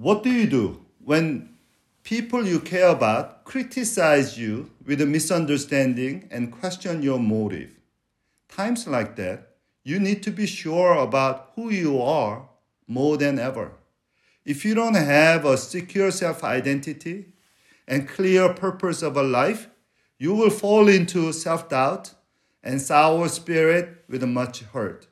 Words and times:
What 0.00 0.22
do 0.22 0.30
you 0.30 0.46
do 0.46 0.80
when 1.04 1.50
people 2.04 2.46
you 2.46 2.58
care 2.58 2.88
about 2.88 3.44
criticize 3.44 4.38
you 4.38 4.70
with 4.86 5.02
a 5.02 5.04
misunderstanding 5.04 6.26
and 6.30 6.50
question 6.50 7.02
your 7.02 7.18
motive? 7.18 7.78
Times 8.48 8.86
like 8.86 9.16
that, 9.16 9.56
you 9.84 10.00
need 10.00 10.22
to 10.22 10.30
be 10.30 10.46
sure 10.46 10.94
about 10.94 11.50
who 11.54 11.68
you 11.68 12.00
are 12.00 12.48
more 12.88 13.18
than 13.18 13.38
ever. 13.38 13.72
If 14.46 14.64
you 14.64 14.74
don't 14.74 14.94
have 14.94 15.44
a 15.44 15.58
secure 15.58 16.10
self 16.10 16.42
identity 16.44 17.34
and 17.86 18.08
clear 18.08 18.54
purpose 18.54 19.02
of 19.02 19.18
a 19.18 19.22
life, 19.22 19.68
you 20.16 20.32
will 20.32 20.48
fall 20.48 20.88
into 20.88 21.30
self 21.34 21.68
doubt 21.68 22.14
and 22.62 22.80
sour 22.80 23.28
spirit 23.28 24.02
with 24.08 24.24
much 24.24 24.60
hurt. 24.60 25.08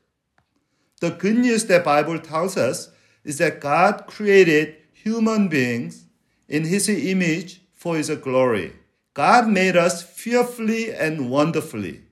The 1.02 1.10
good 1.10 1.36
news 1.36 1.66
that 1.66 1.84
Bible 1.84 2.18
tells 2.18 2.56
us 2.56 2.90
is 3.22 3.36
that 3.36 3.60
God 3.60 4.06
created 4.06 4.77
human 5.08 5.48
beings 5.48 6.04
in 6.48 6.64
his 6.64 6.88
image 6.88 7.62
for 7.74 7.96
his 7.96 8.10
glory. 8.10 8.72
God 9.14 9.48
made 9.48 9.76
us 9.76 10.02
fearfully 10.02 10.92
and 10.92 11.30
wonderfully. 11.30 12.02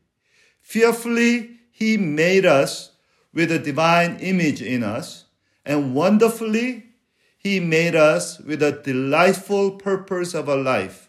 Fearfully, 0.60 1.50
he 1.70 1.96
made 1.96 2.46
us 2.46 2.92
with 3.32 3.52
a 3.52 3.58
divine 3.58 4.16
image 4.20 4.62
in 4.62 4.82
us, 4.82 5.26
and 5.64 5.94
wonderfully, 5.94 6.84
he 7.36 7.60
made 7.60 7.94
us 7.94 8.40
with 8.40 8.62
a 8.62 8.72
delightful 8.72 9.72
purpose 9.72 10.34
of 10.34 10.48
a 10.48 10.56
life. 10.56 11.08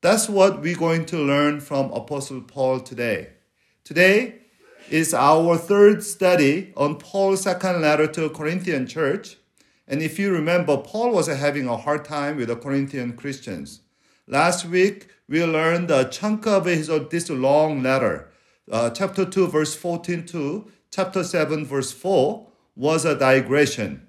That's 0.00 0.28
what 0.28 0.62
we're 0.62 0.76
going 0.76 1.06
to 1.06 1.18
learn 1.18 1.60
from 1.60 1.90
Apostle 1.90 2.42
Paul 2.42 2.80
today. 2.80 3.30
Today 3.84 4.36
is 4.90 5.12
our 5.12 5.56
third 5.56 6.04
study 6.04 6.72
on 6.76 6.96
Paul's 6.96 7.42
second 7.42 7.80
letter 7.80 8.06
to 8.06 8.20
the 8.22 8.30
Corinthian 8.30 8.86
church. 8.86 9.36
And 9.86 10.02
if 10.02 10.18
you 10.18 10.32
remember, 10.32 10.76
Paul 10.78 11.12
was 11.12 11.26
having 11.26 11.68
a 11.68 11.76
hard 11.76 12.04
time 12.04 12.36
with 12.36 12.48
the 12.48 12.56
Corinthian 12.56 13.14
Christians. 13.16 13.80
Last 14.26 14.64
week, 14.64 15.08
we 15.28 15.44
learned 15.44 15.90
a 15.90 16.08
chunk 16.08 16.46
of 16.46 16.64
his, 16.64 16.90
this 17.10 17.28
long 17.28 17.82
letter. 17.82 18.30
Uh, 18.70 18.90
chapter 18.90 19.24
2, 19.24 19.48
verse 19.48 19.74
14 19.74 20.24
to 20.26 20.70
chapter 20.90 21.22
7, 21.22 21.66
verse 21.66 21.92
4 21.92 22.46
was 22.76 23.04
a 23.04 23.18
digression. 23.18 24.06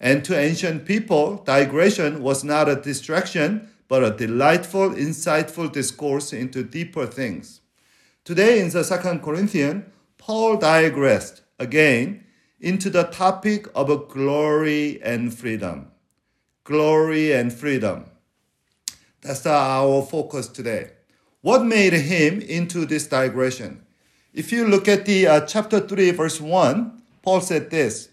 And 0.00 0.24
to 0.24 0.38
ancient 0.38 0.84
people, 0.84 1.36
digression 1.44 2.22
was 2.22 2.44
not 2.44 2.68
a 2.68 2.76
distraction, 2.76 3.68
but 3.88 4.04
a 4.04 4.10
delightful, 4.10 4.90
insightful 4.90 5.70
discourse 5.72 6.32
into 6.32 6.62
deeper 6.62 7.06
things. 7.06 7.60
Today 8.24 8.60
in 8.60 8.70
the 8.70 8.84
Second 8.84 9.22
Corinthian, 9.22 9.90
Paul 10.18 10.56
digressed 10.56 11.42
again 11.58 12.23
into 12.64 12.88
the 12.88 13.04
topic 13.04 13.68
of 13.74 14.08
glory 14.08 15.00
and 15.02 15.32
freedom. 15.36 15.90
Glory 16.64 17.30
and 17.32 17.52
freedom. 17.52 18.06
That's 19.20 19.44
our 19.46 20.02
focus 20.02 20.48
today. 20.48 20.92
What 21.42 21.62
made 21.62 21.92
him 21.92 22.40
into 22.40 22.86
this 22.86 23.06
digression? 23.06 23.84
If 24.32 24.50
you 24.50 24.66
look 24.66 24.88
at 24.88 25.04
the 25.04 25.26
uh, 25.26 25.40
chapter 25.42 25.78
3 25.78 26.12
verse 26.12 26.40
1, 26.40 27.02
Paul 27.22 27.42
said 27.42 27.70
this. 27.70 28.08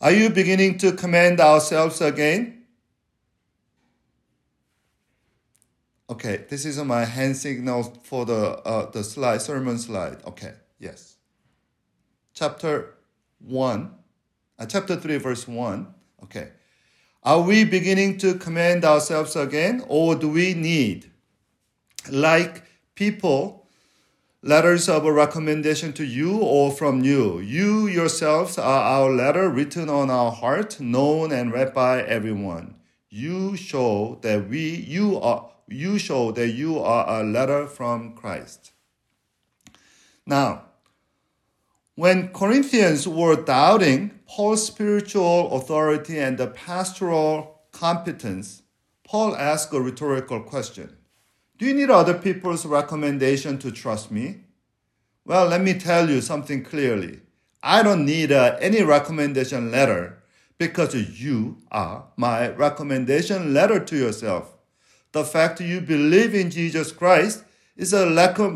Are 0.00 0.12
you 0.12 0.30
beginning 0.30 0.78
to 0.78 0.92
commend 0.92 1.40
ourselves 1.40 2.00
again? 2.00 2.62
Okay, 6.08 6.44
this 6.48 6.64
is 6.64 6.78
my 6.78 7.04
hand 7.04 7.36
signal 7.36 7.82
for 8.04 8.24
the 8.24 8.58
uh, 8.58 8.90
the 8.90 9.02
slide 9.02 9.40
sermon 9.40 9.78
slide. 9.78 10.18
Okay, 10.26 10.52
yes. 10.78 11.13
Chapter 12.34 12.94
one, 13.38 13.94
uh, 14.58 14.66
chapter 14.66 14.96
three, 14.96 15.18
verse 15.18 15.46
one. 15.46 15.94
Okay, 16.24 16.50
are 17.22 17.40
we 17.40 17.64
beginning 17.64 18.18
to 18.18 18.34
command 18.34 18.84
ourselves 18.84 19.36
again, 19.36 19.84
or 19.86 20.16
do 20.16 20.28
we 20.28 20.52
need, 20.52 21.12
like 22.10 22.64
people, 22.96 23.68
letters 24.42 24.88
of 24.88 25.06
a 25.06 25.12
recommendation 25.12 25.92
to 25.92 26.04
you 26.04 26.38
or 26.38 26.72
from 26.72 27.04
you? 27.04 27.38
You 27.38 27.86
yourselves 27.86 28.58
are 28.58 28.82
our 28.82 29.10
letter 29.10 29.48
written 29.48 29.88
on 29.88 30.10
our 30.10 30.32
heart, 30.32 30.80
known 30.80 31.30
and 31.30 31.52
read 31.52 31.72
by 31.72 32.02
everyone. 32.02 32.74
You 33.10 33.56
show 33.56 34.18
that 34.22 34.48
we 34.48 34.74
you 34.74 35.20
are 35.20 35.50
you 35.68 35.98
show 35.98 36.32
that 36.32 36.48
you 36.48 36.80
are 36.80 37.20
a 37.20 37.22
letter 37.22 37.68
from 37.68 38.14
Christ. 38.14 38.72
Now, 40.26 40.64
when 41.94 42.28
Corinthians 42.28 43.06
were 43.06 43.36
doubting 43.36 44.18
Paul's 44.26 44.66
spiritual 44.66 45.52
authority 45.52 46.18
and 46.18 46.38
the 46.38 46.48
pastoral 46.48 47.60
competence, 47.72 48.62
Paul 49.04 49.36
asked 49.36 49.72
a 49.72 49.80
rhetorical 49.80 50.40
question 50.40 50.96
Do 51.58 51.66
you 51.66 51.74
need 51.74 51.90
other 51.90 52.14
people's 52.14 52.66
recommendation 52.66 53.58
to 53.58 53.70
trust 53.70 54.10
me? 54.10 54.40
Well, 55.24 55.46
let 55.46 55.62
me 55.62 55.74
tell 55.74 56.10
you 56.10 56.20
something 56.20 56.64
clearly. 56.64 57.20
I 57.62 57.82
don't 57.82 58.04
need 58.04 58.30
uh, 58.30 58.56
any 58.60 58.82
recommendation 58.82 59.70
letter 59.70 60.22
because 60.58 60.94
you 60.94 61.58
are 61.70 62.04
my 62.16 62.50
recommendation 62.50 63.54
letter 63.54 63.80
to 63.80 63.96
yourself 63.96 64.54
the 65.14 65.24
fact 65.24 65.60
you 65.60 65.80
believe 65.80 66.34
in 66.34 66.50
Jesus 66.50 66.92
Christ 66.92 67.44
is 67.76 67.92
a 67.92 68.10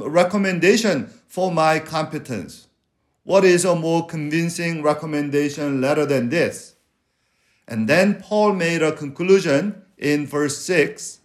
recommendation 0.05 1.07
for 1.29 1.53
my 1.53 1.79
competence. 1.79 2.68
What 3.29 3.45
is 3.45 3.67
a 3.67 3.77
more 3.77 4.07
convincing 4.07 4.83
recommendation 4.83 5.83
letter 5.83 6.07
than 6.07 6.31
this? 6.31 6.77
And 7.67 7.87
then 7.87 8.23
Paul 8.23 8.55
made 8.55 8.81
a 8.81 8.91
conclusion 8.97 9.83
in 9.99 10.27
verse 10.27 10.57
6. 10.63 11.19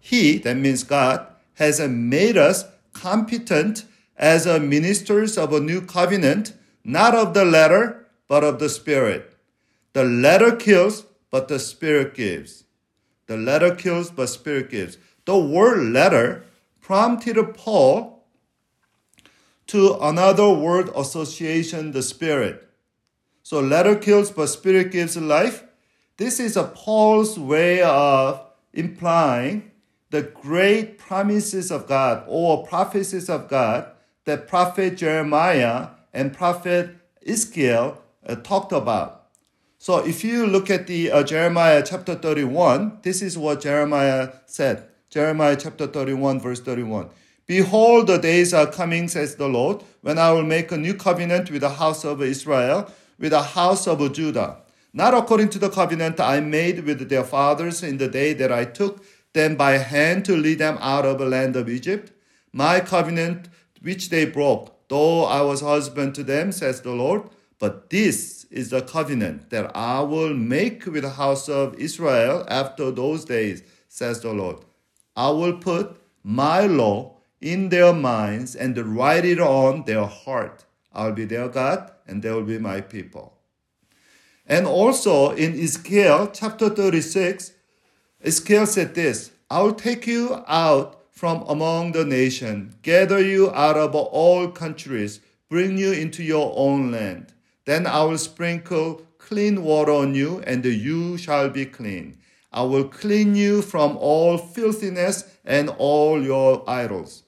He, 0.00 0.38
that 0.38 0.56
means 0.56 0.82
God, 0.82 1.24
has 1.54 1.78
made 1.78 2.36
us 2.36 2.64
competent 2.92 3.84
as 4.16 4.44
ministers 4.60 5.38
of 5.38 5.52
a 5.52 5.60
new 5.60 5.80
covenant, 5.82 6.52
not 6.82 7.14
of 7.14 7.32
the 7.32 7.44
letter, 7.44 8.08
but 8.26 8.42
of 8.42 8.58
the 8.58 8.68
Spirit. 8.68 9.32
The 9.92 10.02
letter 10.02 10.56
kills, 10.56 11.06
but 11.30 11.46
the 11.46 11.60
Spirit 11.60 12.14
gives. 12.14 12.64
The 13.28 13.36
letter 13.36 13.72
kills, 13.72 14.10
but 14.10 14.30
spirit 14.30 14.68
gives. 14.68 14.98
The 15.26 15.38
word 15.38 15.92
letter 15.92 16.42
prompted 16.80 17.36
Paul 17.54 18.15
to 19.68 19.98
another 20.00 20.48
word 20.50 20.90
association, 20.94 21.92
the 21.92 22.02
spirit. 22.02 22.68
So 23.42 23.60
letter 23.60 23.96
kills, 23.96 24.30
but 24.30 24.48
spirit 24.48 24.92
gives 24.92 25.16
life. 25.16 25.64
This 26.16 26.40
is 26.40 26.56
a 26.56 26.64
Paul's 26.64 27.38
way 27.38 27.82
of 27.82 28.40
implying 28.72 29.70
the 30.10 30.22
great 30.22 30.98
promises 30.98 31.70
of 31.70 31.86
God 31.86 32.24
or 32.26 32.66
prophecies 32.66 33.28
of 33.28 33.48
God 33.48 33.90
that 34.24 34.48
prophet 34.48 34.96
Jeremiah 34.96 35.88
and 36.12 36.32
prophet 36.32 36.96
Ezekiel 37.26 38.02
uh, 38.26 38.34
talked 38.36 38.72
about. 38.72 39.28
So 39.78 39.98
if 39.98 40.24
you 40.24 40.46
look 40.46 40.70
at 40.70 40.86
the 40.86 41.10
uh, 41.10 41.22
Jeremiah 41.22 41.82
chapter 41.86 42.14
31, 42.14 42.98
this 43.02 43.22
is 43.22 43.36
what 43.38 43.60
Jeremiah 43.60 44.32
said. 44.46 44.88
Jeremiah 45.10 45.56
chapter 45.56 45.86
31 45.86 46.40
verse 46.40 46.60
31. 46.60 47.08
Behold, 47.46 48.08
the 48.08 48.18
days 48.18 48.52
are 48.52 48.66
coming, 48.66 49.06
says 49.06 49.36
the 49.36 49.48
Lord, 49.48 49.82
when 50.00 50.18
I 50.18 50.32
will 50.32 50.42
make 50.42 50.72
a 50.72 50.76
new 50.76 50.94
covenant 50.94 51.50
with 51.50 51.60
the 51.60 51.70
house 51.70 52.04
of 52.04 52.20
Israel, 52.20 52.90
with 53.18 53.30
the 53.30 53.42
house 53.42 53.86
of 53.86 54.12
Judah. 54.12 54.58
Not 54.92 55.14
according 55.14 55.50
to 55.50 55.58
the 55.58 55.70
covenant 55.70 56.18
I 56.18 56.40
made 56.40 56.84
with 56.84 57.08
their 57.08 57.22
fathers 57.22 57.82
in 57.82 57.98
the 57.98 58.08
day 58.08 58.32
that 58.32 58.50
I 58.50 58.64
took 58.64 59.04
them 59.32 59.54
by 59.54 59.78
hand 59.78 60.24
to 60.24 60.36
lead 60.36 60.58
them 60.58 60.78
out 60.80 61.04
of 61.04 61.18
the 61.18 61.26
land 61.26 61.54
of 61.54 61.68
Egypt. 61.68 62.10
My 62.52 62.80
covenant 62.80 63.48
which 63.82 64.08
they 64.08 64.24
broke, 64.24 64.88
though 64.88 65.24
I 65.24 65.42
was 65.42 65.60
husband 65.60 66.14
to 66.16 66.24
them, 66.24 66.50
says 66.50 66.80
the 66.80 66.92
Lord. 66.92 67.22
But 67.58 67.90
this 67.90 68.44
is 68.50 68.70
the 68.70 68.82
covenant 68.82 69.50
that 69.50 69.70
I 69.76 70.00
will 70.00 70.34
make 70.34 70.86
with 70.86 71.02
the 71.02 71.10
house 71.10 71.48
of 71.48 71.74
Israel 71.74 72.44
after 72.48 72.90
those 72.90 73.24
days, 73.24 73.62
says 73.88 74.20
the 74.20 74.32
Lord. 74.32 74.58
I 75.14 75.30
will 75.30 75.58
put 75.58 75.96
my 76.22 76.66
law 76.66 77.15
in 77.52 77.68
their 77.68 77.92
minds 77.92 78.56
and 78.56 78.76
write 78.76 79.24
it 79.24 79.38
on 79.38 79.84
their 79.84 80.04
heart. 80.04 80.64
I'll 80.92 81.12
be 81.12 81.24
their 81.24 81.48
God 81.48 81.92
and 82.06 82.20
they 82.22 82.32
will 82.32 82.42
be 82.42 82.58
my 82.58 82.80
people. 82.80 83.34
And 84.46 84.66
also 84.66 85.30
in 85.30 85.58
Ezekiel 85.58 86.30
chapter 86.32 86.68
36, 86.68 87.52
Ezekiel 88.24 88.66
said 88.66 88.94
this 88.94 89.30
I 89.48 89.62
will 89.62 89.74
take 89.74 90.08
you 90.08 90.42
out 90.48 91.04
from 91.12 91.44
among 91.48 91.92
the 91.92 92.04
nation, 92.04 92.74
gather 92.82 93.20
you 93.20 93.50
out 93.52 93.76
of 93.76 93.94
all 93.94 94.48
countries, 94.48 95.20
bring 95.48 95.78
you 95.78 95.92
into 95.92 96.22
your 96.22 96.52
own 96.56 96.90
land. 96.90 97.32
Then 97.64 97.86
I 97.86 98.02
will 98.02 98.18
sprinkle 98.18 99.02
clean 99.18 99.62
water 99.62 99.92
on 99.92 100.14
you, 100.14 100.40
and 100.46 100.64
you 100.64 101.16
shall 101.16 101.48
be 101.48 101.64
clean. 101.64 102.18
I 102.52 102.62
will 102.62 102.88
clean 102.88 103.34
you 103.34 103.62
from 103.62 103.96
all 103.98 104.36
filthiness 104.38 105.24
and 105.44 105.68
all 105.78 106.22
your 106.22 106.68
idols. 106.68 107.22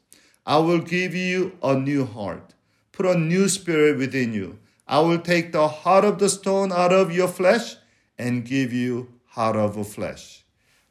I 0.48 0.56
will 0.56 0.78
give 0.78 1.14
you 1.14 1.58
a 1.62 1.74
new 1.74 2.06
heart, 2.06 2.54
put 2.92 3.04
a 3.04 3.18
new 3.18 3.50
spirit 3.50 3.98
within 3.98 4.32
you. 4.32 4.58
I 4.86 5.00
will 5.00 5.18
take 5.18 5.52
the 5.52 5.68
heart 5.68 6.06
of 6.06 6.18
the 6.18 6.30
stone 6.30 6.72
out 6.72 6.90
of 6.90 7.12
your 7.12 7.28
flesh 7.28 7.76
and 8.16 8.46
give 8.46 8.72
you 8.72 9.12
heart 9.26 9.56
of 9.56 9.86
flesh. 9.86 10.46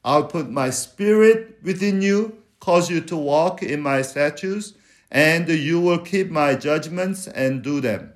I'll 0.06 0.26
put 0.26 0.52
my 0.52 0.70
spirit 0.70 1.58
within 1.64 2.04
you, 2.04 2.38
cause 2.60 2.92
you 2.92 3.02
to 3.02 3.18
walk 3.18 3.64
in 3.64 3.82
my 3.82 4.04
statutes, 4.04 4.76
and 5.10 5.50
you 5.50 5.82
will 5.82 6.00
keep 6.00 6.30
my 6.30 6.54
judgments 6.54 7.26
and 7.26 7.64
do 7.64 7.82
them. 7.82 8.14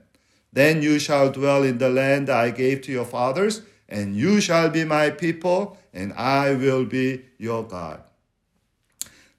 Then 0.53 0.83
you 0.83 0.99
shall 0.99 1.31
dwell 1.31 1.63
in 1.63 1.79
the 1.79 1.89
land 1.89 2.29
I 2.29 2.51
gave 2.51 2.83
to 2.83 2.91
your 2.91 3.05
fathers, 3.05 3.63
and 3.89 4.15
you 4.15 4.41
shall 4.41 4.69
be 4.69 4.85
my 4.85 5.09
people, 5.09 5.79
and 5.91 6.13
I 6.13 6.53
will 6.53 6.85
be 6.85 7.25
your 7.39 7.63
God. 7.63 8.03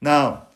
Now, 0.01 0.49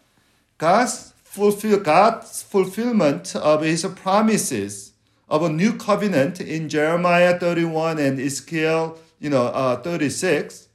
God's 0.58 1.12
fulfill 1.36 1.78
God's 1.78 2.42
fulfillment 2.42 3.36
of 3.36 3.60
his 3.60 3.84
promises 3.94 4.92
of 5.28 5.42
a 5.42 5.50
new 5.50 5.74
covenant 5.74 6.40
in 6.40 6.70
Jeremiah 6.70 7.38
31 7.38 7.98
and 7.98 8.18
Ezekiel, 8.18 8.98
you 9.18 9.28
know, 9.28 9.48
uh, 9.48 9.76
36, 9.82 10.68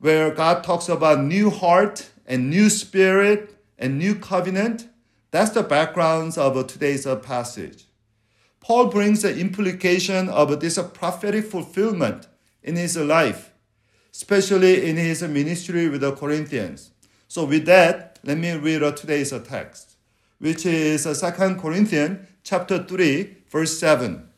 where 0.00 0.34
God 0.34 0.64
talks 0.64 0.88
about 0.88 1.20
new 1.20 1.50
heart 1.50 2.10
and 2.26 2.50
new 2.50 2.68
spirit 2.68 3.54
and 3.78 3.96
new 3.96 4.16
covenant. 4.16 4.88
That's 5.30 5.50
the 5.50 5.62
backgrounds 5.62 6.36
of 6.36 6.66
today's 6.66 7.06
passage. 7.22 7.84
Paul 8.58 8.86
brings 8.86 9.22
the 9.22 9.38
implication 9.38 10.28
of 10.28 10.58
this 10.58 10.80
prophetic 10.94 11.44
fulfillment 11.44 12.26
in 12.60 12.74
his 12.74 12.96
life, 12.96 13.52
especially 14.12 14.88
in 14.88 14.96
his 14.96 15.22
ministry 15.22 15.88
with 15.88 16.00
the 16.00 16.10
Corinthians. 16.10 16.90
So 17.28 17.44
with 17.44 17.66
that, 17.66 18.15
let 18.26 18.38
me 18.38 18.50
read 18.56 18.96
today's 18.96 19.32
text, 19.44 19.94
which 20.40 20.66
is 20.66 21.04
2 21.04 21.54
Corinthians 21.54 22.26
chapter 22.42 22.82
3, 22.82 23.36
verse 23.48 23.78
7. 23.78 24.28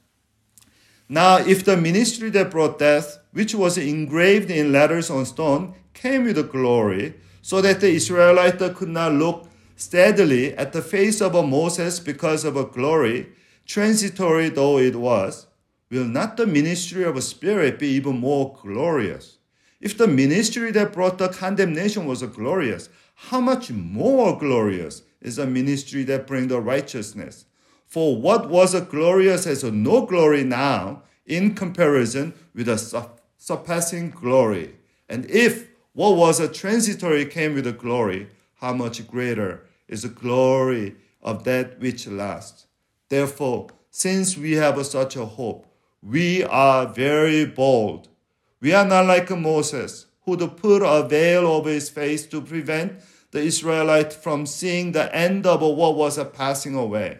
Now, 1.09 1.39
if 1.39 1.65
the 1.65 1.75
ministry 1.75 2.29
that 2.31 2.51
brought 2.51 2.79
death, 2.79 3.19
which 3.33 3.55
was 3.55 3.79
engraved 3.79 4.51
in 4.51 4.73
letters 4.73 5.09
on 5.09 5.25
stone, 5.25 5.75
came 5.95 6.25
with 6.25 6.53
glory, 6.53 7.15
so 7.41 7.63
that 7.63 7.81
the 7.81 7.89
Israelites 7.89 8.63
could 8.77 8.91
not 8.91 9.13
look 9.13 9.49
steadily 9.75 10.55
at 10.55 10.75
the 10.75 10.83
face 10.83 11.23
of 11.23 11.33
Moses 11.49 11.99
because 11.99 12.45
of 12.45 12.59
a 12.59 12.67
glory, 12.67 13.29
transitory 13.65 14.51
though 14.51 14.77
it 14.77 14.97
was, 14.97 15.47
will 15.91 16.05
not 16.05 16.37
the 16.37 16.47
ministry 16.47 17.05
of 17.05 17.17
a 17.17 17.23
spirit 17.23 17.79
be 17.79 17.89
even 17.89 18.19
more 18.19 18.55
glorious? 18.61 19.39
If 19.81 19.97
the 19.97 20.09
ministry 20.09 20.73
that 20.73 20.93
brought 20.93 21.17
the 21.17 21.29
condemnation 21.29 22.05
was 22.05 22.23
glorious, 22.23 22.91
how 23.21 23.41
much 23.41 23.71
more 23.73 24.39
glorious 24.39 25.03
is 25.21 25.39
a 25.39 25.47
ministry 25.47 26.05
that 26.05 26.27
brings 26.27 26.49
the 26.49 26.61
righteousness? 26.61 27.47
For 27.85 28.17
what 28.17 28.49
was 28.49 28.75
a 28.75 28.81
glorious 28.81 29.45
has 29.45 29.65
no 29.65 30.07
glory 30.07 30.45
now 30.45 31.03
in 31.27 31.57
comparison 31.57 32.33
with 32.55 32.69
a 32.69 33.09
surpassing 33.37 34.11
glory. 34.11 34.77
And 35.09 35.29
if 35.29 35.69
what 35.95 36.17
was 36.17 36.39
a 36.39 36.49
transitory 36.49 37.27
came 37.27 37.55
with 37.55 37.67
a 37.67 37.73
glory, 37.73 38.29
how 38.61 38.73
much 38.73 39.07
greater 39.09 39.67
is 39.89 40.03
the 40.03 40.09
glory 40.09 40.95
of 41.21 41.43
that 41.43 41.81
which 41.81 42.07
lasts? 42.07 42.67
Therefore, 43.09 43.67
since 43.91 44.39
we 44.39 44.53
have 44.53 44.85
such 44.87 45.17
a 45.17 45.25
hope, 45.25 45.67
we 46.03 46.45
are 46.45 46.87
very 46.87 47.45
bold. 47.45 48.09
We 48.61 48.73
are 48.73 48.85
not 48.85 49.07
like 49.07 49.29
Moses, 49.31 50.07
who 50.37 50.49
put 50.49 50.83
a 50.83 51.07
veil 51.07 51.47
over 51.47 51.71
his 51.71 51.89
face 51.89 52.27
to 52.27 52.41
prevent 52.41 53.01
the 53.31 53.41
Israelites 53.41 54.17
from 54.17 54.47
seeing 54.47 54.93
the 54.93 55.15
end 55.15 55.47
of 55.47 55.61
what 55.61 55.97
was 55.97 56.19
a 56.19 56.25
passing 56.25 56.75
away. 56.75 57.19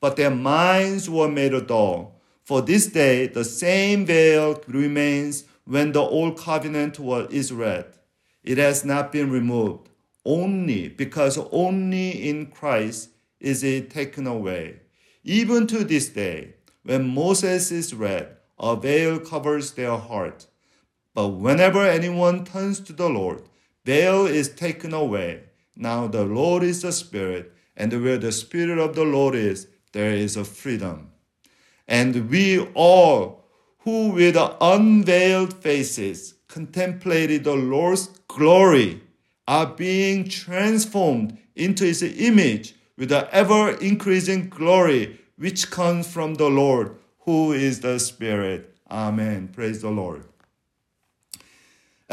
But 0.00 0.16
their 0.16 0.30
minds 0.30 1.08
were 1.08 1.28
made 1.28 1.66
dull. 1.66 2.20
For 2.42 2.60
this 2.60 2.86
day, 2.86 3.26
the 3.26 3.44
same 3.44 4.04
veil 4.04 4.60
remains 4.66 5.44
when 5.64 5.92
the 5.92 6.00
old 6.00 6.38
covenant 6.38 6.98
is 7.30 7.52
read. 7.52 7.86
It 8.42 8.58
has 8.58 8.84
not 8.84 9.12
been 9.12 9.30
removed, 9.30 9.88
only 10.24 10.88
because 10.88 11.38
only 11.50 12.28
in 12.28 12.46
Christ 12.46 13.10
is 13.40 13.64
it 13.64 13.90
taken 13.90 14.26
away. 14.26 14.80
Even 15.22 15.66
to 15.68 15.84
this 15.84 16.08
day, 16.08 16.54
when 16.82 17.14
Moses 17.14 17.72
is 17.72 17.94
read, 17.94 18.36
a 18.58 18.76
veil 18.76 19.18
covers 19.18 19.72
their 19.72 19.96
heart. 19.96 20.46
But 21.14 21.28
whenever 21.28 21.86
anyone 21.86 22.44
turns 22.44 22.80
to 22.80 22.92
the 22.92 23.08
Lord, 23.08 23.42
veil 23.84 24.26
is 24.26 24.48
taken 24.48 24.92
away. 24.92 25.44
Now 25.76 26.06
the 26.08 26.24
Lord 26.24 26.62
is 26.62 26.82
the 26.82 26.92
Spirit, 26.92 27.52
and 27.76 27.92
where 28.02 28.18
the 28.18 28.32
Spirit 28.32 28.78
of 28.78 28.94
the 28.94 29.04
Lord 29.04 29.34
is, 29.34 29.68
there 29.92 30.10
is 30.10 30.36
a 30.36 30.44
freedom. 30.44 31.12
And 31.86 32.28
we 32.28 32.60
all 32.74 33.44
who 33.80 34.10
with 34.10 34.36
unveiled 34.60 35.54
faces 35.54 36.34
contemplated 36.48 37.44
the 37.44 37.54
Lord's 37.54 38.08
glory 38.28 39.02
are 39.46 39.66
being 39.66 40.28
transformed 40.28 41.38
into 41.54 41.84
his 41.84 42.02
image 42.02 42.74
with 42.96 43.10
the 43.10 43.32
ever 43.34 43.70
increasing 43.72 44.48
glory 44.48 45.20
which 45.36 45.70
comes 45.70 46.10
from 46.10 46.34
the 46.34 46.48
Lord, 46.48 46.96
who 47.20 47.52
is 47.52 47.80
the 47.80 47.98
Spirit. 47.98 48.74
Amen. 48.90 49.48
Praise 49.48 49.82
the 49.82 49.90
Lord. 49.90 50.24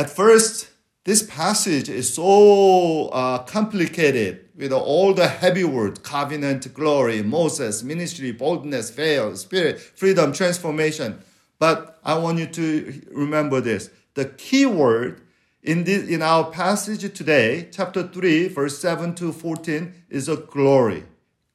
At 0.01 0.09
first, 0.09 0.71
this 1.03 1.21
passage 1.21 1.87
is 1.87 2.11
so 2.11 3.09
uh, 3.09 3.43
complicated 3.43 4.49
with 4.55 4.73
all 4.73 5.13
the 5.13 5.27
heavy 5.27 5.63
words 5.63 5.99
covenant, 5.99 6.73
glory, 6.73 7.21
Moses, 7.21 7.83
ministry, 7.83 8.31
boldness, 8.31 8.89
veil, 8.89 9.35
spirit, 9.35 9.79
freedom, 9.79 10.33
transformation. 10.33 11.19
But 11.59 11.99
I 12.03 12.17
want 12.17 12.39
you 12.39 12.47
to 12.47 13.01
remember 13.11 13.61
this. 13.61 13.91
The 14.15 14.25
key 14.25 14.65
word 14.65 15.21
in, 15.61 15.83
this, 15.83 16.09
in 16.09 16.23
our 16.23 16.49
passage 16.49 17.01
today, 17.15 17.69
chapter 17.71 18.01
3, 18.01 18.47
verse 18.47 18.79
7 18.79 19.13
to 19.13 19.31
14, 19.31 19.93
is 20.09 20.27
a 20.27 20.35
glory. 20.35 21.03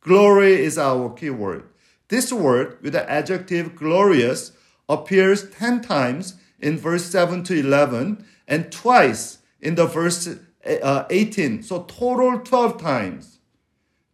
Glory 0.02 0.52
is 0.52 0.78
our 0.78 1.12
key 1.14 1.30
word. 1.30 1.64
This 2.06 2.32
word 2.32 2.78
with 2.80 2.92
the 2.92 3.10
adjective 3.10 3.74
glorious 3.74 4.52
appears 4.88 5.50
10 5.50 5.82
times 5.82 6.36
in 6.60 6.78
verse 6.78 7.06
7 7.06 7.42
to 7.42 7.58
11 7.58 8.24
and 8.46 8.70
twice 8.70 9.38
in 9.60 9.74
the 9.74 9.86
verse 9.86 10.28
uh, 10.82 11.04
18. 11.10 11.62
So 11.62 11.82
total 11.84 12.40
12 12.40 12.80
times 12.80 13.36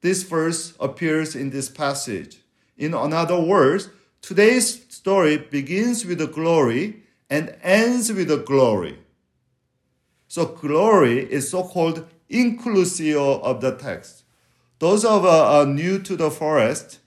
this 0.03 0.25
verse 0.25 0.75
appears 0.81 1.35
in 1.37 1.51
this 1.51 1.69
passage. 1.69 2.39
In 2.77 2.93
other 2.93 3.41
words, 3.41 3.89
today's 4.21 4.85
story 4.93 5.37
begins 5.39 6.05
with 6.05 6.19
the 6.19 6.27
glory 6.27 7.05
and 7.31 7.57
ends 7.63 8.13
with 8.13 8.29
the 8.29 8.39
glory. 8.39 8.99
So 10.27 10.47
glory 10.47 11.21
is 11.31 11.49
so-called 11.49 12.09
inclusio 12.29 13.41
of 13.43 13.61
the 13.61 13.77
text. 13.77 14.25
Those 14.81 15.05
of 15.05 15.25
uh, 15.25 15.59
are 15.59 15.67
new 15.67 16.01
to 16.01 16.17
the 16.17 16.31
forest, 16.31 16.99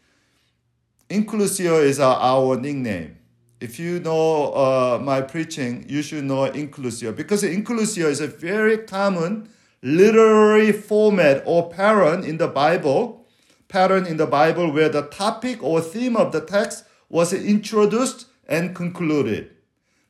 inclusio 1.09 1.83
is 1.83 1.99
uh, 1.99 2.15
our 2.15 2.55
nickname. 2.57 3.17
If 3.61 3.79
you 3.79 3.99
know 3.99 4.53
uh, 4.53 4.99
my 5.01 5.21
preaching, 5.21 5.85
you 5.87 6.01
should 6.01 6.25
know 6.25 6.49
inclusio 6.51 7.15
because 7.15 7.43
inclusio 7.43 8.05
is 8.05 8.19
a 8.19 8.27
very 8.27 8.77
common 8.77 9.49
literary 9.81 10.71
format 10.71 11.43
or 11.45 11.69
pattern 11.69 12.23
in 12.23 12.37
the 12.37 12.47
Bible, 12.47 13.25
pattern 13.69 14.05
in 14.05 14.17
the 14.17 14.27
Bible 14.27 14.71
where 14.71 14.89
the 14.89 15.03
topic 15.03 15.63
or 15.63 15.79
theme 15.79 16.17
of 16.17 16.31
the 16.31 16.41
text 16.41 16.85
was 17.07 17.31
introduced 17.31 18.27
and 18.47 18.75
concluded. 18.75 19.51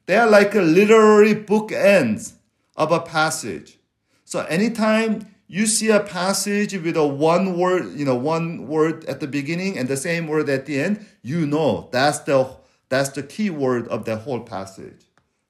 They 0.07 0.17
are 0.17 0.29
like 0.29 0.55
a 0.55 0.61
literary 0.61 1.35
bookends 1.35 2.33
of 2.75 2.91
a 2.91 2.99
passage. 2.99 3.77
So 4.23 4.41
anytime 4.45 5.27
you 5.47 5.67
see 5.67 5.89
a 5.89 5.99
passage 5.99 6.73
with 6.73 6.97
a 6.97 7.05
one 7.05 7.57
word, 7.57 7.93
you 7.95 8.05
know, 8.05 8.15
one 8.15 8.67
word 8.67 9.05
at 9.05 9.19
the 9.19 9.27
beginning 9.27 9.77
and 9.77 9.87
the 9.87 9.97
same 9.97 10.27
word 10.27 10.49
at 10.49 10.65
the 10.65 10.79
end, 10.79 11.05
you 11.21 11.45
know 11.45 11.89
that's 11.91 12.19
the 12.19 12.49
that's 12.95 13.09
the 13.09 13.23
key 13.23 13.49
word 13.49 13.87
of 13.89 14.05
the 14.05 14.15
whole 14.15 14.39
passage. 14.39 15.01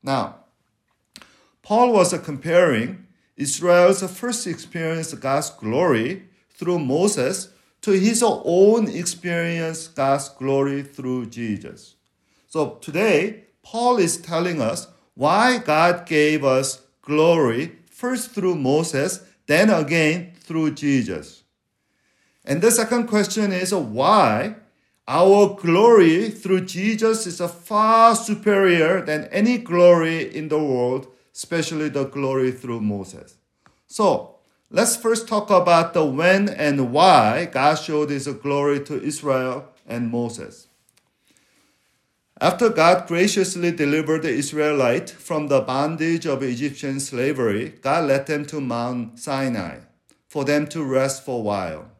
Now, 0.02 0.38
Paul 1.62 1.94
was 1.94 2.18
comparing 2.20 3.06
Israel's 3.38 4.02
first 4.12 4.48
experience 4.48 5.14
of 5.14 5.22
God's 5.22 5.52
glory 5.52 6.24
through 6.50 6.80
Moses 6.80 7.50
to 7.82 7.92
his 7.92 8.24
own 8.26 8.90
experience 8.90 9.88
of 9.88 9.96
God's 9.96 10.30
glory 10.30 10.82
through 10.82 11.28
Jesus. 11.28 11.96
So 12.48 12.80
today, 12.82 13.44
Paul 13.62 13.98
is 13.98 14.18
telling 14.18 14.60
us 14.60 14.88
why 15.14 15.60
God 15.60 16.08
gave 16.08 16.44
us 16.44 16.82
glory 17.04 17.74
first 17.92 18.32
through 18.32 18.56
Moses 18.56 19.22
then 19.46 19.70
again 19.70 20.34
through 20.40 20.72
Jesus. 20.72 21.44
And 22.44 22.62
the 22.62 22.72
second 22.72 23.08
question 23.08 23.52
is 23.52 23.74
why 23.74 24.56
our 25.08 25.56
glory 25.56 26.30
through 26.32 26.66
Jesus 26.66 27.28
is 27.28 27.40
far 27.40 28.16
superior 28.16 29.02
than 29.02 29.26
any 29.26 29.58
glory 29.60 30.36
in 30.36 30.48
the 30.48 30.58
world, 30.58 31.08
especially 31.34 31.90
the 31.90 32.06
glory 32.06 32.52
through 32.52 32.82
Moses. 32.82 33.38
So 33.86 34.38
let's 34.72 34.96
first 34.96 35.28
talk 35.28 35.52
about 35.52 35.94
the 35.94 36.04
when 36.04 36.50
and 36.50 36.92
why 36.92 37.46
God 37.46 37.76
showed 37.76 38.10
his 38.10 38.28
glory 38.28 38.84
to 38.86 39.02
Israel 39.02 39.68
and 39.86 40.10
Moses. 40.10 40.68
After 42.42 42.70
God 42.70 43.08
graciously 43.08 43.72
delivered 43.72 44.24
the 44.24 44.30
Israelite 44.30 45.10
from 45.10 45.48
the 45.48 45.62
bondage 45.62 46.26
of 46.26 46.44
Egyptian 46.44 47.00
slavery, 47.00 47.76
God 47.82 48.10
led 48.10 48.26
them 48.26 48.46
to 48.48 48.60
Mount 48.60 49.20
Sinai 49.20 49.80
for 50.28 50.44
them 50.44 50.68
to 50.68 50.84
rest 50.84 51.24
for 51.24 51.40
a 51.40 51.44
while 51.44 51.92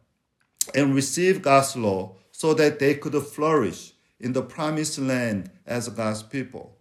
and 0.74 0.94
receive 0.94 1.42
God's 1.42 1.78
law 1.78 2.16
so 2.36 2.54
that 2.54 2.80
they 2.80 2.94
could 2.94 3.16
flourish 3.24 3.94
in 4.20 4.34
the 4.34 4.42
promised 4.42 5.00
land 5.00 5.50
as 5.66 5.88
God's 5.88 6.22
people. 6.22 6.78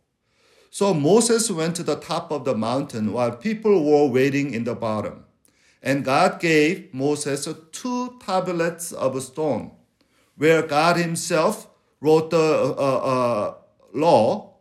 So 0.69 0.93
Moses 0.93 1.49
went 1.49 1.77
to 1.77 1.85
the 1.85 1.95
top 1.95 2.33
of 2.33 2.45
the 2.45 2.57
mountain 2.57 3.13
while 3.13 3.37
people 3.37 3.85
were 3.85 4.09
waiting 4.09 4.53
in 4.53 4.65
the 4.65 4.75
bottom. 4.75 5.27
And 5.81 6.05
God 6.05 6.41
gave 6.41 6.93
Moses 6.93 7.49
two 7.71 8.19
tablets 8.19 8.91
of 8.91 9.23
stone 9.23 9.71
where 10.37 10.63
God 10.63 10.97
Himself 10.97 11.69
wrote 12.01 12.31
the 12.31 12.75
uh, 12.77 12.97
uh, 13.13 13.55
law 13.93 14.55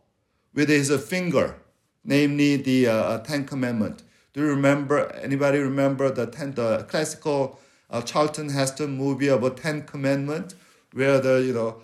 with 0.54 0.68
His 0.68 0.94
finger, 1.04 1.56
namely 2.04 2.54
the 2.54 2.86
uh, 2.86 3.18
Ten 3.18 3.46
Commandments. 3.46 4.04
Do 4.32 4.42
you 4.42 4.46
remember? 4.46 5.10
Anybody 5.16 5.58
remember 5.58 6.08
the 6.10 6.26
ten, 6.26 6.52
the 6.52 6.84
classical 6.88 7.58
uh, 7.90 8.00
Charlton 8.02 8.50
Heston 8.50 8.96
movie 8.96 9.28
about 9.28 9.56
Ten 9.56 9.82
Commandments, 9.82 10.54
where 10.94 11.20
the 11.20 11.42
you 11.42 11.52
know 11.52 11.82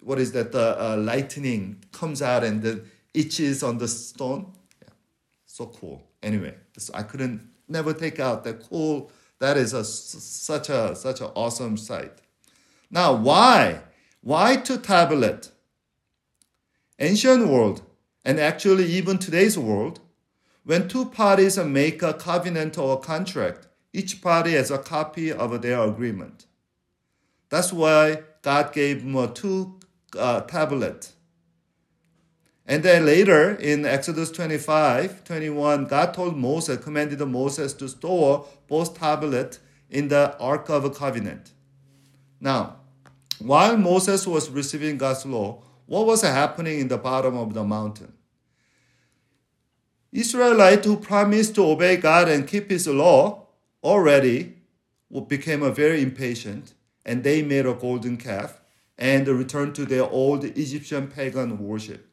what 0.00 0.18
is 0.18 0.32
that 0.32 0.52
the 0.52 0.80
uh, 0.80 0.96
lightning 0.96 1.82
comes 1.92 2.22
out 2.22 2.44
and 2.44 2.62
then 2.62 2.82
itches 3.14 3.62
on 3.62 3.78
the 3.78 3.88
stone. 3.88 4.52
Yeah. 4.82 4.88
So 5.46 5.66
cool. 5.66 6.02
Anyway, 6.22 6.54
so 6.76 6.92
I 6.94 7.02
couldn't 7.02 7.48
never 7.68 7.92
take 7.92 8.20
out 8.20 8.44
that 8.44 8.68
cool. 8.68 9.10
That 9.38 9.56
is 9.56 9.72
a 9.72 9.84
such 9.84 10.68
a 10.68 10.94
such 10.94 11.20
an 11.20 11.28
awesome 11.34 11.76
sight. 11.76 12.20
Now, 12.90 13.14
why 13.14 13.80
why 14.20 14.56
to 14.56 14.78
tablet? 14.78 15.50
Ancient 16.98 17.48
world 17.48 17.82
and 18.24 18.38
actually 18.38 18.84
even 18.84 19.16
today's 19.18 19.58
world, 19.58 20.00
when 20.64 20.88
two 20.88 21.06
parties 21.06 21.56
make 21.58 22.02
a 22.02 22.12
covenant 22.12 22.76
or 22.76 22.94
a 22.94 23.00
contract, 23.00 23.66
each 23.92 24.20
party 24.20 24.52
has 24.52 24.70
a 24.70 24.78
copy 24.78 25.32
of 25.32 25.62
their 25.62 25.80
agreement. 25.80 26.46
That's 27.50 27.72
why 27.72 28.22
God 28.42 28.72
gave 28.72 29.04
them 29.04 29.34
two 29.34 29.78
uh, 30.18 30.40
tablets. 30.42 31.14
And 32.66 32.84
then 32.84 33.04
later 33.04 33.56
in 33.56 33.84
Exodus 33.84 34.30
25, 34.30 35.24
21, 35.24 35.86
God 35.86 36.14
told 36.14 36.36
Moses, 36.36 36.82
commanded 36.82 37.20
Moses 37.26 37.72
to 37.74 37.88
store 37.88 38.46
both 38.68 38.96
tablets 38.96 39.58
in 39.90 40.08
the 40.08 40.38
Ark 40.38 40.68
of 40.70 40.84
the 40.84 40.90
Covenant. 40.90 41.50
Now, 42.40 42.76
while 43.40 43.76
Moses 43.76 44.26
was 44.26 44.48
receiving 44.50 44.98
God's 44.98 45.26
law, 45.26 45.62
what 45.86 46.06
was 46.06 46.22
happening 46.22 46.78
in 46.78 46.88
the 46.88 46.98
bottom 46.98 47.36
of 47.36 47.54
the 47.54 47.64
mountain? 47.64 48.12
Israelites 50.12 50.86
who 50.86 50.96
promised 50.96 51.56
to 51.56 51.64
obey 51.64 51.96
God 51.96 52.28
and 52.28 52.46
keep 52.46 52.70
his 52.70 52.86
law 52.86 53.48
already 53.82 54.54
became 55.26 55.74
very 55.74 56.02
impatient 56.02 56.74
and 57.04 57.24
they 57.24 57.42
made 57.42 57.66
a 57.66 57.74
golden 57.74 58.16
calf 58.16 58.60
and 58.98 59.26
returned 59.26 59.74
to 59.74 59.84
their 59.84 60.04
old 60.04 60.44
Egyptian 60.44 61.08
pagan 61.08 61.58
worship. 61.58 62.06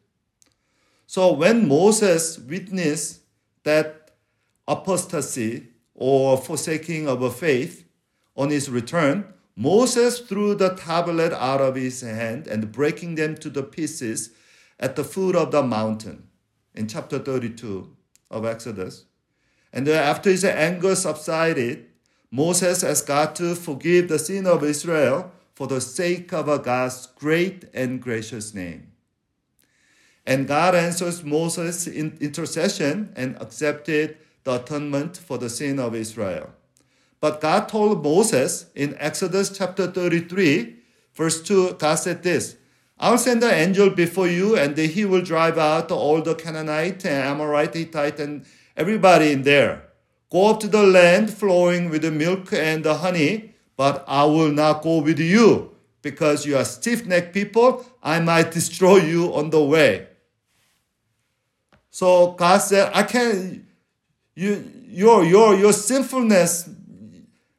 So 1.05 1.33
when 1.33 1.67
Moses 1.67 2.37
witnessed 2.37 3.21
that 3.63 4.11
apostasy 4.67 5.67
or 5.93 6.37
forsaking 6.37 7.07
of 7.07 7.21
a 7.21 7.31
faith 7.31 7.87
on 8.35 8.49
his 8.49 8.69
return, 8.69 9.33
Moses 9.55 10.19
threw 10.19 10.53
the 10.53 10.75
tablet 10.75 11.33
out 11.33 11.61
of 11.61 11.75
his 11.75 12.01
hand 12.01 12.45
and 12.47 12.71
breaking 12.71 13.15
them 13.15 13.35
to 13.37 13.49
the 13.49 13.63
pieces 13.63 14.31
at 14.79 14.95
the 14.95 15.03
foot 15.03 15.35
of 15.35 15.51
the 15.51 15.63
mountain 15.63 16.27
in 16.75 16.87
chapter 16.87 17.17
32 17.17 17.95
of 18.29 18.45
Exodus. 18.45 19.05
And 19.73 19.87
after 19.89 20.29
his 20.29 20.45
anger 20.45 20.95
subsided, 20.95 21.86
Moses 22.31 22.83
asked 22.83 23.07
God 23.07 23.35
to 23.35 23.55
forgive 23.55 24.09
the 24.09 24.19
sin 24.19 24.45
of 24.45 24.63
Israel 24.63 25.31
for 25.55 25.67
the 25.67 25.81
sake 25.81 26.33
of 26.33 26.63
God's 26.63 27.07
great 27.15 27.65
and 27.73 28.01
gracious 28.01 28.53
name. 28.53 28.91
And 30.25 30.47
God 30.47 30.75
answers 30.75 31.23
Moses' 31.23 31.87
intercession 31.87 33.13
and 33.15 33.37
accepted 33.41 34.17
the 34.43 34.55
atonement 34.55 35.17
for 35.17 35.37
the 35.37 35.49
sin 35.49 35.79
of 35.79 35.95
Israel. 35.95 36.51
But 37.19 37.41
God 37.41 37.69
told 37.69 38.03
Moses 38.03 38.67
in 38.75 38.95
Exodus 38.99 39.57
chapter 39.57 39.87
33, 39.87 40.75
verse 41.13 41.41
2, 41.41 41.73
God 41.79 41.95
said 41.95 42.23
this 42.23 42.57
I'll 42.99 43.17
send 43.17 43.43
an 43.43 43.53
angel 43.53 43.89
before 43.89 44.27
you, 44.27 44.57
and 44.57 44.77
he 44.77 45.05
will 45.05 45.21
drive 45.21 45.57
out 45.57 45.91
all 45.91 46.21
the 46.21 46.35
Canaanite 46.35 47.05
and 47.05 47.23
Amorite, 47.23 47.73
Hittite, 47.73 48.19
and 48.19 48.45
everybody 48.75 49.31
in 49.31 49.43
there. 49.43 49.86
Go 50.29 50.49
up 50.49 50.59
to 50.59 50.67
the 50.67 50.83
land 50.83 51.31
flowing 51.31 51.89
with 51.89 52.01
the 52.01 52.11
milk 52.11 52.51
and 52.51 52.83
the 52.83 52.95
honey, 52.95 53.53
but 53.77 54.03
I 54.07 54.25
will 54.25 54.51
not 54.51 54.81
go 54.81 54.99
with 54.99 55.19
you 55.19 55.71
because 56.01 56.45
you 56.45 56.57
are 56.57 56.65
stiff 56.65 57.05
necked 57.05 57.33
people. 57.33 57.85
I 58.03 58.19
might 58.19 58.51
destroy 58.51 58.97
you 58.97 59.33
on 59.33 59.49
the 59.51 59.63
way. 59.63 60.07
So 61.89 62.33
God 62.33 62.57
said, 62.57 62.91
I 62.93 63.03
can't, 63.03 63.65
you, 64.35 64.71
your, 64.87 65.23
your, 65.23 65.55
your 65.55 65.73
sinfulness 65.73 66.69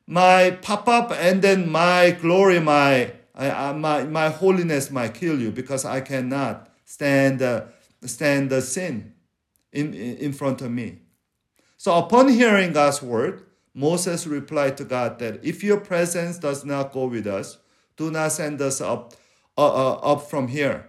might 0.06 0.62
pop 0.62 0.88
up 0.88 1.10
and 1.12 1.42
then 1.42 1.70
my 1.70 2.12
glory, 2.12 2.60
my, 2.60 3.12
my, 3.34 4.04
my 4.04 4.28
holiness 4.28 4.90
might 4.90 5.14
kill 5.14 5.40
you 5.40 5.50
because 5.50 5.84
I 5.84 6.00
cannot 6.02 6.70
stand, 6.84 7.42
stand 8.02 8.50
the 8.50 8.62
sin 8.62 9.14
in, 9.72 9.94
in 9.94 10.32
front 10.32 10.62
of 10.62 10.70
me. 10.70 10.98
So 11.78 11.97
upon 11.97 12.28
hearing 12.28 12.73
God's 12.73 13.00
word, 13.00 13.47
Moses 13.73 14.26
replied 14.26 14.76
to 14.78 14.85
God 14.85 15.20
that 15.20 15.44
if 15.44 15.62
your 15.62 15.78
presence 15.78 16.37
does 16.37 16.64
not 16.64 16.92
go 16.92 17.06
with 17.06 17.28
us, 17.28 17.58
do 17.97 18.11
not 18.11 18.32
send 18.32 18.61
us 18.61 18.80
up, 18.80 19.14
uh, 19.56 19.92
uh, 19.92 19.94
up 19.99 20.28
from 20.28 20.49
here. 20.49 20.88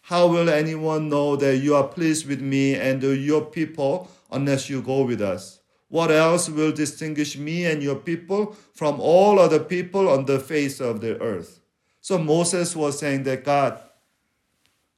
How 0.00 0.26
will 0.26 0.48
anyone 0.48 1.10
know 1.10 1.36
that 1.36 1.58
you 1.58 1.74
are 1.74 1.86
pleased 1.86 2.26
with 2.26 2.40
me 2.40 2.74
and 2.74 3.02
your 3.02 3.44
people 3.44 4.10
unless 4.32 4.70
you 4.70 4.80
go 4.80 5.02
with 5.02 5.20
us? 5.20 5.60
What 5.88 6.10
else 6.10 6.48
will 6.48 6.72
distinguish 6.72 7.36
me 7.36 7.66
and 7.66 7.82
your 7.82 7.96
people 7.96 8.56
from 8.74 8.98
all 8.98 9.38
other 9.38 9.60
people 9.60 10.08
on 10.08 10.24
the 10.24 10.40
face 10.40 10.80
of 10.80 11.02
the 11.02 11.20
earth? 11.20 11.60
So 12.00 12.16
Moses 12.16 12.74
was 12.74 12.98
saying 12.98 13.24
that 13.24 13.44
God, 13.44 13.78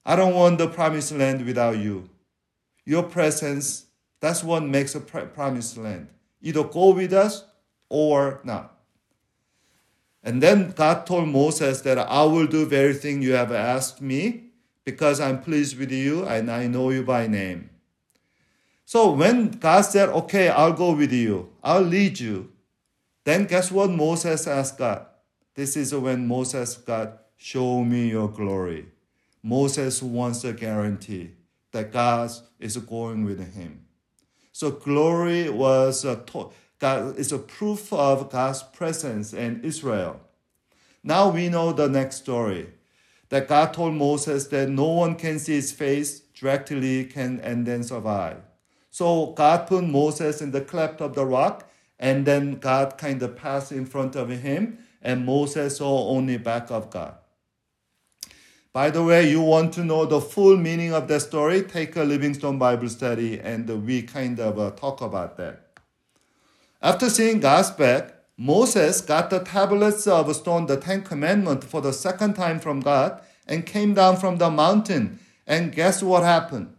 I 0.07 0.15
don't 0.15 0.35
want 0.35 0.59
the 0.59 0.69
promised 0.69 1.11
land 1.11 1.45
without 1.45 1.79
you. 1.79 2.11
Your 2.85 3.03
presence 3.03 3.87
that's 4.23 4.45
what 4.45 4.63
makes 4.63 4.95
a 4.95 5.01
promised 5.01 5.77
land. 5.77 6.07
Either 6.41 6.63
go 6.63 6.91
with 6.93 7.13
us 7.13 7.45
or 7.89 8.41
not. 8.45 8.79
And 10.23 10.41
then 10.41 10.71
God 10.71 11.05
told 11.07 11.29
Moses 11.29 11.81
that 11.81 11.99
I 11.99 12.23
will 12.23 12.47
do 12.47 12.65
very 12.65 12.95
thing 12.95 13.21
you 13.21 13.33
have 13.33 13.51
asked 13.51 14.01
me 14.01 14.45
because 14.85 15.19
I'm 15.19 15.43
pleased 15.43 15.77
with 15.77 15.91
you 15.91 16.25
and 16.25 16.53
I 16.53 16.69
know 16.69 16.91
you 16.91 17.03
by 17.03 17.27
name. 17.27 17.71
So 18.85 19.11
when 19.11 19.51
God 19.51 19.81
said, 19.81 20.09
okay, 20.11 20.49
I'll 20.49 20.73
go 20.73 20.95
with 20.95 21.13
you, 21.13 21.51
I'll 21.65 21.83
lead 21.83 22.21
you, 22.21 22.53
then 23.25 23.47
guess 23.47 23.73
what 23.73 23.91
Moses 23.91 24.47
asked 24.47 24.79
God? 24.79 25.05
This 25.57 25.77
is 25.77 25.93
when 25.93 26.29
Moses 26.29 26.77
God, 26.77 27.19
show 27.37 27.83
me 27.83 28.11
your 28.11 28.29
glory. 28.29 28.87
Moses 29.43 30.01
wants 30.01 30.45
a 30.45 30.53
guarantee 30.53 31.33
that 31.73 31.91
God 31.93 32.31
is 32.61 32.77
going 32.77 33.25
with 33.25 33.53
him. 33.55 33.81
So 34.53 34.71
glory 34.71 35.49
was 35.49 36.05
a 36.05 36.23
God 36.79 37.17
is 37.17 37.33
a 37.33 37.39
proof 37.39 37.93
of 37.93 38.31
God's 38.31 38.63
presence 38.63 39.33
in 39.33 39.63
Israel. 39.63 40.21
Now 41.03 41.31
we 41.31 41.49
know 41.49 41.73
the 41.73 41.89
next 41.89 42.17
story. 42.17 42.69
That 43.31 43.49
God 43.49 43.73
told 43.73 43.95
Moses 43.95 44.49
that 44.49 44.69
no 44.69 44.89
one 44.89 45.15
can 45.15 45.39
see 45.39 45.55
his 45.55 45.73
face 45.73 46.21
directly 46.21 47.05
can 47.07 47.41
and 47.41 47.65
then 47.65 47.83
survive. 47.83 48.43
So 48.91 49.33
God 49.33 49.67
put 49.67 49.85
Moses 49.85 50.43
in 50.43 50.51
the 50.51 50.61
cleft 50.61 51.01
of 51.01 51.15
the 51.15 51.25
rock, 51.25 51.71
and 51.99 52.27
then 52.27 52.57
God 52.57 52.99
kind 52.99 53.23
of 53.23 53.37
passed 53.37 53.73
in 53.73 53.87
front 53.87 54.17
of 54.17 54.29
him, 54.29 54.79
and 55.01 55.25
Moses 55.25 55.79
saw 55.79 56.09
only 56.11 56.37
back 56.37 56.71
of 56.71 56.91
God. 56.91 57.15
By 58.73 58.89
the 58.89 59.05
way, 59.05 59.29
you 59.29 59.43
want 59.43 59.75
to 59.75 59.85
know 59.85 60.07
the 60.07 60.19
full 60.21 60.57
meaning 60.57 60.95
of 60.95 61.07
that 61.09 61.21
story, 61.21 61.61
take 61.61 61.95
a 61.95 62.05
Livingstone 62.05 62.59
Bible 62.59 62.89
study 62.89 63.39
and 63.39 63.69
we 63.87 64.01
kind 64.01 64.41
of 64.41 64.59
uh, 64.59 64.71
talk 64.71 65.03
about 65.03 65.37
that. 65.37 65.79
After 66.81 67.11
seeing 67.11 67.41
God's 67.41 67.71
back, 67.71 68.15
Moses 68.39 69.03
got 69.03 69.29
the 69.29 69.41
tablets 69.41 70.07
of 70.07 70.35
stone, 70.35 70.65
the 70.65 70.79
Ten 70.79 71.03
Commandments, 71.03 71.67
for 71.67 71.83
the 71.83 71.93
second 71.93 72.33
time 72.33 72.59
from 72.59 72.81
God 72.81 73.21
and 73.47 73.67
came 73.67 73.93
down 73.93 74.17
from 74.17 74.39
the 74.39 74.51
mountain. 74.51 75.21
And 75.47 75.75
guess 75.75 76.03
what 76.03 76.23
happened? 76.23 76.75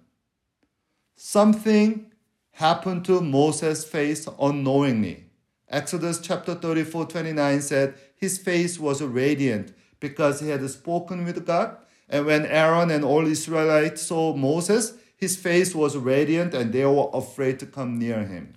Something 1.15 2.11
happened 2.53 3.05
to 3.05 3.21
Moses' 3.21 3.85
face 3.85 4.27
unknowingly. 4.39 5.25
Exodus 5.69 6.19
chapter 6.19 6.55
34 6.55 7.05
29 7.05 7.61
said, 7.61 7.93
His 8.15 8.39
face 8.39 8.79
was 8.79 9.03
radiant 9.03 9.73
because 9.99 10.39
he 10.39 10.49
had 10.49 10.67
spoken 10.69 11.23
with 11.23 11.45
God 11.45 11.77
And 12.13 12.27
when 12.27 12.45
Aaron 12.45 12.91
and 12.91 13.03
all 13.03 13.25
Israelites 13.25 14.03
saw 14.03 14.35
Moses, 14.35 14.93
his 15.17 15.35
face 15.35 15.73
was 15.73 15.97
radiant 15.97 16.53
and 16.53 16.71
they 16.71 16.85
were 16.85 17.09
afraid 17.11 17.57
to 17.57 17.65
come 17.65 17.97
near 17.97 18.23
him. 18.23 18.53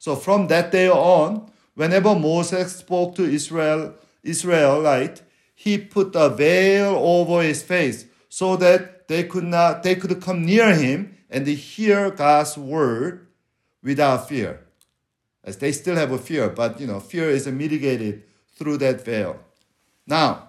So 0.00 0.16
from 0.16 0.48
that 0.48 0.72
day 0.72 0.90
on, 0.90 1.48
whenever 1.76 2.16
Moses 2.16 2.74
spoke 2.74 3.14
to 3.14 3.22
Israel, 3.22 3.94
Israelite, 4.24 5.22
he 5.54 5.78
put 5.78 6.16
a 6.16 6.28
veil 6.28 6.96
over 6.96 7.40
his 7.40 7.62
face 7.62 8.06
so 8.28 8.56
that 8.56 9.06
they 9.06 9.22
could 9.22 9.44
not 9.44 9.84
they 9.84 9.94
could 9.94 10.20
come 10.20 10.44
near 10.44 10.74
him 10.74 11.16
and 11.30 11.46
hear 11.46 12.10
God's 12.10 12.58
word 12.58 13.28
without 13.80 14.28
fear. 14.28 14.66
As 15.44 15.58
they 15.58 15.70
still 15.70 15.94
have 15.94 16.10
a 16.10 16.18
fear, 16.18 16.48
but 16.48 16.80
you 16.80 16.88
know, 16.88 16.98
fear 16.98 17.30
is 17.30 17.46
mitigated 17.46 18.24
through 18.56 18.78
that 18.78 19.04
veil. 19.04 19.38
Now, 20.04 20.46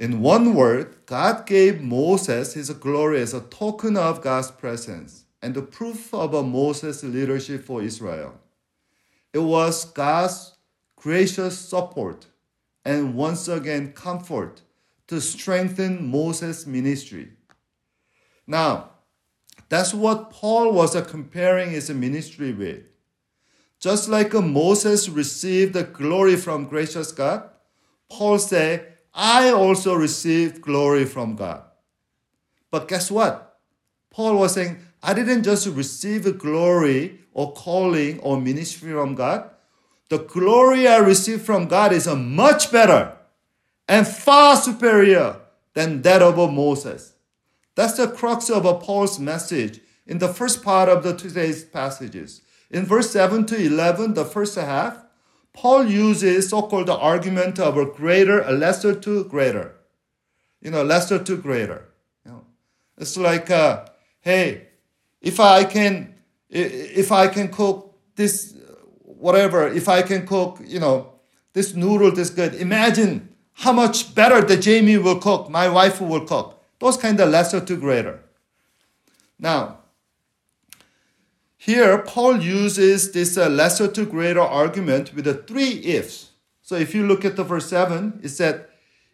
in 0.00 0.22
one 0.22 0.54
word, 0.54 0.96
God 1.04 1.44
gave 1.44 1.82
Moses 1.82 2.54
his 2.54 2.70
glory 2.70 3.20
as 3.20 3.34
a 3.34 3.42
token 3.42 3.98
of 3.98 4.22
God's 4.22 4.50
presence 4.50 5.26
and 5.42 5.54
the 5.54 5.60
proof 5.60 6.14
of 6.14 6.32
Moses' 6.46 7.04
leadership 7.04 7.66
for 7.66 7.82
Israel. 7.82 8.32
It 9.34 9.40
was 9.40 9.84
God's 9.84 10.56
gracious 10.96 11.58
support 11.58 12.24
and 12.82 13.14
once 13.14 13.46
again 13.46 13.92
comfort 13.92 14.62
to 15.08 15.20
strengthen 15.20 16.10
Moses' 16.10 16.66
ministry. 16.66 17.32
Now, 18.46 18.92
that's 19.68 19.92
what 19.92 20.30
Paul 20.30 20.72
was 20.72 20.98
comparing 21.08 21.72
his 21.72 21.90
ministry 21.90 22.54
with. 22.54 22.84
Just 23.78 24.08
like 24.08 24.32
Moses 24.32 25.10
received 25.10 25.74
the 25.74 25.84
glory 25.84 26.36
from 26.36 26.68
gracious 26.68 27.12
God, 27.12 27.50
Paul 28.08 28.38
said, 28.38 28.89
I 29.14 29.50
also 29.50 29.94
received 29.94 30.60
glory 30.60 31.04
from 31.04 31.36
God. 31.36 31.62
But 32.70 32.88
guess 32.88 33.10
what? 33.10 33.58
Paul 34.10 34.36
was 34.36 34.54
saying, 34.54 34.78
I 35.02 35.14
didn't 35.14 35.44
just 35.44 35.66
receive 35.66 36.38
glory 36.38 37.20
or 37.32 37.52
calling 37.52 38.20
or 38.20 38.40
ministry 38.40 38.92
from 38.92 39.14
God. 39.14 39.50
The 40.08 40.18
glory 40.18 40.88
I 40.88 40.98
received 40.98 41.42
from 41.42 41.68
God 41.68 41.92
is 41.92 42.06
a 42.06 42.16
much 42.16 42.72
better 42.72 43.16
and 43.88 44.06
far 44.06 44.56
superior 44.56 45.40
than 45.74 46.02
that 46.02 46.22
of 46.22 46.36
Moses. 46.52 47.14
That's 47.76 47.94
the 47.94 48.08
crux 48.08 48.50
of 48.50 48.64
Paul's 48.82 49.18
message 49.18 49.80
in 50.06 50.18
the 50.18 50.28
first 50.28 50.62
part 50.62 50.88
of 50.88 51.02
the 51.02 51.16
today's 51.16 51.64
passages. 51.64 52.42
In 52.70 52.84
verse 52.84 53.10
7 53.10 53.46
to 53.46 53.56
11, 53.56 54.14
the 54.14 54.24
first 54.24 54.56
half, 54.56 55.04
Paul 55.52 55.86
uses 55.86 56.48
so-called 56.48 56.86
the 56.86 56.96
argument 56.96 57.58
of 57.58 57.76
a 57.76 57.84
greater, 57.84 58.42
a 58.42 58.52
lesser 58.52 58.94
to 58.94 59.24
greater. 59.24 59.74
You 60.60 60.70
know, 60.70 60.82
lesser 60.82 61.18
to 61.22 61.36
greater. 61.36 61.88
You 62.24 62.32
know, 62.32 62.44
it's 62.98 63.16
like, 63.16 63.50
uh, 63.50 63.86
hey, 64.20 64.68
if 65.20 65.40
I 65.40 65.64
can, 65.64 66.14
if 66.48 67.12
I 67.12 67.28
can 67.28 67.48
cook 67.48 67.98
this, 68.16 68.54
whatever, 69.02 69.68
if 69.68 69.88
I 69.88 70.02
can 70.02 70.26
cook, 70.26 70.60
you 70.64 70.78
know, 70.78 71.12
this 71.52 71.74
noodle 71.74 72.12
this 72.12 72.30
good, 72.30 72.54
imagine 72.54 73.30
how 73.52 73.72
much 73.72 74.14
better 74.14 74.40
the 74.40 74.56
Jamie 74.56 74.98
will 74.98 75.18
cook, 75.18 75.50
my 75.50 75.68
wife 75.68 76.00
will 76.00 76.24
cook. 76.24 76.62
Those 76.78 76.96
kind 76.96 77.20
of 77.20 77.28
lesser 77.28 77.60
to 77.60 77.76
greater. 77.76 78.20
Now, 79.38 79.79
here, 81.62 81.98
Paul 81.98 82.40
uses 82.40 83.12
this 83.12 83.36
uh, 83.36 83.50
lesser 83.50 83.86
to 83.88 84.06
greater 84.06 84.40
argument 84.40 85.12
with 85.14 85.26
the 85.26 85.34
three 85.34 85.84
ifs. 85.84 86.30
So 86.62 86.76
if 86.76 86.94
you 86.94 87.06
look 87.06 87.22
at 87.22 87.36
the 87.36 87.44
verse 87.44 87.68
7, 87.68 88.20
it 88.22 88.30
said, 88.30 88.64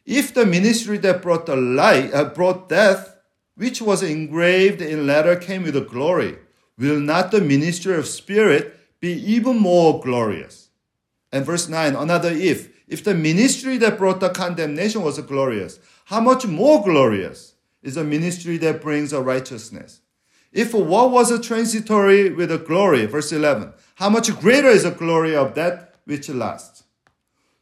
If 0.05 0.33
the 0.33 0.47
ministry 0.47 0.97
that 0.99 1.23
brought 1.23 1.47
the 1.47 1.57
light, 1.57 2.15
uh, 2.15 2.27
brought 2.27 2.69
death, 2.69 3.17
which 3.57 3.83
was 3.83 4.05
engraved 4.05 4.81
in 4.81 5.09
letter 5.09 5.35
came 5.35 5.65
with 5.65 5.75
a 5.75 5.81
glory, 5.81 6.39
will 6.79 7.01
not 7.01 7.33
the 7.33 7.41
ministry 7.41 7.97
of 7.97 8.07
spirit 8.07 8.79
be 9.01 9.13
even 9.15 9.59
more 9.59 10.01
glorious? 10.01 10.69
And 11.33 11.45
verse 11.45 11.69
9, 11.69 11.97
another 11.97 12.31
if. 12.31 12.69
If 12.87 13.03
the 13.03 13.15
ministry 13.15 13.77
that 13.79 13.99
brought 13.99 14.21
the 14.21 14.31
condemnation 14.31 15.03
was 15.03 15.19
glorious, 15.23 15.81
how 16.05 16.21
much 16.21 16.47
more 16.47 16.81
glorious 16.85 17.55
is 17.83 17.97
the 17.97 18.05
ministry 18.05 18.57
that 18.59 18.81
brings 18.81 19.13
a 19.13 19.21
righteousness? 19.21 20.01
If 20.53 20.73
what 20.75 21.11
was 21.11 21.31
a 21.31 21.41
transitory 21.41 22.31
with 22.31 22.51
a 22.51 22.59
glory, 22.59 23.07
verse 23.07 23.33
11, 23.33 23.73
how 23.97 24.11
much 24.11 24.35
greater 24.41 24.69
is 24.69 24.85
the 24.85 24.91
glory 24.91 25.35
of 25.35 25.55
that 25.55 25.95
which 26.05 26.29
lasts? 26.29 26.85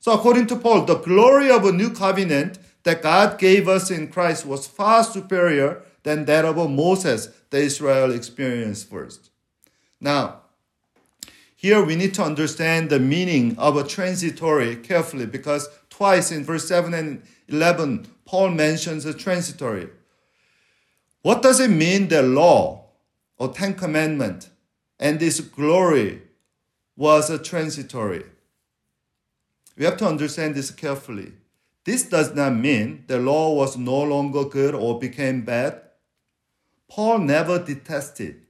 So 0.01 0.12
according 0.12 0.47
to 0.49 0.57
Paul, 0.57 0.85
the 0.85 0.99
glory 0.99 1.51
of 1.51 1.64
a 1.64 1.73
new 1.73 1.90
covenant 1.90 2.59
that 2.83 3.03
God 3.03 3.38
gave 3.38 3.68
us 3.68 3.90
in 3.90 4.09
Christ 4.09 4.47
was 4.47 4.66
far 4.66 5.03
superior 5.03 5.83
than 6.03 6.27
that 6.27 6.44
of 6.44 6.59
a 6.59 6.68
Moses 6.68 7.29
that 7.51 7.62
Israel 7.62 8.12
experienced 8.12 8.90
first. 8.90 9.31
Now, 10.01 10.42
here 11.57 11.83
we 11.83 11.97
need 11.97 12.12
to 12.14 12.23
understand 12.23 12.90
the 12.90 13.01
meaning 13.01 13.57
of 13.59 13.77
a 13.79 13.85
transitory 13.85 14.77
carefully 14.77 15.25
because 15.25 15.66
twice 15.88 16.31
in 16.31 16.44
verse 16.44 16.68
7 16.68 16.92
and 16.92 17.23
11, 17.49 18.07
Paul 18.27 18.51
mentions 18.51 19.07
a 19.07 19.14
transitory. 19.14 19.88
What 21.24 21.40
does 21.40 21.58
it 21.58 21.70
mean 21.70 22.08
the 22.08 22.22
law 22.22 22.84
or 23.38 23.48
Ten 23.48 23.72
Commandment, 23.72 24.50
and 25.00 25.18
this 25.18 25.40
glory 25.40 26.20
was 26.96 27.30
transitory. 27.40 28.24
We 29.74 29.87
have 29.87 29.96
to 29.96 30.06
understand 30.06 30.54
this 30.54 30.70
carefully. 30.70 31.32
This 31.87 32.02
does 32.02 32.34
not 32.34 32.54
mean 32.54 33.04
the 33.06 33.18
law 33.18 33.54
was 33.54 33.78
no 33.78 34.02
longer 34.02 34.44
good 34.44 34.74
or 34.74 35.00
became 35.00 35.46
bad. 35.46 35.80
Paul 36.90 37.20
never 37.20 37.58
detested 37.58 38.42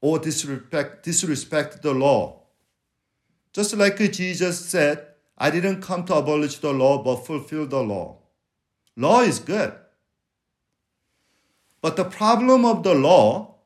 or 0.00 0.18
disrespect, 0.18 1.04
disrespected 1.04 1.82
the 1.82 1.92
law. 1.92 2.44
Just 3.52 3.76
like 3.76 3.98
Jesus 4.10 4.58
said, 4.58 5.06
I 5.36 5.50
didn't 5.50 5.82
come 5.82 6.06
to 6.06 6.14
abolish 6.14 6.56
the 6.60 6.72
law 6.72 7.02
but 7.02 7.26
fulfill 7.26 7.66
the 7.66 7.82
law. 7.82 8.16
Law 8.96 9.20
is 9.20 9.38
good. 9.38 9.74
But 11.82 11.96
the 11.96 12.04
problem 12.04 12.64
of 12.64 12.82
the 12.82 12.94
law 12.94 13.56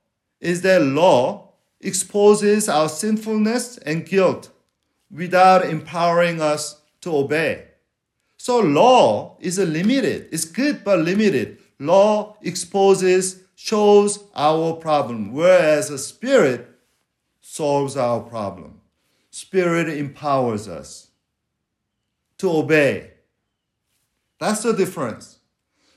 is 0.40 0.62
that 0.62 0.83
law 0.83 1.53
exposes 1.81 2.68
our 2.68 2.88
sinfulness 2.88 3.79
and 3.79 4.07
guilt 4.07 4.50
without 5.11 5.64
empowering 5.64 6.40
us 6.40 6.81
to 7.00 7.14
obey. 7.14 7.66
So 8.37 8.59
law 8.59 9.37
is 9.40 9.59
limited. 9.59 10.29
It's 10.33 10.44
good 10.44 10.85
but 10.85 11.00
limited. 11.00 11.59
Law 11.79 12.37
exposes, 12.42 13.42
shows 13.55 14.24
our 14.35 14.74
problem, 14.74 15.33
whereas 15.33 15.88
the 15.88 15.98
spirit 15.98 16.68
solves 17.40 17.96
our 17.96 18.20
problem. 18.20 18.81
Spirit 19.31 19.88
empowers 19.88 20.68
us 20.68 21.09
to 22.38 22.50
obey. 22.50 23.11
That's 24.38 24.62
the 24.62 24.72
difference. 24.72 25.38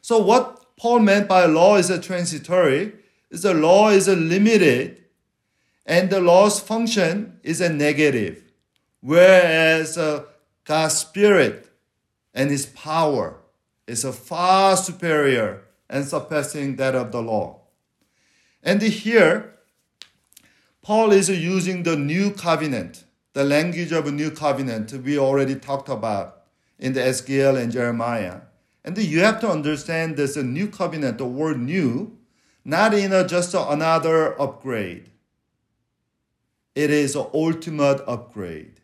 So 0.01 0.17
what 0.19 0.56
Paul 0.77 0.99
meant 0.99 1.27
by 1.27 1.45
law 1.45 1.75
is 1.77 1.89
a 1.89 1.99
transitory 1.99 2.93
is 3.29 3.41
the 3.41 3.53
law 3.53 3.89
is 3.89 4.07
a 4.07 4.15
limited 4.15 5.03
and 5.85 6.09
the 6.09 6.21
law's 6.21 6.59
function 6.59 7.39
is 7.43 7.61
a 7.61 7.69
negative, 7.69 8.43
whereas 9.01 9.97
uh, 9.97 10.25
God's 10.65 10.97
spirit 10.97 11.69
and 12.33 12.51
his 12.51 12.65
power 12.65 13.37
is 13.87 14.03
a 14.03 14.11
far 14.11 14.75
superior 14.75 15.63
and 15.89 16.05
surpassing 16.05 16.75
that 16.75 16.93
of 16.93 17.11
the 17.11 17.21
law. 17.21 17.61
And 18.61 18.81
here, 18.81 19.53
Paul 20.81 21.11
is 21.11 21.29
using 21.29 21.83
the 21.83 21.95
new 21.95 22.31
covenant, 22.31 23.05
the 23.33 23.45
language 23.45 23.93
of 23.93 24.07
a 24.07 24.11
new 24.11 24.29
covenant 24.29 24.91
we 24.91 25.17
already 25.17 25.55
talked 25.55 25.89
about 25.89 26.43
in 26.77 26.93
the 26.93 27.03
Ezekiel 27.03 27.55
and 27.55 27.71
Jeremiah. 27.71 28.41
And 28.87 28.97
you 28.97 29.19
have 29.19 29.41
to 29.41 29.49
understand 29.49 30.15
this 30.15 30.37
a 30.37 30.43
new 30.43 30.69
covenant, 30.69 31.17
the 31.17 31.25
word 31.25 31.59
new, 31.59 32.17
not 32.63 32.93
in 32.93 33.11
a, 33.11 33.27
just 33.27 33.53
another 33.53 34.41
upgrade. 34.41 35.09
It 36.73 36.89
is 36.89 37.13
an 37.13 37.25
ultimate 37.33 38.01
upgrade. 38.07 38.79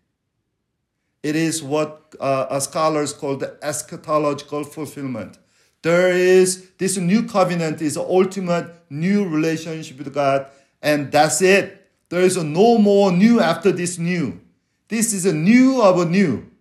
It 1.24 1.38
is 1.38 1.64
what 1.64 2.16
uh, 2.20 2.60
scholars 2.60 3.14
call 3.14 3.38
the 3.38 3.58
eschatological 3.64 4.68
fulfillment. 4.68 5.38
There 5.84 6.12
is 6.12 6.72
this 6.78 6.98
new 6.98 7.26
covenant 7.26 7.82
is 7.82 7.96
an 7.96 8.06
ultimate 8.06 8.76
new 8.90 9.26
relationship 9.26 10.00
with 10.00 10.14
God, 10.14 10.48
and 10.82 11.14
that's 11.14 11.42
it. 11.42 11.90
There 12.10 12.24
is 12.24 12.36
no 12.36 12.78
more 12.78 13.10
new 13.10 13.40
after 13.40 13.72
this 13.72 13.98
new. 13.98 14.42
This 14.90 15.14
is 15.14 15.26
a 15.26 15.34
new 15.34 15.82
of 15.82 15.98
a 15.98 16.06
new. 16.06 16.52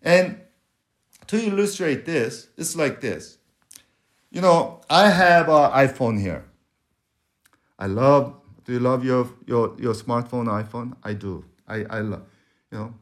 And 0.00 0.40
to 1.28 1.36
illustrate 1.36 2.04
this, 2.04 2.48
it's 2.56 2.76
like 2.76 3.00
this. 3.00 3.38
You 4.30 4.40
know, 4.40 4.80
I 4.90 5.08
have 5.08 5.48
an 5.48 5.70
iPhone 5.72 6.20
here. 6.20 6.44
I 7.78 7.86
love. 7.86 8.34
Do 8.64 8.72
you 8.72 8.80
love 8.80 9.04
your 9.04 9.30
your 9.46 9.74
your 9.78 9.94
smartphone 9.94 10.46
iPhone? 10.46 10.94
I 11.02 11.14
do. 11.14 11.44
I 11.66 11.84
I 11.88 12.00
love. 12.00 12.24
You 12.70 12.78
know. 12.78 12.94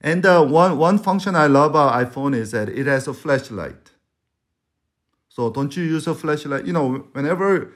And 0.00 0.24
uh, 0.24 0.44
one, 0.44 0.78
one 0.78 0.98
function 0.98 1.34
I 1.34 1.48
love 1.48 1.72
about 1.72 1.92
iPhone 1.92 2.36
is 2.36 2.52
that 2.52 2.68
it 2.68 2.86
has 2.86 3.08
a 3.08 3.14
flashlight. 3.14 3.90
So 5.28 5.50
don't 5.50 5.76
you 5.76 5.82
use 5.82 6.06
a 6.06 6.14
flashlight? 6.14 6.66
You 6.66 6.72
know, 6.72 6.98
whenever 7.12 7.72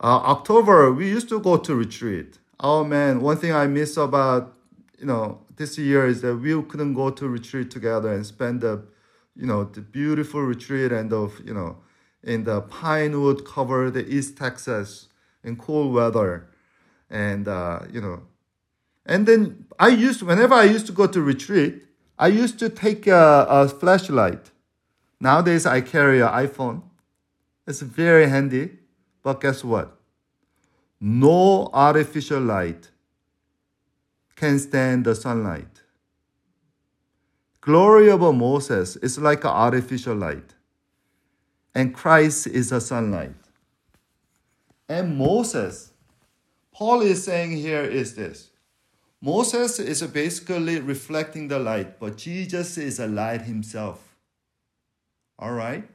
uh, 0.00 0.20
October, 0.24 0.90
we 0.92 1.08
used 1.08 1.28
to 1.28 1.40
go 1.40 1.58
to 1.58 1.74
retreat. 1.74 2.38
Oh 2.60 2.82
man, 2.84 3.20
one 3.20 3.36
thing 3.36 3.52
I 3.52 3.66
miss 3.66 3.98
about, 3.98 4.54
you 4.98 5.06
know, 5.06 5.42
this 5.56 5.78
year 5.78 6.06
is 6.06 6.22
that 6.22 6.36
we 6.36 6.60
couldn't 6.62 6.94
go 6.94 7.10
to 7.10 7.28
retreat 7.28 7.70
together 7.70 8.12
and 8.12 8.24
spend 8.24 8.60
the, 8.60 8.84
you 9.34 9.46
know, 9.46 9.64
the 9.64 9.80
beautiful 9.80 10.42
retreat 10.42 10.92
and 10.92 11.12
of, 11.12 11.40
you 11.44 11.54
know, 11.54 11.78
in 12.22 12.44
the 12.44 12.60
pine 12.62 13.20
wood 13.20 13.44
covered 13.44 13.96
East 13.96 14.36
Texas 14.36 15.08
in 15.42 15.56
cool 15.56 15.90
weather. 15.90 16.48
And, 17.08 17.46
uh, 17.46 17.80
you 17.90 18.00
know, 18.00 18.22
and 19.04 19.26
then 19.26 19.66
I 19.78 19.88
used, 19.88 20.22
whenever 20.22 20.54
I 20.54 20.64
used 20.64 20.86
to 20.86 20.92
go 20.92 21.06
to 21.06 21.20
retreat, 21.22 21.84
I 22.18 22.28
used 22.28 22.58
to 22.58 22.68
take 22.68 23.06
a, 23.06 23.46
a 23.48 23.68
flashlight. 23.68 24.50
Nowadays, 25.20 25.64
I 25.64 25.80
carry 25.80 26.20
an 26.20 26.28
iPhone. 26.28 26.82
It's 27.66 27.80
very 27.80 28.28
handy. 28.28 28.78
But 29.22 29.40
guess 29.40 29.62
what? 29.62 29.96
No 31.00 31.70
artificial 31.72 32.40
light 32.40 32.90
can 34.36 34.58
stand 34.58 35.04
the 35.04 35.14
sunlight. 35.14 35.82
Glory 37.62 38.10
of 38.10 38.20
Moses 38.20 38.94
is 38.96 39.18
like 39.18 39.42
an 39.42 39.50
artificial 39.50 40.14
light, 40.14 40.54
and 41.74 41.92
Christ 41.92 42.46
is 42.46 42.70
a 42.70 42.80
sunlight. 42.80 43.34
And 44.88 45.16
Moses, 45.16 45.92
Paul 46.72 47.00
is 47.00 47.24
saying 47.24 47.56
here 47.56 47.82
is 47.82 48.14
this 48.14 48.50
Moses 49.20 49.80
is 49.80 50.02
basically 50.02 50.78
reflecting 50.78 51.48
the 51.48 51.58
light, 51.58 51.98
but 51.98 52.16
Jesus 52.16 52.78
is 52.78 53.00
a 53.00 53.08
light 53.08 53.42
himself. 53.42 54.14
All 55.38 55.52
right? 55.52 55.88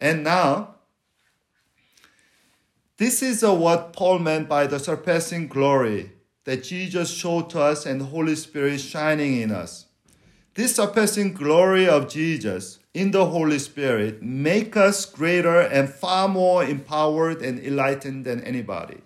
And 0.00 0.24
now, 0.24 0.76
this 2.96 3.22
is 3.22 3.42
what 3.42 3.92
Paul 3.92 4.20
meant 4.20 4.48
by 4.48 4.66
the 4.66 4.78
surpassing 4.78 5.48
glory 5.48 6.12
that 6.44 6.62
Jesus 6.62 7.10
showed 7.10 7.50
to 7.50 7.60
us 7.60 7.86
and 7.86 8.00
the 8.00 8.06
Holy 8.06 8.36
Spirit 8.36 8.80
shining 8.80 9.40
in 9.40 9.50
us. 9.50 9.86
This 10.54 10.76
surpassing 10.76 11.32
glory 11.32 11.88
of 11.88 12.08
Jesus 12.08 12.78
in 12.92 13.10
the 13.10 13.26
Holy 13.26 13.58
Spirit 13.58 14.22
make 14.22 14.76
us 14.76 15.04
greater 15.04 15.60
and 15.60 15.88
far 15.88 16.28
more 16.28 16.62
empowered 16.62 17.42
and 17.42 17.58
enlightened 17.58 18.24
than 18.24 18.40
anybody. 18.44 18.98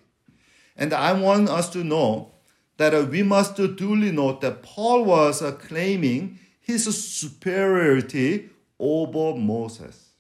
And 0.77 0.93
I 0.93 1.13
want 1.15 1.49
us 1.49 1.71
to 1.71 1.83
know 1.83 2.33
that 2.77 3.09
we 3.09 3.23
must 3.23 3.57
duly 3.57 4.13
note 4.13 4.41
that 4.43 4.63
Paul 4.63 5.05
was 5.05 5.43
claiming 5.61 6.39
his 6.61 6.85
superiority 7.03 8.51
over 8.79 9.39
Moses. 9.39 10.11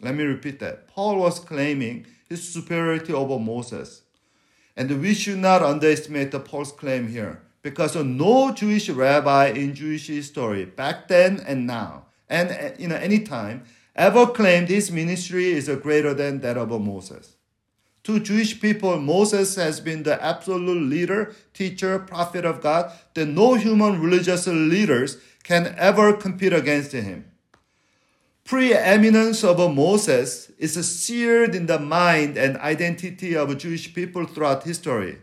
Let 0.00 0.14
me 0.14 0.24
repeat 0.24 0.60
that. 0.60 0.88
Paul 0.88 1.16
was 1.16 1.40
claiming 1.40 2.06
his 2.28 2.46
superiority 2.52 3.12
over 3.12 3.38
Moses. 3.38 4.02
And 4.76 5.00
we 5.00 5.14
should 5.14 5.38
not 5.38 5.62
underestimate 5.62 6.30
the 6.30 6.40
Paul's 6.40 6.72
claim 6.72 7.08
here 7.08 7.42
because 7.62 7.96
no 7.96 8.52
Jewish 8.52 8.88
rabbi 8.88 9.48
in 9.48 9.74
Jewish 9.74 10.06
history 10.06 10.64
back 10.64 11.08
then 11.08 11.40
and 11.46 11.66
now 11.66 12.06
and 12.28 12.74
you 12.78 12.88
know 12.88 12.96
any 12.96 13.20
time 13.20 13.64
ever 13.96 14.26
claimed 14.26 14.68
his 14.68 14.90
ministry 14.90 15.50
is 15.50 15.68
greater 15.82 16.14
than 16.14 16.40
that 16.40 16.56
of 16.56 16.70
Moses. 16.80 17.36
To 18.04 18.18
Jewish 18.18 18.60
people, 18.60 18.98
Moses 18.98 19.56
has 19.56 19.78
been 19.78 20.04
the 20.04 20.22
absolute 20.24 20.88
leader, 20.88 21.34
teacher, 21.52 21.98
prophet 21.98 22.46
of 22.46 22.62
God 22.62 22.90
that 23.12 23.26
no 23.26 23.54
human 23.54 24.00
religious 24.00 24.46
leaders 24.46 25.18
can 25.42 25.74
ever 25.76 26.14
compete 26.14 26.54
against 26.54 26.92
him 26.92 27.29
preeminence 28.50 29.44
of 29.44 29.58
Moses 29.72 30.50
is 30.58 30.74
seared 30.74 31.54
in 31.54 31.66
the 31.66 31.78
mind 31.78 32.36
and 32.36 32.56
identity 32.56 33.36
of 33.36 33.56
Jewish 33.56 33.94
people 33.94 34.26
throughout 34.26 34.64
history. 34.64 35.18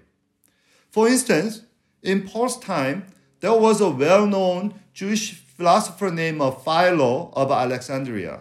For 0.92 1.10
instance, 1.10 1.64
in 2.02 2.26
Paul's 2.26 2.58
time, 2.58 3.08
there 3.42 3.54
was 3.54 3.82
a 3.82 3.90
well-known 3.90 4.80
Jewish 4.94 5.34
philosopher 5.34 6.10
named 6.10 6.40
Philo 6.64 7.34
of 7.34 7.52
Alexandria. 7.52 8.40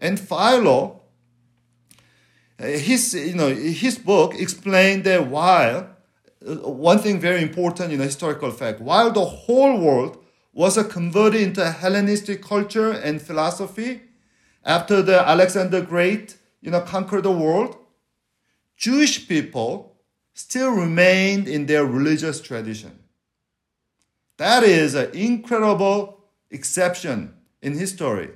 And 0.00 0.20
Philo, 0.20 1.02
his, 2.56 3.14
you 3.14 3.34
know, 3.34 3.52
his 3.52 3.98
book 3.98 4.36
explained 4.36 5.02
that 5.04 5.26
while, 5.26 5.88
one 6.40 7.00
thing 7.00 7.18
very 7.18 7.42
important 7.42 7.92
in 7.92 8.00
a 8.00 8.04
historical 8.04 8.52
fact, 8.52 8.80
while 8.80 9.10
the 9.10 9.24
whole 9.24 9.76
world 9.76 10.23
was 10.54 10.80
converted 10.86 11.40
into 11.40 11.68
Hellenistic 11.68 12.42
culture 12.42 12.92
and 12.92 13.20
philosophy 13.20 14.02
after 14.64 15.02
the 15.02 15.28
Alexander 15.28 15.82
Great, 15.82 16.36
you 16.60 16.70
know, 16.70 16.80
conquered 16.80 17.24
the 17.24 17.32
world. 17.32 17.76
Jewish 18.76 19.28
people 19.28 19.96
still 20.32 20.70
remained 20.70 21.48
in 21.48 21.66
their 21.66 21.84
religious 21.84 22.40
tradition. 22.40 23.00
That 24.36 24.62
is 24.62 24.94
an 24.94 25.10
incredible 25.12 26.24
exception 26.50 27.34
in 27.60 27.76
history. 27.76 28.30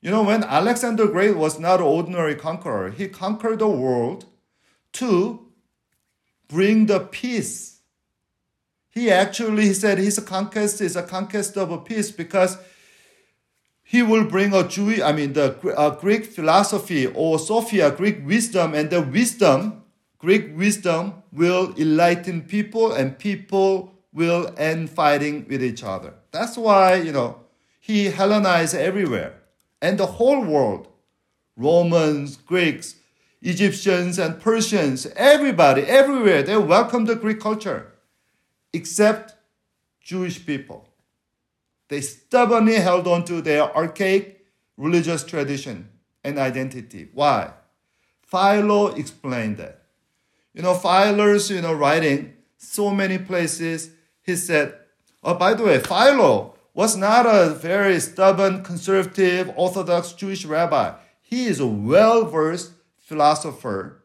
You 0.00 0.10
know, 0.10 0.24
when 0.24 0.42
Alexander 0.42 1.06
Great 1.06 1.36
was 1.36 1.60
not 1.60 1.80
an 1.80 1.86
ordinary 1.86 2.34
conqueror, 2.34 2.90
he 2.90 3.06
conquered 3.08 3.60
the 3.60 3.68
world 3.68 4.26
to 4.94 5.46
bring 6.48 6.86
the 6.86 7.00
peace 7.00 7.71
he 8.92 9.10
actually 9.10 9.64
he 9.66 9.74
said 9.74 9.98
his 9.98 10.18
conquest 10.20 10.80
is 10.80 10.96
a 10.96 11.02
conquest 11.02 11.56
of 11.56 11.72
a 11.72 11.78
peace 11.78 12.10
because 12.10 12.58
he 13.82 14.02
will 14.02 14.24
bring 14.24 14.54
a 14.54 14.66
Jewish, 14.66 15.02
I 15.02 15.12
mean, 15.12 15.34
the 15.34 15.54
uh, 15.76 15.90
Greek 15.90 16.24
philosophy 16.24 17.06
or 17.06 17.38
Sophia, 17.38 17.90
Greek 17.90 18.26
wisdom, 18.26 18.74
and 18.74 18.88
the 18.88 19.02
wisdom, 19.02 19.82
Greek 20.18 20.56
wisdom, 20.56 21.22
will 21.30 21.74
enlighten 21.76 22.40
people, 22.40 22.92
and 22.92 23.18
people 23.18 23.92
will 24.12 24.54
end 24.56 24.88
fighting 24.88 25.46
with 25.46 25.62
each 25.62 25.84
other. 25.84 26.14
That's 26.30 26.56
why, 26.56 26.96
you 26.96 27.12
know, 27.12 27.40
he 27.80 28.06
Hellenized 28.06 28.74
everywhere. 28.74 29.42
And 29.82 29.98
the 29.98 30.06
whole 30.06 30.42
world, 30.42 30.88
Romans, 31.54 32.36
Greeks, 32.36 32.94
Egyptians, 33.42 34.18
and 34.18 34.40
Persians, 34.40 35.06
everybody, 35.16 35.82
everywhere, 35.82 36.42
they 36.42 36.56
welcomed 36.56 37.08
the 37.08 37.16
Greek 37.16 37.40
culture 37.40 37.91
except 38.72 39.34
Jewish 40.00 40.44
people. 40.44 40.88
They 41.88 42.00
stubbornly 42.00 42.76
held 42.76 43.06
on 43.06 43.24
to 43.26 43.42
their 43.42 43.74
archaic 43.76 44.46
religious 44.76 45.24
tradition 45.24 45.88
and 46.24 46.38
identity. 46.38 47.08
Why? 47.12 47.52
Philo 48.22 48.88
explained 48.94 49.58
that. 49.58 49.82
You 50.54 50.62
know, 50.62 50.74
Philo's, 50.74 51.50
you 51.50 51.60
know, 51.60 51.74
writing 51.74 52.34
so 52.56 52.90
many 52.90 53.18
places, 53.18 53.90
he 54.22 54.36
said, 54.36 54.74
oh, 55.22 55.34
by 55.34 55.54
the 55.54 55.64
way, 55.64 55.78
Philo 55.80 56.54
was 56.74 56.96
not 56.96 57.26
a 57.26 57.50
very 57.50 58.00
stubborn, 58.00 58.62
conservative, 58.62 59.52
orthodox 59.56 60.12
Jewish 60.12 60.44
rabbi. 60.46 60.94
He 61.20 61.46
is 61.46 61.60
a 61.60 61.66
well-versed 61.66 62.72
philosopher. 62.98 64.02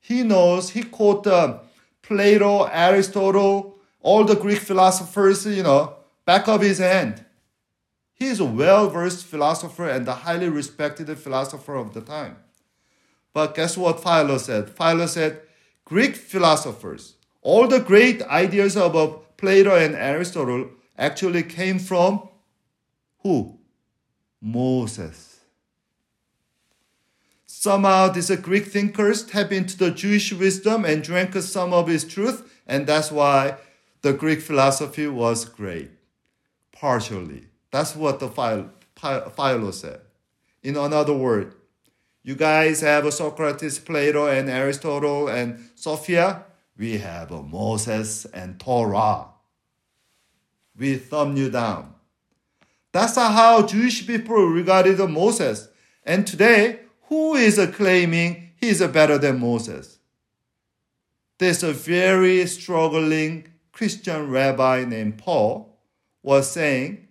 He 0.00 0.22
knows, 0.22 0.70
he 0.70 0.82
quoted 0.82 1.32
uh, 1.32 1.58
Plato, 2.02 2.64
Aristotle, 2.64 3.75
all 4.06 4.22
the 4.22 4.36
Greek 4.36 4.60
philosophers, 4.60 5.44
you 5.44 5.64
know, 5.64 5.96
back 6.24 6.46
of 6.46 6.60
his 6.60 6.78
hand. 6.78 7.24
He 8.14 8.26
is 8.26 8.38
a 8.38 8.44
well 8.44 8.88
versed 8.88 9.26
philosopher 9.26 9.88
and 9.88 10.06
a 10.06 10.14
highly 10.14 10.48
respected 10.48 11.08
philosopher 11.18 11.74
of 11.74 11.92
the 11.92 12.00
time. 12.00 12.36
But 13.34 13.56
guess 13.56 13.76
what 13.76 14.00
Philo 14.00 14.38
said? 14.38 14.70
Philo 14.70 15.06
said, 15.06 15.40
Greek 15.84 16.14
philosophers, 16.14 17.16
all 17.42 17.66
the 17.66 17.80
great 17.80 18.22
ideas 18.22 18.76
about 18.76 19.36
Plato 19.36 19.74
and 19.74 19.96
Aristotle 19.96 20.70
actually 20.96 21.42
came 21.42 21.80
from 21.80 22.28
who? 23.24 23.58
Moses. 24.40 25.40
Somehow 27.44 28.10
these 28.10 28.30
Greek 28.36 28.66
thinkers 28.66 29.24
tapped 29.24 29.50
into 29.50 29.76
the 29.76 29.90
Jewish 29.90 30.32
wisdom 30.32 30.84
and 30.84 31.02
drank 31.02 31.34
some 31.34 31.72
of 31.72 31.90
its 31.90 32.04
truth, 32.04 32.48
and 32.68 32.86
that's 32.86 33.10
why 33.10 33.56
the 34.06 34.12
Greek 34.12 34.40
philosophy 34.40 35.08
was 35.08 35.44
great, 35.44 35.90
partially. 36.70 37.48
That's 37.72 37.96
what 37.96 38.20
the 38.20 38.28
Philo 38.28 39.70
said. 39.72 40.00
In 40.62 40.76
another 40.76 41.12
word, 41.12 41.56
you 42.22 42.36
guys 42.36 42.82
have 42.82 43.12
Socrates, 43.12 43.80
Plato, 43.80 44.28
and 44.28 44.48
Aristotle, 44.48 45.26
and 45.26 45.70
Sophia. 45.74 46.44
We 46.78 46.98
have 46.98 47.32
Moses 47.32 48.26
and 48.26 48.60
Torah. 48.60 49.26
We 50.78 50.98
thumb 50.98 51.36
you 51.36 51.50
down. 51.50 51.92
That's 52.92 53.16
how 53.16 53.66
Jewish 53.66 54.06
people 54.06 54.46
regarded 54.46 55.00
Moses. 55.10 55.66
And 56.04 56.24
today, 56.24 56.78
who 57.08 57.34
is 57.34 57.58
claiming 57.74 58.52
he 58.60 58.68
is 58.68 58.80
better 58.86 59.18
than 59.18 59.40
Moses? 59.40 59.98
There's 61.38 61.64
a 61.64 61.72
very 61.72 62.46
struggling 62.46 63.48
Christian 63.76 64.30
rabbi 64.30 64.86
named 64.86 65.18
Paul, 65.18 65.78
was 66.22 66.50
saying 66.50 67.08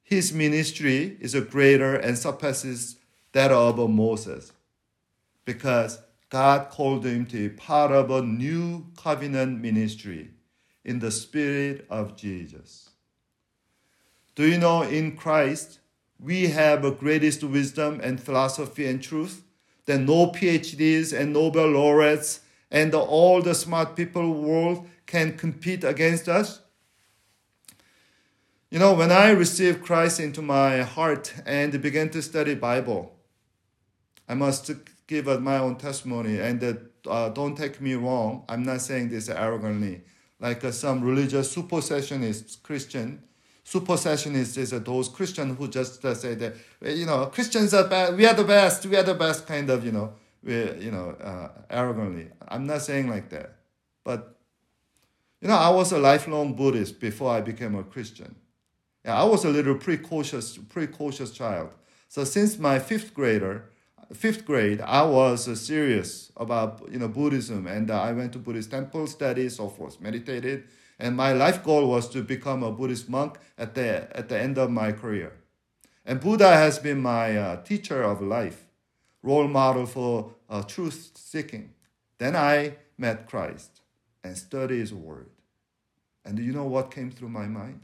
his 0.00 0.32
ministry 0.32 1.16
is 1.20 1.34
a 1.34 1.40
greater 1.40 1.96
and 1.96 2.16
surpasses 2.16 2.98
that 3.32 3.50
of 3.50 3.90
Moses 3.90 4.52
because 5.44 5.98
God 6.28 6.70
called 6.70 7.04
him 7.04 7.26
to 7.26 7.48
be 7.48 7.56
part 7.56 7.90
of 7.90 8.12
a 8.12 8.22
new 8.22 8.86
covenant 8.96 9.60
ministry 9.60 10.30
in 10.84 11.00
the 11.00 11.10
spirit 11.10 11.84
of 11.90 12.16
Jesus. 12.16 12.90
Do 14.36 14.46
you 14.48 14.58
know 14.58 14.82
in 14.82 15.16
Christ 15.16 15.80
we 16.20 16.46
have 16.46 16.84
a 16.84 16.92
greatest 16.92 17.42
wisdom 17.42 17.98
and 18.04 18.22
philosophy 18.22 18.86
and 18.86 19.02
truth 19.02 19.42
that 19.86 19.98
no 19.98 20.28
PhDs 20.28 21.12
and 21.12 21.32
Nobel 21.32 21.70
laureates 21.70 22.42
and 22.70 22.94
all 22.94 23.42
the 23.42 23.54
smart 23.54 23.96
people 23.96 24.32
world 24.32 24.86
can 25.06 25.36
compete 25.36 25.84
against 25.84 26.28
us? 26.28 26.60
You 28.70 28.80
know, 28.80 28.94
when 28.94 29.12
I 29.12 29.30
received 29.30 29.84
Christ 29.84 30.18
into 30.18 30.42
my 30.42 30.82
heart 30.82 31.32
and 31.46 31.80
began 31.80 32.10
to 32.10 32.20
study 32.20 32.54
Bible, 32.54 33.16
I 34.28 34.34
must 34.34 34.70
give 35.06 35.26
my 35.40 35.58
own 35.58 35.76
testimony 35.76 36.40
and 36.40 36.78
uh, 37.08 37.28
don't 37.30 37.56
take 37.56 37.80
me 37.80 37.94
wrong. 37.94 38.44
I'm 38.48 38.64
not 38.64 38.80
saying 38.80 39.10
this 39.10 39.28
arrogantly. 39.28 40.02
Like 40.40 40.64
uh, 40.64 40.72
some 40.72 41.02
religious 41.02 41.54
supersessionist 41.54 42.62
Christian, 42.62 43.22
supersessionists 43.64 44.58
is 44.58 44.72
uh, 44.72 44.80
those 44.80 45.08
Christians 45.08 45.56
who 45.56 45.68
just 45.68 46.04
uh, 46.04 46.14
say 46.14 46.34
that 46.34 46.56
you 46.82 47.06
know 47.06 47.26
Christians 47.26 47.72
are 47.72 47.88
bad, 47.88 48.16
we 48.16 48.26
are 48.26 48.34
the 48.34 48.44
best, 48.44 48.84
we 48.86 48.96
are 48.96 49.02
the 49.02 49.14
best, 49.14 49.46
kind 49.46 49.70
of 49.70 49.84
you 49.84 49.92
know, 49.92 50.12
we, 50.42 50.54
you 50.78 50.90
know, 50.90 51.10
uh, 51.10 51.48
arrogantly. 51.70 52.28
I'm 52.48 52.66
not 52.66 52.82
saying 52.82 53.08
like 53.08 53.30
that, 53.30 53.56
but 54.04 54.35
you 55.46 55.52
know, 55.52 55.58
I 55.58 55.68
was 55.68 55.92
a 55.92 55.98
lifelong 56.00 56.54
Buddhist 56.54 56.98
before 56.98 57.30
I 57.30 57.40
became 57.40 57.76
a 57.76 57.84
Christian. 57.84 58.34
Yeah, 59.04 59.22
I 59.22 59.22
was 59.22 59.44
a 59.44 59.48
little 59.48 59.76
precocious, 59.76 60.58
precocious 60.58 61.30
child. 61.30 61.70
So 62.08 62.24
since 62.24 62.58
my 62.58 62.80
fifth 62.80 63.14
grader, 63.14 63.70
fifth 64.12 64.44
grade, 64.44 64.80
I 64.80 65.02
was 65.02 65.46
uh, 65.46 65.54
serious 65.54 66.32
about 66.36 66.88
you 66.90 66.98
know 66.98 67.06
Buddhism, 67.06 67.68
and 67.68 67.92
uh, 67.92 68.02
I 68.02 68.10
went 68.10 68.32
to 68.32 68.40
Buddhist 68.40 68.72
temple, 68.72 69.06
studied, 69.06 69.52
so 69.52 69.68
forth, 69.68 70.00
meditated, 70.00 70.64
and 70.98 71.16
my 71.16 71.32
life 71.32 71.62
goal 71.62 71.86
was 71.86 72.08
to 72.08 72.22
become 72.22 72.64
a 72.64 72.72
Buddhist 72.72 73.08
monk 73.08 73.38
at 73.56 73.76
the 73.76 74.08
at 74.18 74.28
the 74.28 74.36
end 74.36 74.58
of 74.58 74.68
my 74.72 74.90
career. 74.90 75.32
And 76.04 76.20
Buddha 76.20 76.52
has 76.54 76.80
been 76.80 77.00
my 77.00 77.36
uh, 77.36 77.62
teacher 77.62 78.02
of 78.02 78.20
life, 78.20 78.66
role 79.22 79.46
model 79.46 79.86
for 79.86 80.32
uh, 80.50 80.62
truth 80.62 81.12
seeking. 81.14 81.74
Then 82.18 82.34
I 82.34 82.78
met 82.98 83.28
Christ 83.28 83.75
and 84.26 84.36
study 84.36 84.78
His 84.78 84.92
word. 84.92 85.28
And 86.24 86.36
do 86.36 86.42
you 86.42 86.52
know 86.52 86.64
what 86.64 86.90
came 86.90 87.10
through 87.10 87.28
my 87.28 87.46
mind? 87.46 87.80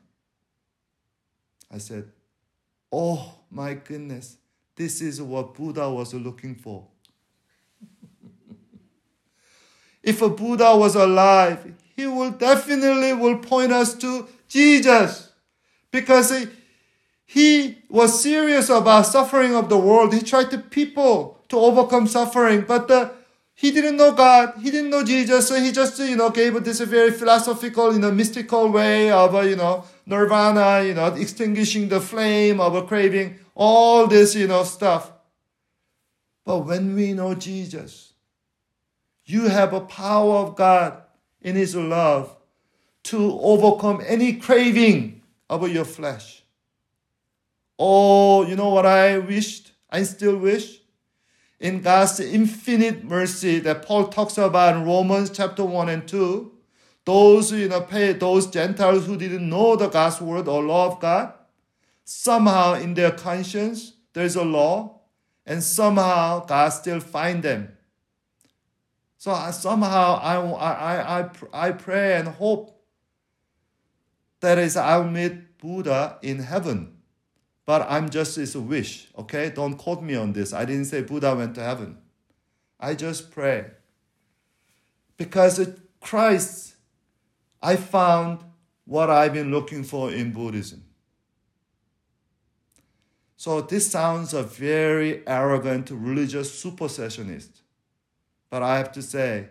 I 1.71 1.79
said, 1.79 2.11
"Oh 2.91 3.35
my 3.51 3.75
goodness." 3.75 4.37
This 4.75 5.01
is 5.01 5.21
what 5.21 5.55
Buddha 5.55 5.91
was 5.91 6.15
looking 6.15 6.55
for. 6.55 6.87
if 10.03 10.23
a 10.23 10.31
Buddha 10.31 10.75
was 10.77 10.95
alive, 10.95 11.75
he 11.95 12.07
will 12.07 12.31
definitely 12.31 13.13
will 13.13 13.39
point 13.39 13.71
us 13.71 13.95
to 13.97 14.29
Jesus 14.49 15.31
because 15.91 16.47
he, 17.27 17.79
was 17.89 18.23
serious 18.23 18.71
about 18.71 19.03
suffering 19.03 19.55
of 19.55 19.69
the 19.69 19.77
world. 19.77 20.15
He 20.15 20.23
tried 20.23 20.51
to 20.51 20.59
people 20.59 21.39
to 21.49 21.59
overcome 21.59 22.07
suffering, 22.07 22.63
but 22.63 22.89
the, 22.89 23.13
he 23.63 23.71
didn't 23.71 23.97
know 23.97 24.11
God. 24.11 24.55
He 24.61 24.73
didn't 24.73 24.91
know 24.91 25.05
Jesus, 25.05 25.47
so 25.47 25.55
he 25.55 25.71
just 25.71 25.97
you 26.01 26.17
know 26.17 26.31
gave 26.31 26.65
this 26.65 26.81
very 26.81 27.13
philosophical, 27.13 27.93
you 27.93 28.01
know, 28.01 28.11
mystical 28.11 28.69
way 28.73 29.09
of 29.13 29.37
uh, 29.37 29.43
you 29.43 29.55
know 29.55 29.85
nirvana, 30.05 30.83
you 30.85 30.95
know, 30.95 31.07
extinguishing 31.15 31.89
the 31.89 32.01
flame 32.01 32.61
of 32.61 32.75
a 32.75 32.83
craving 32.83 33.39
all 33.55 34.09
this, 34.09 34.35
you 34.35 34.49
know, 34.49 34.65
stuff. 34.65 35.13
But 36.45 36.67
when 36.67 36.97
we 36.97 37.13
know 37.13 37.37
Jesus, 37.37 38.15
you 39.27 39.47
have 39.47 39.73
a 39.73 39.81
power 39.83 40.39
of 40.39 40.57
God 40.57 41.01
in 41.41 41.55
His 41.55 41.77
love 41.77 42.35
to 43.05 43.39
overcome 43.41 44.03
any 44.05 44.33
craving 44.33 45.23
of 45.49 45.63
uh, 45.63 45.67
your 45.67 45.85
flesh. 45.85 46.43
Oh, 47.79 48.45
you 48.45 48.57
know 48.57 48.71
what 48.71 48.87
I 48.87 49.19
wished? 49.19 49.71
I 49.89 50.03
still 50.03 50.37
wish? 50.37 50.82
In 51.63 51.81
God's 51.81 52.19
infinite 52.19 53.05
mercy 53.05 53.61
that 53.61 53.87
Paul 53.87 54.09
talks 54.09 54.37
about 54.37 54.75
in 54.75 54.85
Romans 54.85 55.31
chapter 55.31 55.65
1 55.65 55.89
and 55.89 56.09
2, 56.09 56.51
those, 57.05 57.53
you 57.53 57.69
know, 57.69 57.83
pay, 57.83 58.13
those 58.15 58.49
Gentiles 58.49 59.07
who 59.07 59.17
didn't 59.17 59.49
know 59.49 59.77
the 59.77 59.87
God's 59.87 60.21
word 60.21 60.49
or 60.49 60.61
law 60.61 60.89
of 60.89 60.99
God, 60.99 61.33
somehow 62.05 62.75
in 62.75 62.95
their 62.95 63.13
conscience 63.13 63.93
there's 64.13 64.35
a 64.35 64.43
law, 64.43 65.03
and 65.47 65.63
somehow 65.63 66.45
God 66.45 66.71
still 66.71 66.99
find 66.99 67.45
them. 67.45 67.77
So 69.17 69.33
somehow 69.53 70.19
I, 70.21 70.35
I, 70.41 71.21
I, 71.21 71.31
I 71.53 71.71
pray 71.71 72.17
and 72.17 72.27
hope 72.27 72.77
that 74.41 74.59
is 74.59 74.77
I'll 74.77 75.05
meet 75.05 75.59
Buddha 75.59 76.19
in 76.23 76.41
heaven. 76.41 77.02
But 77.65 77.87
I'm 77.89 78.11
just 78.11 78.39
it's 78.39 78.55
a 78.55 78.61
wish, 78.61 79.09
okay? 79.17 79.51
Don't 79.51 79.75
quote 79.75 80.03
me 80.03 80.15
on 80.17 80.33
this. 80.33 80.53
I 80.53 80.65
didn't 80.65 80.87
say 80.87 81.03
Buddha 81.03 81.35
went 81.35 81.55
to 81.55 81.63
heaven. 81.63 81.99
I 82.81 82.95
just 82.95 83.31
pray. 83.31 83.67
Because 85.17 85.69
Christ, 86.01 86.75
I 87.63 87.77
found 87.77 88.41
what 88.85 89.09
I've 89.09 89.33
been 89.33 89.53
looking 89.53 89.85
for 89.85 90.11
in 90.11 90.33
Buddhism. 90.33 90.85
So 93.37 93.61
this 93.61 93.91
sounds 93.91 94.35
a 94.35 94.43
very 94.43 95.27
arrogant 95.27 95.91
religious 95.91 96.63
supersessionist. 96.63 97.63
But 98.51 98.63
I 98.63 98.79
have 98.79 98.93
to 98.93 99.03
say, 99.03 99.49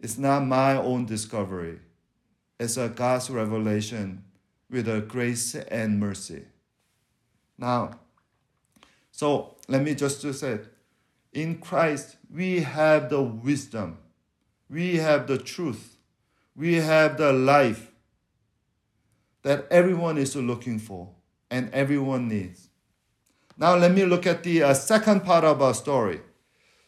it's 0.00 0.18
not 0.18 0.46
my 0.46 0.76
own 0.76 1.06
discovery. 1.06 1.80
It's 2.58 2.76
a 2.76 2.88
God's 2.88 3.30
revelation 3.30 4.24
with 4.70 4.88
a 4.88 5.00
grace 5.00 5.54
and 5.54 6.00
mercy. 6.00 6.44
Now, 7.58 7.98
so 9.10 9.56
let 9.66 9.82
me 9.82 9.94
just 9.94 10.20
say, 10.34 10.60
in 11.32 11.58
Christ, 11.58 12.16
we 12.32 12.60
have 12.60 13.10
the 13.10 13.20
wisdom, 13.20 13.98
we 14.70 14.96
have 14.96 15.26
the 15.26 15.38
truth, 15.38 15.96
we 16.54 16.74
have 16.76 17.18
the 17.18 17.32
life 17.32 17.90
that 19.42 19.66
everyone 19.70 20.18
is 20.18 20.36
looking 20.36 20.78
for 20.78 21.10
and 21.50 21.72
everyone 21.72 22.28
needs. 22.28 22.68
Now 23.56 23.74
let 23.74 23.92
me 23.92 24.04
look 24.04 24.26
at 24.26 24.44
the 24.44 24.62
uh, 24.62 24.74
second 24.74 25.24
part 25.24 25.44
of 25.44 25.60
our 25.60 25.74
story. 25.74 26.20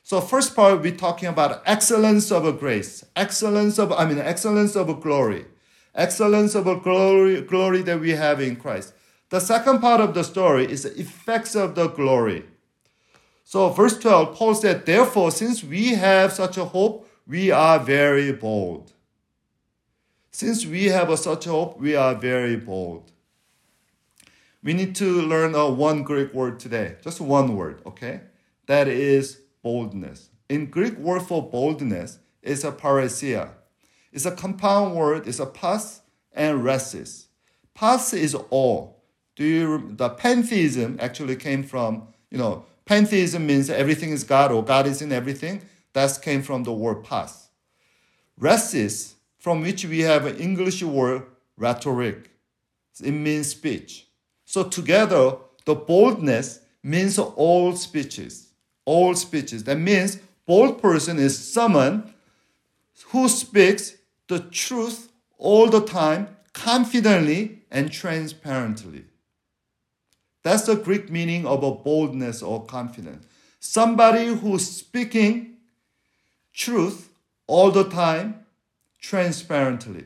So 0.02 0.20
first 0.20 0.54
part 0.54 0.80
we're 0.80 0.96
talking 0.96 1.28
about 1.28 1.62
excellence 1.66 2.30
of 2.30 2.44
a 2.44 2.52
grace, 2.52 3.04
excellence 3.16 3.78
of 3.78 3.92
I 3.92 4.06
mean 4.06 4.18
excellence 4.18 4.76
of 4.76 5.00
glory, 5.00 5.46
excellence 5.94 6.54
of 6.54 6.66
a 6.66 6.76
glory 6.76 7.40
glory 7.42 7.82
that 7.82 8.00
we 8.00 8.10
have 8.10 8.40
in 8.40 8.56
Christ. 8.56 8.94
The 9.30 9.40
second 9.40 9.80
part 9.80 10.00
of 10.00 10.14
the 10.14 10.22
story 10.22 10.70
is 10.70 10.82
the 10.82 10.98
effects 10.98 11.56
of 11.56 11.74
the 11.74 11.88
glory. 11.88 12.44
So 13.44 13.68
verse 13.70 13.98
12 13.98 14.36
Paul 14.36 14.54
said, 14.54 14.86
"Therefore 14.86 15.30
since 15.30 15.64
we 15.64 15.94
have 15.94 16.32
such 16.32 16.56
a 16.56 16.66
hope, 16.66 17.08
we 17.26 17.50
are 17.50 17.78
very 17.78 18.32
bold." 18.32 18.92
Since 20.30 20.66
we 20.66 20.86
have 20.86 21.10
a 21.10 21.16
such 21.16 21.46
a 21.46 21.50
hope, 21.50 21.80
we 21.80 21.96
are 21.96 22.14
very 22.14 22.56
bold 22.56 23.10
we 24.62 24.72
need 24.72 24.94
to 24.96 25.22
learn 25.22 25.54
a 25.54 25.70
one 25.70 26.02
Greek 26.02 26.34
word 26.34 26.60
today, 26.60 26.96
just 27.02 27.20
one 27.20 27.56
word, 27.56 27.80
okay? 27.86 28.20
That 28.66 28.88
is 28.88 29.40
boldness. 29.62 30.28
In 30.48 30.66
Greek 30.66 30.98
word 30.98 31.22
for 31.22 31.48
boldness 31.48 32.18
is 32.42 32.64
a 32.64 32.72
parrhesia. 32.72 33.50
It's 34.12 34.26
a 34.26 34.32
compound 34.32 34.94
word, 34.96 35.26
it's 35.26 35.38
a 35.38 35.46
pas 35.46 36.02
and 36.32 36.62
rhesis. 36.62 37.26
Pas 37.74 38.12
is 38.12 38.34
all. 38.34 38.99
Do 39.36 39.44
you 39.44 39.92
the 39.96 40.10
pantheism 40.10 40.98
actually 41.00 41.36
came 41.36 41.62
from, 41.62 42.08
you 42.30 42.38
know, 42.38 42.64
pantheism 42.84 43.46
means 43.46 43.70
everything 43.70 44.10
is 44.10 44.24
God 44.24 44.52
or 44.52 44.64
God 44.64 44.86
is 44.86 45.00
in 45.02 45.12
everything. 45.12 45.62
That 45.92 46.18
came 46.22 46.42
from 46.42 46.62
the 46.64 46.72
word 46.72 47.04
pas. 47.04 47.48
Rhesis, 48.40 49.14
from 49.38 49.60
which 49.62 49.84
we 49.84 50.00
have 50.00 50.26
an 50.26 50.36
English 50.36 50.82
word 50.82 51.24
rhetoric. 51.56 52.30
It 53.02 53.12
means 53.12 53.48
speech. 53.48 54.06
So 54.44 54.64
together, 54.64 55.36
the 55.64 55.74
boldness 55.74 56.60
means 56.82 57.18
all 57.18 57.74
speeches. 57.76 58.48
All 58.84 59.14
speeches. 59.14 59.64
That 59.64 59.78
means 59.78 60.18
bold 60.46 60.82
person 60.82 61.18
is 61.18 61.38
someone 61.38 62.14
who 63.08 63.28
speaks 63.28 63.96
the 64.28 64.40
truth 64.40 65.10
all 65.38 65.68
the 65.68 65.80
time, 65.80 66.36
confidently 66.52 67.62
and 67.70 67.90
transparently. 67.90 69.04
That's 70.42 70.64
the 70.64 70.76
Greek 70.76 71.10
meaning 71.10 71.46
of 71.46 71.62
a 71.62 71.72
boldness 71.72 72.42
or 72.42 72.64
confidence. 72.64 73.26
Somebody 73.58 74.26
who's 74.26 74.66
speaking 74.66 75.56
truth 76.52 77.10
all 77.46 77.70
the 77.70 77.84
time, 77.84 78.46
transparently. 79.00 80.04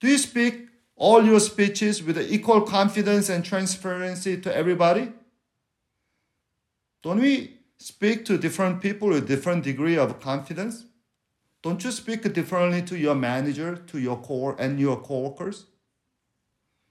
Do 0.00 0.08
you 0.08 0.18
speak 0.18 0.68
all 0.96 1.24
your 1.24 1.40
speeches 1.40 2.02
with 2.02 2.18
equal 2.18 2.62
confidence 2.62 3.28
and 3.28 3.44
transparency 3.44 4.40
to 4.40 4.54
everybody? 4.54 5.12
Don't 7.02 7.20
we 7.20 7.58
speak 7.78 8.24
to 8.26 8.38
different 8.38 8.80
people 8.80 9.08
with 9.08 9.28
different 9.28 9.64
degree 9.64 9.96
of 9.96 10.20
confidence? 10.20 10.84
Don't 11.62 11.82
you 11.84 11.90
speak 11.90 12.32
differently 12.32 12.82
to 12.82 12.98
your 12.98 13.14
manager, 13.14 13.76
to 13.76 13.98
your 13.98 14.16
core 14.18 14.56
and 14.58 14.78
your 14.78 15.00
coworkers? 15.00 15.66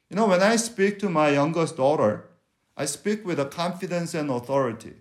You 0.10 0.16
know, 0.16 0.28
when 0.28 0.42
I 0.42 0.56
speak 0.56 1.00
to 1.00 1.10
my 1.10 1.30
youngest 1.30 1.78
daughter, 1.78 2.26
I 2.78 2.86
speak 2.86 3.26
with 3.26 3.40
a 3.40 3.46
confidence 3.46 4.14
and 4.14 4.30
authority 4.30 4.94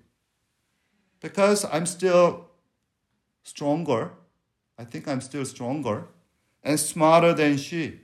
because 1.21 1.65
I'm 1.65 1.87
still 1.87 2.47
stronger. 3.43 4.13
I 4.79 4.85
think 4.85 5.07
I'm 5.07 5.21
still 5.21 5.45
stronger 5.45 6.07
and 6.63 6.81
smarter 6.81 7.35
than 7.35 7.57
she. 7.57 8.01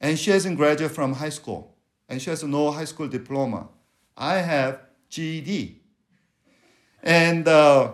And 0.00 0.18
she 0.18 0.30
hasn't 0.30 0.56
graduated 0.56 0.94
from 0.94 1.14
high 1.14 1.28
school, 1.28 1.76
and 2.08 2.20
she 2.20 2.30
has 2.30 2.42
no 2.42 2.72
high 2.72 2.84
school 2.84 3.06
diploma. 3.06 3.68
I 4.16 4.38
have 4.38 4.80
GED. 5.08 5.80
And 7.02 7.46
uh, 7.46 7.92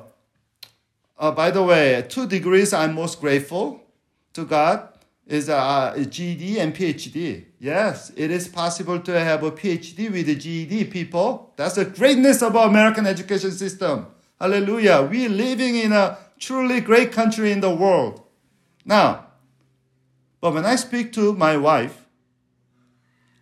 uh, 1.18 1.30
by 1.32 1.50
the 1.50 1.62
way, 1.62 2.04
two 2.08 2.26
degrees 2.26 2.72
I'm 2.72 2.94
most 2.94 3.20
grateful 3.20 3.82
to 4.32 4.44
God 4.46 4.88
is 5.28 5.50
uh, 5.50 5.56
uh, 5.56 5.92
a 5.94 6.06
GED 6.06 6.58
and 6.58 6.74
PhD. 6.74 7.44
Yes, 7.60 8.10
it 8.16 8.30
is 8.30 8.48
possible 8.48 8.98
to 8.98 9.20
have 9.20 9.42
a 9.42 9.52
PhD 9.52 10.10
with 10.10 10.26
a 10.28 10.34
GED, 10.34 10.84
people. 10.84 11.52
That's 11.56 11.74
the 11.74 11.84
greatness 11.84 12.42
of 12.42 12.56
our 12.56 12.66
American 12.66 13.06
education 13.06 13.50
system. 13.52 14.06
Hallelujah. 14.40 15.06
We're 15.08 15.28
living 15.28 15.76
in 15.76 15.92
a 15.92 16.16
truly 16.38 16.80
great 16.80 17.12
country 17.12 17.52
in 17.52 17.60
the 17.60 17.74
world. 17.74 18.22
Now, 18.86 19.26
but 20.40 20.54
when 20.54 20.64
I 20.64 20.76
speak 20.76 21.12
to 21.14 21.34
my 21.34 21.58
wife, 21.58 22.06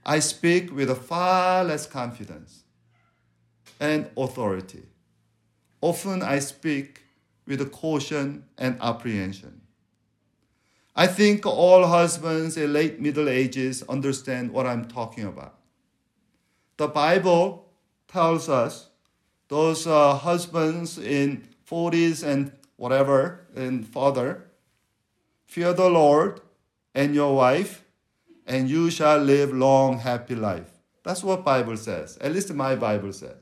I 0.04 0.18
speak 0.18 0.74
with 0.74 0.90
a 0.90 0.94
far 0.96 1.62
less 1.62 1.86
confidence 1.86 2.64
and 3.78 4.10
authority. 4.16 4.82
Often 5.80 6.22
I 6.22 6.40
speak 6.40 7.02
with 7.46 7.70
caution 7.70 8.44
and 8.58 8.76
apprehension. 8.80 9.60
I 10.98 11.06
think 11.06 11.44
all 11.44 11.86
husbands 11.86 12.56
in 12.56 12.72
late 12.72 12.98
middle 13.00 13.28
ages 13.28 13.82
understand 13.86 14.50
what 14.50 14.66
I'm 14.66 14.86
talking 14.86 15.24
about. 15.24 15.58
The 16.78 16.88
Bible 16.88 17.68
tells 18.08 18.48
us 18.48 18.88
those 19.48 19.86
uh, 19.86 20.14
husbands 20.14 20.96
in 20.96 21.46
40s 21.70 22.26
and 22.26 22.50
whatever 22.76 23.46
and 23.54 23.86
father, 23.86 24.44
fear 25.44 25.74
the 25.74 25.90
Lord 25.90 26.40
and 26.94 27.14
your 27.14 27.36
wife, 27.36 27.84
and 28.46 28.70
you 28.70 28.90
shall 28.90 29.18
live 29.18 29.52
long, 29.52 29.98
happy 29.98 30.34
life. 30.34 30.70
That's 31.04 31.22
what 31.22 31.44
Bible 31.44 31.76
says. 31.76 32.16
At 32.22 32.32
least 32.32 32.52
my 32.54 32.74
Bible 32.74 33.12
says. 33.12 33.36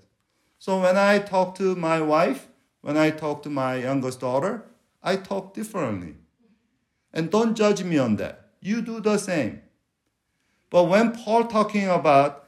So 0.58 0.80
when 0.80 0.96
I 0.96 1.20
talk 1.20 1.54
to 1.56 1.76
my 1.76 2.00
wife, 2.00 2.48
when 2.80 2.96
I 2.96 3.10
talk 3.10 3.44
to 3.44 3.50
my 3.50 3.76
youngest 3.76 4.20
daughter, 4.20 4.64
I 5.02 5.16
talk 5.16 5.54
differently. 5.54 6.16
And 7.14 7.30
don't 7.30 7.54
judge 7.54 7.82
me 7.84 7.96
on 7.96 8.16
that. 8.16 8.50
You 8.60 8.82
do 8.82 9.00
the 9.00 9.16
same. 9.16 9.62
But 10.68 10.84
when 10.84 11.12
Paul 11.12 11.44
talking 11.44 11.88
about, 11.88 12.46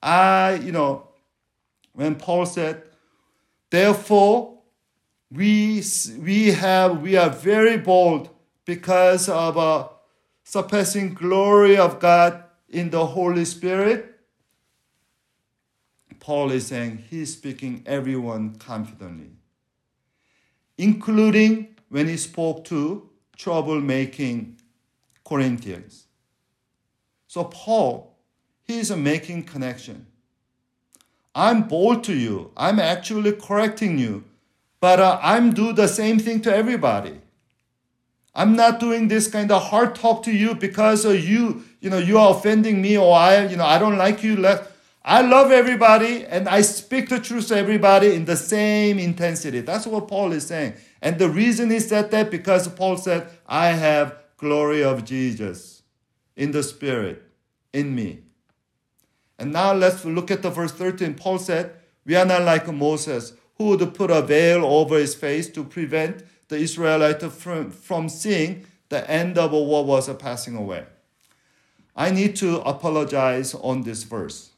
I, 0.00 0.60
you 0.62 0.70
know, 0.70 1.08
when 1.92 2.14
Paul 2.14 2.46
said, 2.46 2.84
therefore, 3.70 4.60
we, 5.32 5.82
we 6.20 6.52
have, 6.52 7.02
we 7.02 7.16
are 7.16 7.30
very 7.30 7.76
bold 7.76 8.30
because 8.64 9.28
of 9.28 9.56
a 9.56 9.88
surpassing 10.44 11.14
glory 11.14 11.76
of 11.76 11.98
God 11.98 12.44
in 12.68 12.90
the 12.90 13.04
Holy 13.06 13.44
Spirit. 13.44 14.20
Paul 16.20 16.52
is 16.52 16.68
saying 16.68 17.04
he's 17.10 17.32
speaking 17.32 17.82
everyone 17.84 18.56
confidently, 18.56 19.30
including 20.78 21.74
when 21.88 22.06
he 22.06 22.16
spoke 22.16 22.64
to 22.66 23.10
troublemaking 23.36 24.54
Corinthians. 25.24 26.06
So 27.26 27.44
Paul, 27.44 28.14
he 28.62 28.78
is 28.78 28.90
making 28.90 29.44
connection. 29.44 30.06
I'm 31.34 31.62
bold 31.62 32.04
to 32.04 32.14
you. 32.14 32.52
I'm 32.56 32.78
actually 32.78 33.32
correcting 33.32 33.98
you, 33.98 34.24
but 34.80 35.00
uh, 35.00 35.18
I'm 35.22 35.52
do 35.52 35.72
the 35.72 35.88
same 35.88 36.18
thing 36.18 36.40
to 36.42 36.54
everybody. 36.54 37.20
I'm 38.36 38.56
not 38.56 38.80
doing 38.80 39.08
this 39.08 39.28
kind 39.28 39.50
of 39.52 39.62
hard 39.62 39.94
talk 39.94 40.22
to 40.24 40.32
you 40.32 40.54
because 40.54 41.06
uh, 41.06 41.10
you, 41.10 41.64
you 41.80 41.90
know, 41.90 41.98
you 41.98 42.18
are 42.18 42.36
offending 42.36 42.82
me 42.82 42.98
or 42.98 43.14
I, 43.16 43.46
you 43.46 43.56
know, 43.56 43.64
I 43.64 43.78
don't 43.78 43.96
like 43.96 44.24
you. 44.24 44.36
I 45.04 45.20
love 45.20 45.50
everybody 45.50 46.24
and 46.24 46.48
I 46.48 46.62
speak 46.62 47.10
the 47.10 47.20
truth 47.20 47.48
to 47.48 47.56
everybody 47.58 48.14
in 48.14 48.24
the 48.24 48.36
same 48.36 48.98
intensity. 48.98 49.60
That's 49.60 49.86
what 49.86 50.08
Paul 50.08 50.32
is 50.32 50.46
saying. 50.46 50.74
And 51.02 51.18
the 51.18 51.28
reason 51.28 51.70
he 51.70 51.80
said 51.80 52.10
that 52.12 52.30
because 52.30 52.66
Paul 52.68 52.96
said, 52.96 53.28
I 53.46 53.68
have 53.68 54.16
glory 54.38 54.82
of 54.82 55.04
Jesus 55.04 55.82
in 56.36 56.52
the 56.52 56.62
spirit 56.62 57.22
in 57.74 57.94
me. 57.94 58.20
And 59.38 59.52
now 59.52 59.74
let's 59.74 60.06
look 60.06 60.30
at 60.30 60.40
the 60.40 60.48
verse 60.48 60.72
13. 60.72 61.14
Paul 61.14 61.38
said, 61.38 61.74
We 62.06 62.16
are 62.16 62.24
not 62.24 62.42
like 62.42 62.72
Moses, 62.72 63.34
who 63.56 63.64
would 63.76 63.94
put 63.94 64.10
a 64.10 64.22
veil 64.22 64.64
over 64.64 64.96
his 64.98 65.14
face 65.14 65.50
to 65.50 65.64
prevent 65.64 66.24
the 66.48 66.56
Israelites 66.56 67.24
from, 67.26 67.70
from 67.70 68.08
seeing 68.08 68.64
the 68.88 69.08
end 69.10 69.36
of 69.36 69.52
what 69.52 69.84
was 69.84 70.08
passing 70.16 70.56
away. 70.56 70.86
I 71.94 72.10
need 72.10 72.36
to 72.36 72.60
apologize 72.62 73.54
on 73.54 73.82
this 73.82 74.04
verse 74.04 74.53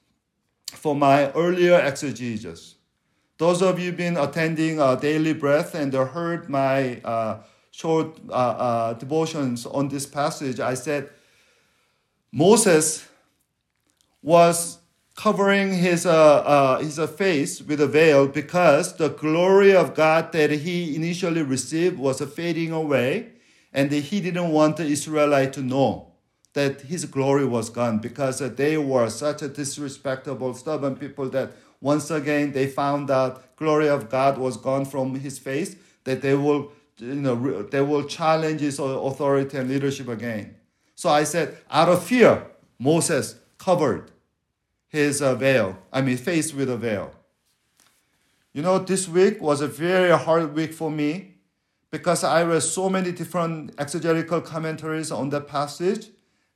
for 0.72 0.94
my 0.94 1.30
earlier 1.32 1.78
exegesis. 1.80 2.76
Those 3.38 3.62
of 3.62 3.78
you 3.78 3.92
been 3.92 4.16
attending 4.16 4.80
uh, 4.80 4.96
Daily 4.96 5.34
Breath 5.34 5.74
and 5.74 5.92
heard 5.92 6.48
my 6.48 7.00
uh, 7.04 7.38
short 7.70 8.18
uh, 8.30 8.32
uh, 8.32 8.92
devotions 8.94 9.66
on 9.66 9.88
this 9.88 10.06
passage, 10.06 10.60
I 10.60 10.74
said 10.74 11.10
Moses 12.32 13.06
was 14.22 14.78
covering 15.14 15.72
his, 15.72 16.06
uh, 16.06 16.12
uh, 16.12 16.78
his 16.78 16.98
face 17.10 17.60
with 17.60 17.80
a 17.80 17.86
veil 17.86 18.26
because 18.26 18.96
the 18.96 19.08
glory 19.08 19.74
of 19.74 19.94
God 19.94 20.32
that 20.32 20.50
he 20.50 20.96
initially 20.96 21.42
received 21.42 21.98
was 21.98 22.20
fading 22.22 22.72
away, 22.72 23.32
and 23.72 23.92
he 23.92 24.20
didn't 24.20 24.50
want 24.50 24.78
the 24.78 24.84
Israelite 24.84 25.52
to 25.54 25.62
know 25.62 26.05
that 26.56 26.80
his 26.80 27.04
glory 27.04 27.44
was 27.44 27.68
gone 27.68 27.98
because 27.98 28.38
they 28.56 28.78
were 28.78 29.10
such 29.10 29.42
a 29.42 29.48
disrespectful, 29.48 30.54
stubborn 30.54 30.96
people 30.96 31.28
that 31.28 31.52
once 31.82 32.10
again 32.10 32.52
they 32.52 32.66
found 32.66 33.10
out 33.10 33.54
glory 33.56 33.90
of 33.90 34.08
God 34.08 34.38
was 34.38 34.56
gone 34.56 34.86
from 34.86 35.16
his 35.16 35.38
face, 35.38 35.76
that 36.04 36.22
they 36.22 36.34
will, 36.34 36.72
you 36.96 37.14
know, 37.14 37.62
they 37.64 37.82
will 37.82 38.04
challenge 38.04 38.62
his 38.62 38.78
authority 38.78 39.58
and 39.58 39.68
leadership 39.68 40.08
again. 40.08 40.56
So 40.94 41.10
I 41.10 41.24
said, 41.24 41.58
out 41.70 41.90
of 41.90 42.02
fear, 42.02 42.46
Moses 42.78 43.36
covered 43.58 44.10
his 44.88 45.20
uh, 45.20 45.34
veil, 45.34 45.76
I 45.92 46.00
mean, 46.00 46.16
face 46.16 46.54
with 46.54 46.70
a 46.70 46.78
veil. 46.78 47.12
You 48.54 48.62
know, 48.62 48.78
this 48.78 49.06
week 49.06 49.42
was 49.42 49.60
a 49.60 49.68
very 49.68 50.16
hard 50.16 50.54
week 50.54 50.72
for 50.72 50.90
me 50.90 51.34
because 51.90 52.24
I 52.24 52.44
read 52.44 52.62
so 52.62 52.88
many 52.88 53.12
different 53.12 53.74
exegetical 53.76 54.40
commentaries 54.40 55.12
on 55.12 55.28
the 55.28 55.42
passage 55.42 56.06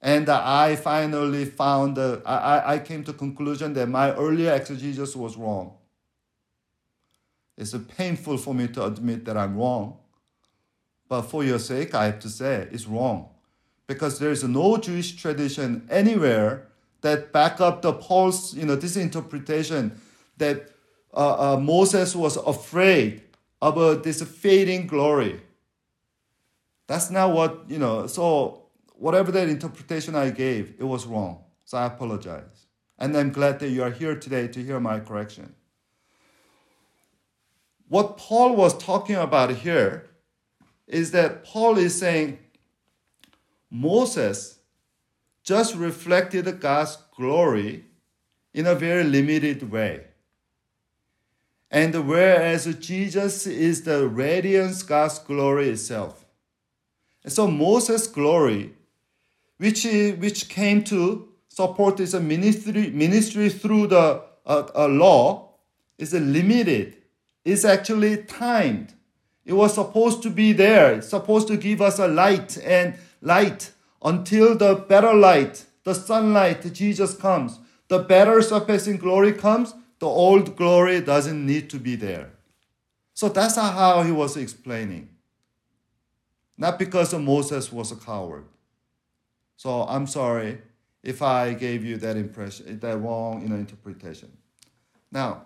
and 0.02 0.28
I 0.28 0.76
finally 0.76 1.44
found, 1.44 1.98
uh, 1.98 2.20
I, 2.24 2.74
I 2.74 2.78
came 2.78 3.04
to 3.04 3.12
conclusion 3.12 3.74
that 3.74 3.88
my 3.88 4.14
earlier 4.14 4.52
exegesis 4.52 5.14
was 5.14 5.36
wrong. 5.36 5.74
It's 7.58 7.76
painful 7.96 8.38
for 8.38 8.54
me 8.54 8.68
to 8.68 8.86
admit 8.86 9.26
that 9.26 9.36
I'm 9.36 9.56
wrong. 9.56 9.98
But 11.06 11.22
for 11.22 11.44
your 11.44 11.58
sake, 11.58 11.94
I 11.94 12.06
have 12.06 12.20
to 12.20 12.30
say 12.30 12.68
it's 12.70 12.86
wrong. 12.86 13.28
Because 13.86 14.18
there 14.18 14.30
is 14.30 14.44
no 14.44 14.78
Jewish 14.78 15.16
tradition 15.16 15.86
anywhere 15.90 16.68
that 17.02 17.32
back 17.32 17.60
up 17.60 17.82
the 17.82 17.92
Paul's, 17.92 18.54
you 18.54 18.64
know, 18.64 18.76
this 18.76 18.96
interpretation 18.96 20.00
that 20.38 20.70
uh, 21.12 21.54
uh, 21.54 21.56
Moses 21.58 22.14
was 22.14 22.36
afraid 22.36 23.22
about 23.60 24.04
this 24.04 24.22
fading 24.22 24.86
glory. 24.86 25.42
That's 26.86 27.10
not 27.10 27.32
what, 27.32 27.64
you 27.68 27.78
know, 27.78 28.06
so 28.06 28.59
whatever 29.00 29.32
that 29.32 29.48
interpretation 29.48 30.14
I 30.14 30.28
gave, 30.30 30.74
it 30.78 30.84
was 30.84 31.06
wrong. 31.06 31.42
So 31.64 31.78
I 31.78 31.86
apologize. 31.86 32.66
And 32.98 33.16
I'm 33.16 33.32
glad 33.32 33.58
that 33.60 33.70
you 33.70 33.82
are 33.82 33.90
here 33.90 34.14
today 34.14 34.46
to 34.48 34.62
hear 34.62 34.78
my 34.78 35.00
correction. 35.00 35.54
What 37.88 38.18
Paul 38.18 38.54
was 38.54 38.76
talking 38.76 39.16
about 39.16 39.50
here 39.50 40.10
is 40.86 41.12
that 41.12 41.44
Paul 41.44 41.78
is 41.78 41.98
saying 41.98 42.38
Moses 43.70 44.58
just 45.42 45.74
reflected 45.74 46.60
God's 46.60 46.98
glory 47.16 47.86
in 48.52 48.66
a 48.66 48.74
very 48.74 49.04
limited 49.04 49.70
way. 49.70 50.04
And 51.70 52.06
whereas 52.06 52.66
Jesus 52.76 53.46
is 53.46 53.84
the 53.84 54.06
radiance 54.06 54.82
God's 54.82 55.18
glory 55.20 55.70
itself. 55.70 56.26
So 57.26 57.46
Moses' 57.46 58.06
glory 58.06 58.74
which, 59.60 59.84
which 59.84 60.48
came 60.48 60.82
to 60.82 61.28
support 61.48 61.98
this 61.98 62.14
ministry, 62.14 62.88
ministry 62.88 63.50
through 63.50 63.88
the 63.88 64.22
uh, 64.46 64.88
law, 64.88 65.50
is 65.98 66.14
limited. 66.14 66.96
It's 67.44 67.66
actually 67.66 68.22
timed. 68.24 68.94
It 69.44 69.52
was 69.52 69.74
supposed 69.74 70.22
to 70.22 70.30
be 70.30 70.54
there, 70.54 71.02
supposed 71.02 71.46
to 71.48 71.58
give 71.58 71.82
us 71.82 71.98
a 71.98 72.08
light 72.08 72.56
and 72.64 72.94
light 73.20 73.70
until 74.02 74.56
the 74.56 74.76
better 74.76 75.12
light, 75.12 75.66
the 75.84 75.92
sunlight, 75.94 76.72
Jesus 76.72 77.14
comes. 77.14 77.58
The 77.88 77.98
better 77.98 78.40
surpassing 78.40 78.96
glory 78.96 79.34
comes, 79.34 79.74
the 79.98 80.06
old 80.06 80.56
glory 80.56 81.02
doesn't 81.02 81.44
need 81.44 81.68
to 81.68 81.78
be 81.78 81.96
there. 81.96 82.30
So 83.12 83.28
that's 83.28 83.56
how 83.56 84.02
he 84.04 84.12
was 84.12 84.38
explaining. 84.38 85.10
Not 86.56 86.78
because 86.78 87.12
Moses 87.12 87.70
was 87.70 87.92
a 87.92 87.96
coward. 87.96 88.46
So 89.60 89.82
I'm 89.82 90.06
sorry 90.06 90.56
if 91.02 91.20
I 91.20 91.52
gave 91.52 91.84
you 91.84 91.98
that 91.98 92.16
impression, 92.16 92.80
that 92.80 92.96
wrong 92.96 93.42
you 93.42 93.48
know, 93.50 93.56
interpretation. 93.56 94.34
Now, 95.12 95.42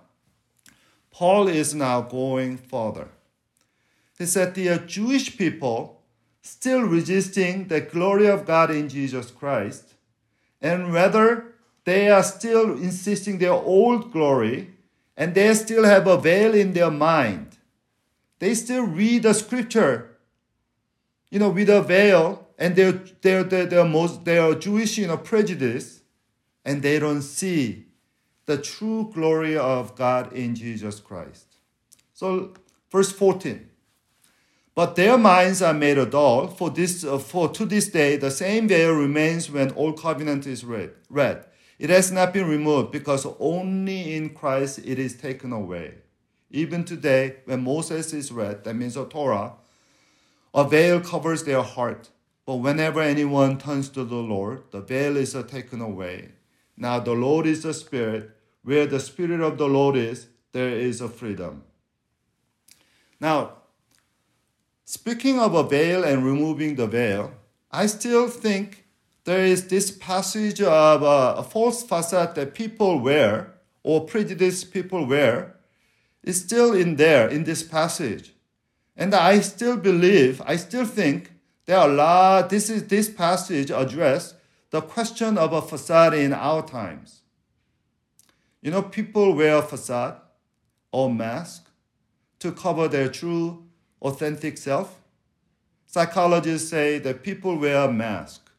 Paul 1.11 1.49
is 1.49 1.75
now 1.75 2.03
going 2.03 2.59
further. 2.59 3.09
He 4.17 4.27
said 4.27 4.55
the 4.55 4.79
Jewish 4.87 5.37
people 5.37 6.01
still 6.43 6.83
resisting 6.83 7.67
the 7.67 7.81
glory 7.81 8.29
of 8.29 8.47
God 8.47 8.71
in 8.71 8.89
Jesus 8.89 9.33
Christ, 9.33 9.95
and 10.63 10.93
whether 10.93 11.47
they 11.83 12.09
are 12.09 12.23
still 12.23 12.75
insisting 12.75 13.39
their 13.39 13.51
old 13.53 14.13
glory 14.13 14.71
and 15.17 15.35
they 15.35 15.53
still 15.55 15.83
have 15.83 16.07
a 16.07 16.21
veil 16.21 16.55
in 16.55 16.73
their 16.73 16.93
mind. 16.93 17.57
They 18.39 18.55
still 18.55 18.85
read 18.87 19.25
the 19.25 19.35
scripture, 19.35 20.19
you 21.31 21.41
know, 21.41 21.51
with 21.51 21.69
a 21.69 21.83
veil, 21.83 22.44
and 22.59 22.77
they're, 22.77 22.93
they're, 23.21 23.45
they're, 23.45 23.67
they're, 23.67 23.85
most, 23.85 24.25
they're 24.25 24.55
Jewish, 24.55 24.99
you 24.99 25.07
know, 25.07 25.17
prejudice, 25.17 26.03
and 26.65 26.83
they 26.83 26.99
don't 26.99 27.23
see 27.23 27.87
the 28.47 28.59
true 28.59 29.11
glory 29.13 29.57
of 29.57 29.97
God 29.97 30.33
in 30.33 30.55
Jesus 30.55 31.01
Christ. 31.01 31.57
So, 32.13 32.55
verse 32.91 33.11
14. 33.13 33.69
But 34.75 34.97
their 34.97 35.17
minds 35.17 35.63
are 35.63 35.73
made 35.73 36.11
dull, 36.11 36.49
for, 36.49 36.69
this, 36.71 37.05
uh, 37.05 37.19
for 37.19 37.49
to 37.51 37.65
this 37.65 37.89
day 37.89 38.17
the 38.17 38.31
same 38.31 38.67
veil 38.67 38.93
remains 38.93 39.51
when 39.51 39.73
Old 39.73 40.01
Covenant 40.01 40.47
is 40.47 40.65
read. 40.65 40.91
read. 41.09 41.45
It 41.79 41.91
has 41.91 42.11
not 42.11 42.33
been 42.33 42.49
removed 42.49 42.93
because 42.93 43.27
only 43.39 44.15
in 44.15 44.31
Christ 44.31 44.81
it 44.85 44.99
is 44.99 45.17
taken 45.17 45.53
away. 45.53 45.95
Even 46.51 46.85
today, 46.85 47.37
when 47.47 47.65
Moses 47.65 48.13
is 48.13 48.31
read, 48.31 48.65
that 48.65 48.75
means 48.75 48.95
the 48.95 49.05
Torah, 49.07 49.55
a 50.55 50.69
veil 50.69 51.01
covers 51.01 51.43
their 51.43 51.63
heart. 51.63 52.11
But 52.47 52.57
whenever 52.57 53.01
anyone 53.01 53.59
turns 53.59 53.89
to 53.91 54.05
the 54.05 54.17
Lord, 54.17 54.65
the 54.71 54.81
veil 54.81 55.17
is 55.17 55.37
taken 55.49 55.81
away. 55.81 56.33
Now 56.77 57.01
the 57.01 57.13
Lord 57.13 57.47
is 57.47 57.63
the 57.63 57.73
Spirit. 57.73 58.31
Where 58.63 58.87
the 58.87 59.01
Spirit 59.01 59.41
of 59.41 59.59
the 59.59 59.69
Lord 59.69 59.97
is, 59.97 60.27
there 60.53 60.71
is 60.71 61.01
a 61.01 61.09
freedom. 61.09 61.65
Now, 63.21 63.59
speaking 64.85 65.39
of 65.39 65.55
a 65.55 65.63
veil 65.63 66.05
and 66.05 66.25
removing 66.25 66.75
the 66.75 66.87
veil, 66.87 67.33
I 67.71 67.87
still 67.87 68.29
think 68.29 68.85
there 69.25 69.45
is 69.45 69.69
this 69.69 69.91
passage 69.91 70.61
of 70.61 71.03
uh, 71.03 71.35
a 71.39 71.43
false 71.43 71.83
facade 71.83 72.35
that 72.35 72.55
people 72.55 73.01
wear 73.01 73.55
or 73.83 74.07
prejudiced 74.07 74.73
people 74.73 75.07
wear 75.07 75.57
is 76.23 76.41
still 76.41 76.73
in 76.75 76.97
there 76.97 77.29
in 77.29 77.45
this 77.45 77.63
passage. 77.63 78.33
And 78.97 79.15
I 79.15 79.41
still 79.41 79.77
believe, 79.77 80.41
I 80.47 80.57
still 80.57 80.87
think 80.87 81.33
there 81.67 81.79
are 81.79 81.89
a 81.89 81.93
lot, 81.93 82.51
this 82.51 82.69
is 82.69 82.87
this 82.89 83.09
passage 83.09 83.71
address 83.71 84.35
the 84.71 84.81
question 84.81 85.39
of 85.39 85.53
a 85.53 85.63
facade 85.63 86.15
in 86.15 86.33
our 86.33 86.67
times. 86.67 87.21
You 88.61 88.71
know, 88.71 88.83
people 88.83 89.35
wear 89.35 89.59
a 89.59 89.63
facade 89.63 90.21
or 90.91 91.13
mask 91.13 91.69
to 92.41 92.51
cover 92.53 92.89
their 92.89 93.09
true, 93.09 93.65
authentic 94.03 94.59
self. 94.59 95.01
Psychologists 95.87 96.69
say 96.69 96.99
that 96.99 97.23
people 97.23 97.57
wear 97.57 97.89
a 97.89 97.93
mask 97.93 98.51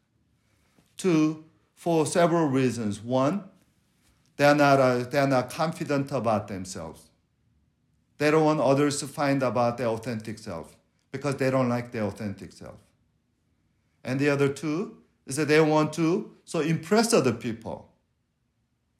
to 0.97 1.43
for 1.73 2.05
several 2.05 2.47
reasons. 2.47 3.01
One, 3.01 3.43
they're 4.37 4.55
not, 4.55 4.79
uh, 4.79 4.99
they're 4.99 5.27
not 5.27 5.49
confident 5.49 6.11
about 6.11 6.47
themselves. 6.47 7.09
They 8.17 8.31
don't 8.31 8.45
want 8.45 8.61
others 8.61 8.99
to 9.01 9.07
find 9.07 9.43
about 9.43 9.77
their 9.77 9.87
authentic 9.87 10.39
self 10.39 10.75
because 11.11 11.35
they 11.35 11.51
don't 11.51 11.69
like 11.69 11.91
their 11.91 12.03
authentic 12.03 12.51
self. 12.51 12.84
And 14.05 14.19
the 14.19 14.29
other 14.29 14.47
two 14.47 14.97
is 15.25 15.35
that 15.35 15.47
they 15.47 15.59
want 15.59 15.91
to 15.93 16.31
so 16.45 16.59
impress 16.59 17.11
other 17.11 17.33
people. 17.33 17.89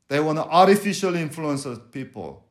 They 0.07 0.19
want 0.19 0.39
to 0.39 0.45
artificially 0.45 1.21
influence 1.21 1.65
other 1.65 1.75
people, 1.79 2.43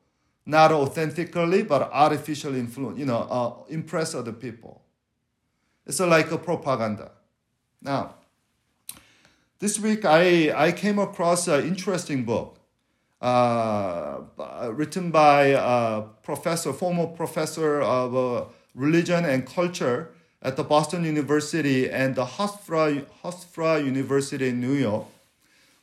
not 0.45 0.71
authentically, 0.71 1.63
but 1.63 1.89
artificially 1.91 2.59
influence, 2.59 2.97
you 2.97 3.05
know, 3.05 3.17
uh, 3.17 3.53
impress 3.69 4.15
other 4.15 4.31
people. 4.31 4.81
It's 5.85 5.99
like 5.99 6.31
a 6.31 6.37
propaganda. 6.37 7.11
Now, 7.81 8.15
this 9.59 9.77
week, 9.77 10.05
I, 10.05 10.67
I 10.67 10.71
came 10.71 10.97
across 10.97 11.47
an 11.49 11.67
interesting 11.67 12.23
book 12.23 12.57
uh, 13.21 14.21
written 14.71 15.11
by 15.11 15.47
a 15.47 16.03
professor, 16.23 16.71
former 16.71 17.07
professor 17.07 17.81
of 17.81 18.15
uh, 18.15 18.45
religion 18.73 19.25
and 19.25 19.45
culture 19.45 20.11
at 20.41 20.55
the 20.55 20.63
Boston 20.63 21.03
University 21.03 21.89
and 21.89 22.15
the 22.15 22.25
Hofstra, 22.25 23.05
Hofstra 23.23 23.83
University 23.83 24.49
in 24.49 24.61
New 24.61 24.73
York. 24.73 25.05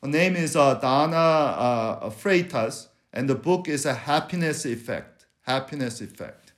Her 0.03 0.09
name 0.09 0.37
is 0.37 0.57
uh, 0.57 0.75
Dana 0.75 1.17
uh, 1.17 2.11
Freitas, 2.11 2.89
and 3.13 3.29
the 3.29 3.35
book 3.35 3.69
is 3.69 3.87
a 3.87 3.95
happiness 3.95 4.65
effect. 4.65 5.27
Happiness 5.43 6.01
effect. 6.01 6.53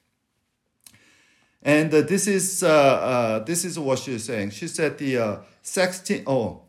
And 1.62 1.92
uh, 1.92 2.02
this 2.02 2.26
is 2.26 2.62
uh, 2.62 2.68
uh, 2.68 3.38
this 3.40 3.64
is 3.64 3.78
what 3.78 3.98
she's 3.98 4.24
saying. 4.24 4.50
She 4.50 4.68
said 4.68 4.98
the 4.98 5.18
uh, 5.18 5.36
16 5.62 6.24
oh 6.26 6.64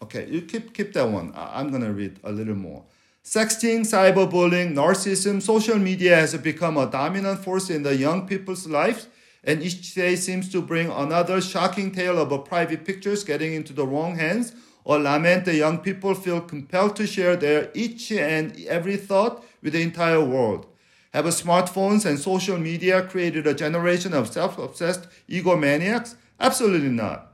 Okay, 0.00 0.28
you 0.30 0.42
keep 0.42 0.72
keep 0.72 0.92
that 0.92 1.08
one. 1.08 1.32
I'm 1.34 1.70
gonna 1.70 1.92
read 1.92 2.20
a 2.22 2.30
little 2.30 2.54
more. 2.54 2.84
Sexting, 3.24 3.80
cyberbullying, 3.80 4.72
narcissism, 4.72 5.42
social 5.42 5.76
media 5.76 6.16
has 6.16 6.34
become 6.36 6.76
a 6.78 6.86
dominant 6.86 7.40
force 7.40 7.68
in 7.68 7.82
the 7.82 7.94
young 7.94 8.26
people's 8.26 8.66
lives, 8.66 9.08
and 9.48 9.62
each 9.62 9.94
day 9.94 10.14
seems 10.14 10.50
to 10.50 10.60
bring 10.60 10.90
another 10.90 11.40
shocking 11.40 11.90
tale 11.90 12.18
of 12.18 12.44
private 12.44 12.84
pictures 12.84 13.24
getting 13.24 13.54
into 13.54 13.72
the 13.72 13.86
wrong 13.86 14.16
hands 14.16 14.52
or 14.84 14.98
lament 14.98 15.46
the 15.46 15.54
young 15.54 15.78
people 15.78 16.14
feel 16.14 16.38
compelled 16.38 16.94
to 16.94 17.06
share 17.06 17.34
their 17.34 17.70
each 17.72 18.12
and 18.12 18.54
every 18.66 18.98
thought 18.98 19.42
with 19.62 19.72
the 19.72 19.80
entire 19.80 20.22
world. 20.22 20.66
Have 21.14 21.24
smartphones 21.28 22.04
and 22.04 22.18
social 22.18 22.58
media 22.58 23.02
created 23.02 23.46
a 23.46 23.54
generation 23.54 24.12
of 24.12 24.30
self-obsessed 24.30 25.06
egomaniacs? 25.30 26.16
Absolutely 26.38 26.90
not. 26.90 27.32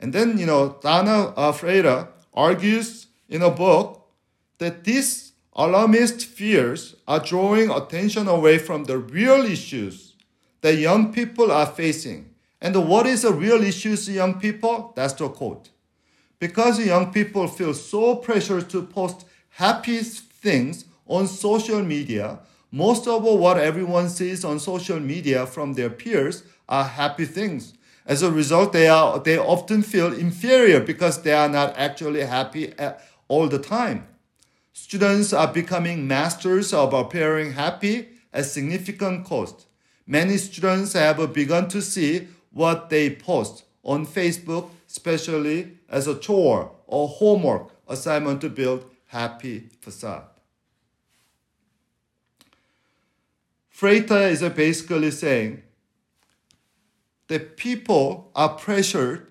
And 0.00 0.14
then, 0.14 0.38
you 0.38 0.46
know, 0.46 0.78
Dana 0.82 1.34
uh, 1.36 1.52
Freire 1.52 2.08
argues 2.32 3.08
in 3.28 3.42
a 3.42 3.50
book 3.50 4.08
that 4.56 4.84
these 4.84 5.32
alarmist 5.54 6.24
fears 6.24 6.96
are 7.06 7.20
drawing 7.20 7.70
attention 7.70 8.26
away 8.26 8.56
from 8.56 8.84
the 8.84 8.96
real 8.96 9.44
issues 9.44 10.05
that 10.66 10.74
young 10.74 11.12
people 11.12 11.52
are 11.52 11.64
facing. 11.64 12.28
And 12.60 12.88
what 12.88 13.06
is 13.06 13.22
the 13.22 13.32
real 13.32 13.62
issues, 13.62 14.08
young 14.08 14.40
people? 14.40 14.92
That's 14.96 15.12
the 15.12 15.28
quote. 15.28 15.70
Because 16.40 16.84
young 16.84 17.12
people 17.12 17.46
feel 17.46 17.72
so 17.72 18.16
pressured 18.16 18.68
to 18.70 18.82
post 18.82 19.26
happy 19.50 20.00
things 20.00 20.86
on 21.06 21.28
social 21.28 21.84
media, 21.84 22.40
most 22.72 23.06
of 23.06 23.22
what 23.22 23.58
everyone 23.58 24.08
sees 24.08 24.44
on 24.44 24.58
social 24.58 24.98
media 24.98 25.46
from 25.46 25.74
their 25.74 25.88
peers 25.88 26.42
are 26.68 26.82
happy 26.82 27.26
things. 27.26 27.74
As 28.04 28.24
a 28.24 28.32
result, 28.32 28.72
they, 28.72 28.88
are, 28.88 29.20
they 29.20 29.38
often 29.38 29.82
feel 29.82 30.12
inferior 30.12 30.80
because 30.80 31.22
they 31.22 31.32
are 31.32 31.48
not 31.48 31.76
actually 31.76 32.22
happy 32.22 32.74
all 33.28 33.46
the 33.46 33.60
time. 33.60 34.08
Students 34.72 35.32
are 35.32 35.52
becoming 35.52 36.08
masters 36.08 36.74
of 36.74 36.92
appearing 36.92 37.52
happy 37.52 38.08
at 38.32 38.46
significant 38.46 39.24
cost. 39.24 39.65
Many 40.06 40.36
students 40.36 40.92
have 40.92 41.32
begun 41.32 41.68
to 41.68 41.82
see 41.82 42.28
what 42.52 42.90
they 42.90 43.10
post 43.10 43.64
on 43.82 44.06
Facebook, 44.06 44.70
especially 44.88 45.72
as 45.88 46.06
a 46.06 46.18
chore 46.18 46.70
or 46.86 47.08
homework 47.08 47.70
assignment 47.88 48.40
to 48.40 48.48
build 48.48 48.84
happy 49.06 49.68
facade. 49.80 50.24
Freita 53.76 54.30
is 54.30 54.40
basically 54.54 55.10
saying 55.10 55.62
the 57.28 57.38
people 57.38 58.30
are 58.34 58.50
pressured 58.50 59.26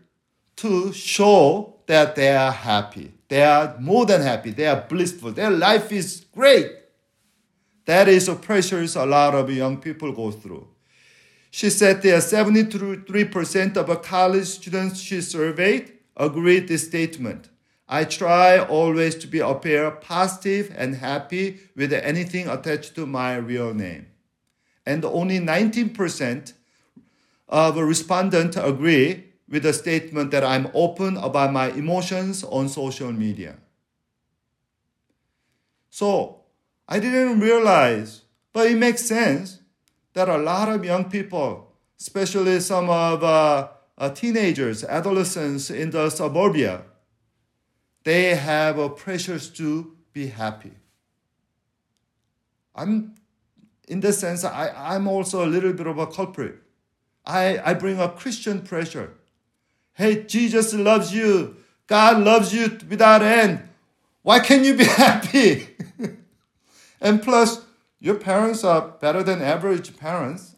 to 0.58 0.94
show 0.94 1.76
that 1.88 2.16
they 2.16 2.36
are 2.36 2.52
happy. 2.52 3.12
They 3.28 3.44
are 3.44 3.76
more 3.80 4.06
than 4.06 4.22
happy. 4.22 4.52
They 4.52 4.68
are 4.68 4.86
blissful. 4.88 5.32
Their 5.32 5.50
life 5.50 5.92
is 5.92 6.26
great. 6.34 6.72
That 7.86 8.08
is 8.08 8.26
the 8.26 8.36
pressures 8.36 8.96
a 8.96 9.06
lot 9.06 9.36
of 9.36 9.50
young 9.52 9.78
people 9.78 10.12
go 10.12 10.32
through. 10.32 10.68
She 11.52 11.70
said 11.70 12.04
are 12.18 12.20
73% 12.20 13.78
of 13.78 14.02
college 14.02 14.48
students 14.48 15.00
she 15.00 15.22
surveyed 15.22 15.94
agreed 16.18 16.68
this 16.68 16.86
statement. 16.86 17.50
I 17.88 18.04
try 18.04 18.58
always 18.60 19.16
to 19.16 19.28
be 19.28 19.40
appear 19.40 19.92
positive 19.92 20.74
and 20.76 20.96
happy 20.96 21.60
with 21.76 21.94
anything 21.94 22.48
attached 22.48 22.96
to 22.96 23.06
my 23.06 23.36
real 23.36 23.74
name. 23.74 24.08
And 24.86 25.06
only 25.06 25.40
19% 25.40 26.54
of 27.48 27.78
respondents 27.78 28.58
agree 28.58 29.26
with 29.48 29.64
the 29.64 29.74
statement 29.74 30.32
that 30.32 30.44
I'm 30.44 30.68
open 30.74 31.18
about 31.18 31.54
my 31.54 31.70
emotions 31.70 32.44
on 32.44 32.70
social 32.70 33.12
media. 33.12 33.58
So 35.92 36.35
I 36.88 37.00
didn't 37.00 37.40
realize, 37.40 38.22
but 38.54 38.68
it 38.68 38.78
makes 38.78 39.06
sense 39.06 39.60
that 40.14 40.30
a 40.30 40.38
lot 40.38 40.70
of 40.70 40.86
young 40.86 41.10
people, 41.10 41.74
especially 42.00 42.60
some 42.60 42.90
of 42.90 43.24
uh, 43.24 43.68
uh, 43.98 44.10
teenagers, 44.10 44.84
adolescents 44.84 45.70
in 45.70 45.92
the 45.92 46.10
suburbia, 46.10 46.84
they 48.04 48.36
have 48.36 48.78
a 48.78 48.90
pressure 48.90 49.40
to 49.40 49.96
be 50.14 50.28
happy. 50.28 50.72
I'm, 52.76 53.16
in 53.88 54.00
the 54.00 54.14
sense, 54.14 54.44
I, 54.44 54.70
I'm 54.70 55.08
also 55.08 55.44
a 55.44 55.48
little 55.48 55.74
bit 55.74 55.88
of 55.88 55.98
a 55.98 56.08
culprit. 56.08 56.56
I, 57.26 57.60
I 57.64 57.74
bring 57.74 58.00
a 58.00 58.10
Christian 58.10 58.62
pressure. 58.62 59.14
Hey, 59.94 60.24
Jesus 60.24 60.74
loves 60.74 61.14
you. 61.14 61.58
God 61.88 62.22
loves 62.22 62.54
you 62.54 62.78
without 62.90 63.22
end. 63.22 63.62
Why 64.22 64.40
can't 64.40 64.64
you 64.64 64.76
be 64.76 64.84
happy? 65.04 65.70
And 67.02 67.22
plus, 67.22 67.66
your 68.00 68.16
parents 68.16 68.64
are 68.64 68.82
better 69.00 69.24
than 69.24 69.41
average 69.41 69.98
parents. 69.98 70.56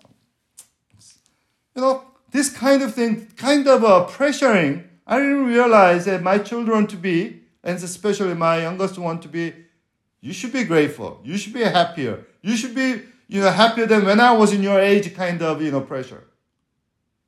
You 1.76 1.82
know, 1.82 2.04
this 2.32 2.50
kind 2.50 2.82
of 2.82 2.94
thing, 2.94 3.28
kind 3.36 3.68
of 3.68 3.84
a 3.84 4.06
pressuring. 4.06 4.86
I 5.06 5.20
didn't 5.20 5.46
realize 5.46 6.06
that 6.06 6.22
my 6.22 6.40
children 6.40 6.88
to 6.88 6.98
be, 6.98 7.42
and 7.64 7.78
especially 7.78 8.34
my 8.34 8.62
youngest 8.62 8.98
one 8.98 9.20
to 9.22 9.28
be, 9.28 9.54
you 10.20 10.34
should 10.34 10.52
be 10.52 10.64
grateful. 10.64 11.22
You 11.24 11.38
should 11.38 11.54
be 11.54 11.64
happier. 11.64 12.26
You 12.42 12.58
should 12.58 12.76
be, 12.76 13.04
you 13.28 13.42
know, 13.42 13.52
happier 13.52 13.86
than 13.86 14.06
when 14.06 14.20
I 14.20 14.34
was 14.34 14.52
in 14.52 14.64
your 14.64 14.80
age 14.80 15.14
kind 15.16 15.42
of, 15.42 15.62
you 15.62 15.72
know, 15.72 15.82
pressure. 15.82 16.24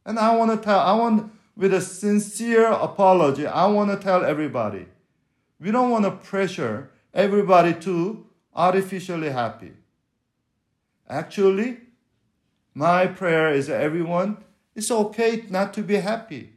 And 0.05 0.17
I 0.17 0.35
want 0.35 0.51
to 0.51 0.57
tell, 0.57 0.79
I 0.79 0.93
want, 0.93 1.31
with 1.55 1.73
a 1.73 1.81
sincere 1.81 2.67
apology, 2.67 3.45
I 3.45 3.67
want 3.67 3.91
to 3.91 3.97
tell 3.97 4.25
everybody, 4.25 4.87
we 5.59 5.71
don't 5.71 5.91
want 5.91 6.05
to 6.05 6.11
pressure 6.11 6.89
everybody 7.13 7.73
to 7.81 8.25
artificially 8.59 9.29
happy. 9.29 9.71
Actually, 11.07 11.77
my 12.73 13.07
prayer 13.07 13.53
is 13.53 13.69
everyone, 13.69 14.37
it's 14.75 14.91
okay 14.91 15.45
not 15.49 15.73
to 15.73 15.81
be 15.81 15.95
happy. 15.95 16.53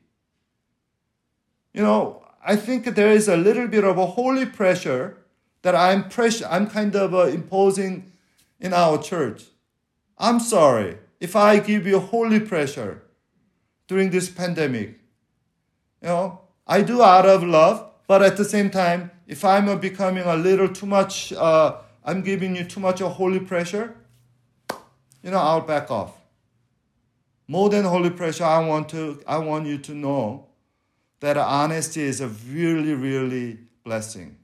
You 1.73 1.83
know, 1.83 2.25
I 2.45 2.57
think 2.57 2.85
there 2.85 3.13
is 3.13 3.29
a 3.29 3.37
little 3.37 3.69
bit 3.69 3.85
of 3.85 3.99
a 3.99 4.07
holy 4.07 4.47
pressure 4.47 5.17
that 5.63 5.77
I'm 5.77 6.09
pressure, 6.09 6.47
I'm 6.51 6.67
kind 6.69 6.95
of 6.97 7.15
uh, 7.15 7.27
imposing 7.27 8.13
in 8.61 8.75
our 8.75 8.99
church. 8.99 9.45
I'm 10.19 10.41
sorry 10.41 10.99
if 11.21 11.37
I 11.37 11.61
give 11.61 11.87
you 11.87 12.01
holy 12.01 12.41
pressure 12.41 13.03
during 13.87 14.11
this 14.11 14.29
pandemic. 14.29 14.99
You 16.03 16.09
know, 16.09 16.41
I 16.67 16.83
do 16.83 17.01
out 17.01 17.27
of 17.27 17.45
love, 17.45 17.89
but 18.09 18.23
at 18.23 18.37
the 18.37 18.45
same 18.45 18.71
time, 18.71 19.13
if 19.29 19.45
I'm 19.45 19.79
becoming 19.79 20.25
a 20.25 20.35
little 20.35 20.69
too 20.69 20.87
much, 20.87 21.33
uh, 21.33 21.77
I'm 22.05 22.23
giving 22.23 22.57
you 22.57 22.65
too 22.65 22.81
much 22.81 23.01
of 23.01 23.13
holy 23.13 23.41
pressure, 23.41 23.95
you 25.23 25.31
know, 25.31 25.39
I'll 25.39 25.61
back 25.61 25.91
off. 25.91 26.15
More 27.47 27.69
than 27.71 27.85
holy 27.85 28.11
pressure, 28.11 28.45
I 28.45 28.67
want 28.67 28.89
to, 28.91 29.23
I 29.27 29.39
want 29.39 29.67
you 29.67 29.79
to 29.79 29.95
know 29.95 30.47
that 31.21 31.37
honesty 31.37 32.03
is 32.03 32.21
a 32.21 32.29
really, 32.29 32.95
really 32.95 33.59
blessing. 33.85 34.37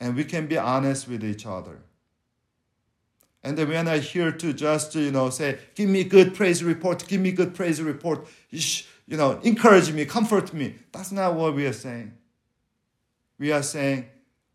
And 0.00 0.16
we 0.16 0.24
can 0.24 0.46
be 0.46 0.56
honest 0.56 1.08
with 1.08 1.22
each 1.22 1.44
other. 1.44 1.82
And 3.42 3.56
then 3.56 3.68
when 3.68 3.88
I 3.88 3.98
hear 3.98 4.32
to 4.32 4.52
just, 4.52 4.94
you 4.94 5.10
know, 5.10 5.30
say, 5.30 5.58
give 5.74 5.88
me 5.88 6.04
good 6.04 6.34
praise 6.34 6.62
report, 6.62 7.06
give 7.06 7.20
me 7.20 7.32
good 7.32 7.54
praise 7.54 7.80
report, 7.82 8.26
you 8.50 9.16
know, 9.16 9.40
encourage 9.42 9.90
me, 9.92 10.04
comfort 10.04 10.52
me. 10.54 10.76
That's 10.92 11.12
not 11.12 11.34
what 11.34 11.54
we 11.54 11.66
are 11.66 11.72
saying. 11.72 12.12
We 13.38 13.52
are 13.52 13.62
saying, 13.62 14.06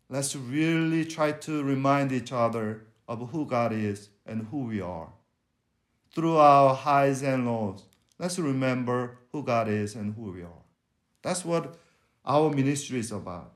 let's 0.08 0.36
really 0.36 1.04
try 1.04 1.32
to 1.32 1.62
remind 1.62 2.12
each 2.12 2.32
other 2.32 2.86
of 3.08 3.30
who 3.30 3.46
God 3.46 3.72
is 3.72 4.08
and 4.24 4.46
who 4.50 4.64
we 4.64 4.80
are. 4.80 5.08
Through 6.14 6.36
our 6.36 6.74
highs 6.74 7.22
and 7.22 7.46
lows, 7.46 7.84
let's 8.18 8.38
remember 8.38 9.18
who 9.32 9.42
God 9.42 9.68
is 9.68 9.94
and 9.94 10.14
who 10.14 10.32
we 10.32 10.42
are. 10.42 10.62
That's 11.22 11.44
what 11.44 11.76
our 12.24 12.50
ministry 12.50 13.00
is 13.00 13.12
about. 13.12 13.52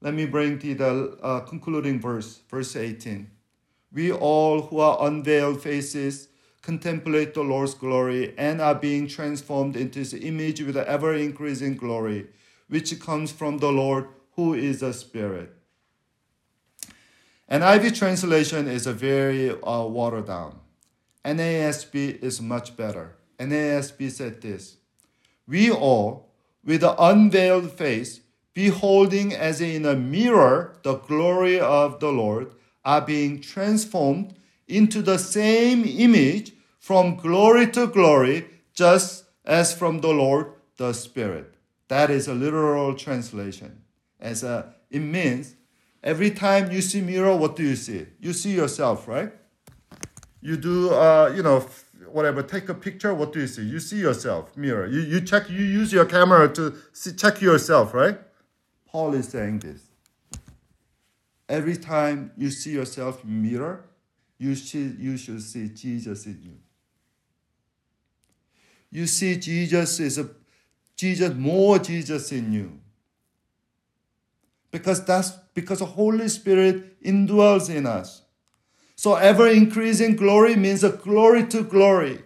Let 0.00 0.14
me 0.14 0.26
bring 0.26 0.58
to 0.60 0.74
the 0.74 1.18
uh, 1.22 1.40
concluding 1.40 2.00
verse, 2.00 2.40
verse 2.48 2.74
18. 2.74 3.30
We 3.92 4.12
all 4.12 4.62
who 4.62 4.78
are 4.80 5.06
unveiled 5.06 5.62
faces 5.62 6.28
contemplate 6.62 7.34
the 7.34 7.42
Lord's 7.42 7.74
glory 7.74 8.34
and 8.38 8.60
are 8.60 8.74
being 8.74 9.08
transformed 9.08 9.76
into 9.76 9.98
his 9.98 10.14
image 10.14 10.62
with 10.62 10.76
ever 10.76 11.14
increasing 11.14 11.76
glory, 11.76 12.28
which 12.68 12.98
comes 13.00 13.30
from 13.32 13.58
the 13.58 13.72
Lord 13.72 14.08
who 14.40 14.54
is 14.54 14.82
a 14.82 14.94
spirit. 14.94 15.52
NIV 17.50 17.94
translation 17.94 18.68
is 18.68 18.86
a 18.86 18.92
very 18.94 19.50
uh, 19.50 19.84
watered 19.84 20.28
down. 20.28 20.58
NASB 21.26 22.22
is 22.22 22.40
much 22.40 22.74
better. 22.74 23.16
NASB 23.38 24.10
said 24.10 24.40
this 24.40 24.78
We 25.46 25.70
all, 25.70 26.32
with 26.64 26.82
an 26.82 26.94
unveiled 26.98 27.70
face, 27.72 28.22
beholding 28.54 29.34
as 29.34 29.60
in 29.60 29.84
a 29.84 29.94
mirror 29.94 30.78
the 30.84 30.94
glory 30.94 31.60
of 31.60 32.00
the 32.00 32.10
Lord, 32.10 32.54
are 32.82 33.02
being 33.02 33.42
transformed 33.42 34.34
into 34.66 35.02
the 35.02 35.18
same 35.18 35.84
image 35.84 36.52
from 36.78 37.16
glory 37.16 37.70
to 37.72 37.86
glory, 37.88 38.46
just 38.72 39.24
as 39.44 39.74
from 39.74 40.00
the 40.00 40.14
Lord 40.24 40.52
the 40.78 40.94
Spirit. 40.94 41.56
That 41.88 42.08
is 42.08 42.26
a 42.26 42.32
literal 42.32 42.94
translation. 42.94 43.82
As 44.20 44.42
a, 44.42 44.74
it 44.90 45.00
means 45.00 45.54
every 46.02 46.30
time 46.30 46.70
you 46.70 46.82
see 46.82 47.00
mirror, 47.00 47.34
what 47.34 47.56
do 47.56 47.62
you 47.62 47.76
see? 47.76 48.06
You 48.20 48.32
see 48.32 48.54
yourself, 48.54 49.08
right? 49.08 49.32
You 50.42 50.56
do, 50.56 50.90
uh, 50.90 51.32
you 51.34 51.42
know, 51.42 51.66
whatever. 52.08 52.42
Take 52.42 52.68
a 52.68 52.74
picture. 52.74 53.14
What 53.14 53.32
do 53.32 53.40
you 53.40 53.46
see? 53.46 53.62
You 53.62 53.80
see 53.80 53.98
yourself, 53.98 54.56
mirror. 54.56 54.86
You 54.86 55.00
you 55.00 55.20
check. 55.20 55.48
You 55.48 55.64
use 55.64 55.92
your 55.92 56.04
camera 56.04 56.52
to 56.54 56.74
see, 56.92 57.12
check 57.12 57.40
yourself, 57.40 57.94
right? 57.94 58.18
Paul 58.86 59.14
is 59.14 59.28
saying 59.28 59.60
this. 59.60 59.82
Every 61.48 61.76
time 61.76 62.32
you 62.36 62.50
see 62.50 62.72
yourself 62.72 63.24
mirror, 63.24 63.84
you 64.38 64.54
should 64.54 64.98
you 64.98 65.16
should 65.16 65.42
see 65.42 65.68
Jesus 65.68 66.26
in 66.26 66.40
you. 66.42 66.58
You 68.90 69.06
see 69.06 69.36
Jesus 69.36 70.00
is 70.00 70.18
a 70.18 70.30
Jesus 70.96 71.34
more 71.34 71.78
Jesus 71.78 72.32
in 72.32 72.52
you 72.52 72.80
because 74.70 75.04
that's 75.04 75.30
because 75.54 75.80
the 75.80 75.86
Holy 75.86 76.28
Spirit 76.28 77.02
indwells 77.02 77.74
in 77.74 77.86
us. 77.86 78.22
So 78.96 79.14
ever 79.14 79.48
increasing 79.48 80.16
glory 80.16 80.56
means 80.56 80.84
a 80.84 80.90
glory 80.90 81.46
to 81.48 81.62
glory. 81.62 82.22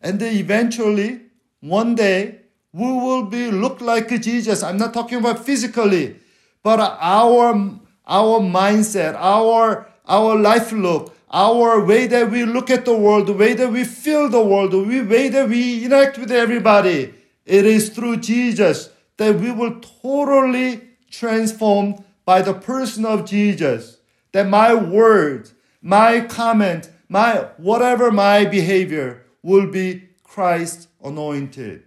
And 0.00 0.18
then 0.18 0.36
eventually, 0.36 1.20
one 1.60 1.94
day, 1.94 2.40
we 2.72 2.86
will 2.86 3.24
be 3.24 3.50
look 3.50 3.80
like 3.80 4.08
Jesus. 4.20 4.62
I'm 4.62 4.78
not 4.78 4.94
talking 4.94 5.18
about 5.18 5.44
physically, 5.44 6.16
but 6.62 6.80
our 6.80 7.80
our 8.06 8.40
mindset, 8.40 9.14
our 9.16 9.88
our 10.06 10.36
life 10.36 10.72
look, 10.72 11.14
our 11.30 11.84
way 11.84 12.06
that 12.06 12.30
we 12.30 12.44
look 12.44 12.70
at 12.70 12.84
the 12.84 12.96
world, 12.96 13.26
the 13.26 13.32
way 13.32 13.54
that 13.54 13.70
we 13.70 13.84
feel 13.84 14.28
the 14.28 14.42
world, 14.42 14.70
the 14.70 15.02
way 15.02 15.28
that 15.28 15.48
we 15.48 15.84
interact 15.84 16.18
with 16.18 16.30
everybody. 16.30 17.14
It 17.44 17.66
is 17.66 17.90
through 17.90 18.18
Jesus 18.18 18.90
that 19.20 19.38
we 19.38 19.50
will 19.52 19.78
totally 20.00 20.80
transformed 21.10 22.02
by 22.24 22.40
the 22.40 22.54
person 22.54 23.04
of 23.04 23.26
Jesus. 23.26 23.98
That 24.32 24.48
my 24.48 24.72
words, 24.72 25.52
my 25.82 26.22
comment, 26.22 26.88
my 27.06 27.48
whatever 27.58 28.10
my 28.10 28.46
behavior 28.46 29.26
will 29.42 29.66
be 29.66 30.08
Christ 30.22 30.88
anointed 31.04 31.82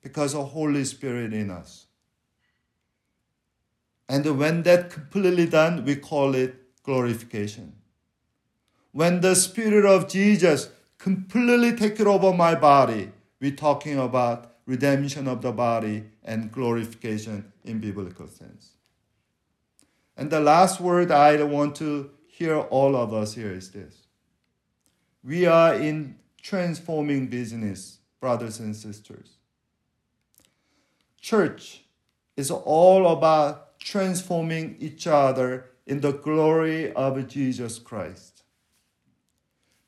because 0.00 0.34
of 0.34 0.52
Holy 0.52 0.86
Spirit 0.86 1.34
in 1.34 1.50
us. 1.50 1.84
And 4.08 4.38
when 4.38 4.62
that 4.62 4.88
completely 4.88 5.44
done, 5.44 5.84
we 5.84 5.96
call 5.96 6.34
it 6.34 6.82
glorification. 6.82 7.74
When 8.92 9.20
the 9.20 9.36
Spirit 9.36 9.84
of 9.84 10.08
Jesus 10.08 10.70
completely 10.96 11.76
take 11.76 12.00
it 12.00 12.06
over 12.06 12.32
my 12.32 12.54
body, 12.54 13.10
we're 13.38 13.50
talking 13.50 13.98
about 13.98 14.55
redemption 14.66 15.28
of 15.28 15.42
the 15.42 15.52
body, 15.52 16.04
and 16.24 16.50
glorification 16.50 17.52
in 17.64 17.78
biblical 17.78 18.26
sense. 18.26 18.72
And 20.16 20.30
the 20.30 20.40
last 20.40 20.80
word 20.80 21.10
I 21.10 21.42
want 21.42 21.76
to 21.76 22.10
hear 22.26 22.58
all 22.58 22.96
of 22.96 23.14
us 23.14 23.34
here 23.34 23.52
is 23.52 23.70
this. 23.70 24.08
We 25.22 25.46
are 25.46 25.74
in 25.74 26.16
transforming 26.42 27.28
business, 27.28 27.98
brothers 28.20 28.58
and 28.58 28.74
sisters. 28.74 29.36
Church 31.20 31.82
is 32.36 32.50
all 32.50 33.08
about 33.08 33.78
transforming 33.78 34.76
each 34.80 35.06
other 35.06 35.70
in 35.86 36.00
the 36.00 36.12
glory 36.12 36.92
of 36.92 37.26
Jesus 37.28 37.78
Christ. 37.78 38.42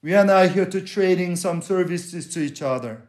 We 0.03 0.14
are 0.14 0.24
not 0.24 0.51
here 0.51 0.66
to 0.66 0.81
trading 0.81 1.37
some 1.37 1.61
services 1.61 2.29
to 2.35 2.41
each 2.41 2.62
other. 2.62 3.07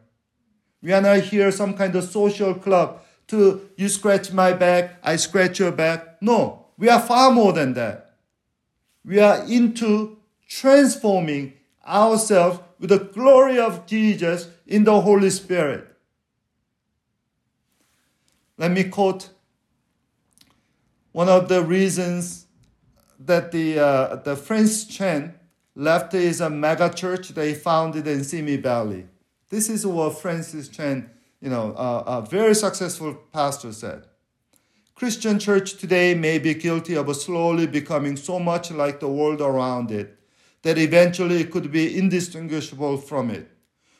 We 0.82 0.92
are 0.92 1.00
not 1.00 1.20
here 1.20 1.50
some 1.52 1.74
kind 1.74 1.94
of 1.94 2.04
social 2.04 2.54
club 2.54 3.02
to 3.28 3.70
you 3.76 3.88
scratch 3.88 4.32
my 4.32 4.52
back, 4.52 4.98
I 5.04 5.16
scratch 5.16 5.60
your 5.60 5.70
back. 5.70 6.20
No, 6.20 6.66
we 6.76 6.88
are 6.88 7.00
far 7.00 7.30
more 7.30 7.52
than 7.52 7.74
that. 7.74 8.16
We 9.04 9.20
are 9.20 9.44
into 9.46 10.18
transforming 10.48 11.52
ourselves 11.86 12.60
with 12.80 12.90
the 12.90 12.98
glory 12.98 13.58
of 13.58 13.86
Jesus 13.86 14.48
in 14.66 14.84
the 14.84 15.00
Holy 15.00 15.30
Spirit. 15.30 15.86
Let 18.58 18.72
me 18.72 18.84
quote 18.84 19.30
one 21.12 21.28
of 21.28 21.48
the 21.48 21.62
reasons 21.62 22.46
that 23.18 23.52
the, 23.52 23.78
uh, 23.78 24.16
the 24.16 24.36
Francis 24.36 24.84
Chan 24.84 25.34
left 25.74 26.12
his 26.12 26.40
uh, 26.40 26.50
mega 26.50 26.92
church 26.92 27.28
they 27.28 27.54
founded 27.54 28.06
in 28.06 28.24
Simi 28.24 28.56
Valley. 28.56 29.06
This 29.50 29.68
is 29.68 29.84
what 29.84 30.16
Francis 30.16 30.68
Chan, 30.68 31.10
you 31.40 31.50
know, 31.50 31.72
uh, 31.72 32.04
a 32.06 32.30
very 32.30 32.54
successful 32.54 33.14
pastor 33.32 33.72
said. 33.72 34.06
Christian 34.94 35.40
church 35.40 35.76
today 35.76 36.14
may 36.14 36.38
be 36.38 36.54
guilty 36.54 36.96
of 36.96 37.14
slowly 37.16 37.66
becoming 37.66 38.16
so 38.16 38.38
much 38.38 38.70
like 38.70 39.00
the 39.00 39.08
world 39.08 39.40
around 39.40 39.90
it 39.90 40.16
that 40.62 40.78
eventually 40.78 41.40
it 41.40 41.50
could 41.50 41.72
be 41.72 41.98
indistinguishable 41.98 42.98
from 42.98 43.30
it. 43.30 43.50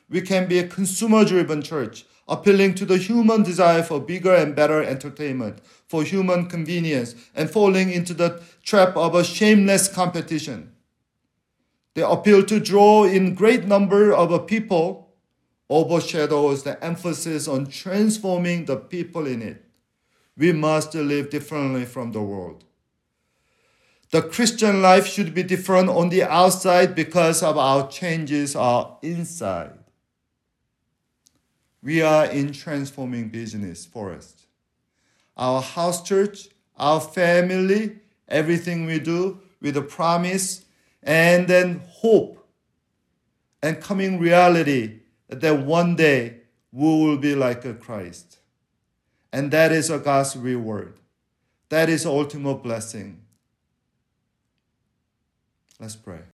We 0.09 0.21
can 0.21 0.47
be 0.47 0.59
a 0.61 0.69
consumer 0.69 1.25
driven 1.25 1.63
church, 1.63 2.05
appealing 2.29 2.75
to 2.77 2.85
the 2.85 2.99
human 2.99 3.43
desire 3.43 3.83
for 3.83 3.99
bigger 3.99 4.35
and 4.35 4.55
better 4.55 4.83
entertainment, 4.83 5.61
for 5.89 6.05
human 6.05 6.47
convenience, 6.47 7.17
and 7.35 7.51
falling 7.51 7.91
into 7.91 8.15
the 8.15 8.41
trap 8.63 8.97
of 8.97 9.17
a 9.17 9.25
shameless 9.25 9.89
competition. 9.89 10.73
The 11.95 12.09
appeal 12.09 12.45
to 12.45 12.61
draw 12.61 13.05
in 13.05 13.35
great 13.35 13.65
number 13.65 14.13
of 14.13 14.47
people 14.47 15.10
overshadows 15.71 16.65
the 16.65 16.85
emphasis 16.85 17.47
on 17.47 17.67
transforming 17.67 18.65
the 18.65 18.77
people 18.77 19.27
in 19.27 19.41
it. 19.41 19.65
We 20.37 20.53
must 20.53 20.95
live 20.95 21.31
differently 21.31 21.85
from 21.85 22.13
the 22.13 22.21
world. 22.21 22.65
The 24.11 24.23
Christian 24.23 24.83
life 24.83 25.07
should 25.07 25.33
be 25.33 25.45
different 25.45 25.89
on 25.89 26.09
the 26.09 26.25
outside 26.25 26.97
because 26.97 27.43
of 27.45 27.57
our 27.57 27.89
changes 27.89 28.57
are 28.57 28.99
inside. 29.03 29.79
We 31.83 32.03
are 32.03 32.27
in 32.27 32.53
transforming 32.53 33.29
business 33.29 33.87
forest. 33.87 34.47
Our 35.37 35.63
house 35.63 36.03
church, 36.03 36.49
our 36.77 37.01
family, 37.01 38.01
everything 38.29 38.87
we 38.87 38.99
do 38.99 39.41
with 39.61 39.77
a 39.77 39.83
promise 39.83 40.65
and 41.03 41.47
then 41.47 41.83
hope 41.89 42.45
and 43.63 43.81
coming 43.81 44.19
reality 44.19 45.00
that 45.31 45.65
one 45.65 45.97
day 45.97 46.41
we 46.73 46.87
will 46.87 47.17
be 47.17 47.35
like 47.35 47.65
a 47.65 47.75
Christ. 47.75 48.39
And 49.33 49.51
that 49.53 49.73
is 49.73 49.91
a 49.91 49.99
God's 49.99 50.37
reward. 50.37 50.99
That 51.69 51.89
is 51.89 52.05
ultimate 52.05 52.63
blessing. 52.63 53.21
Let's 55.79 55.97
pray. 55.97 56.21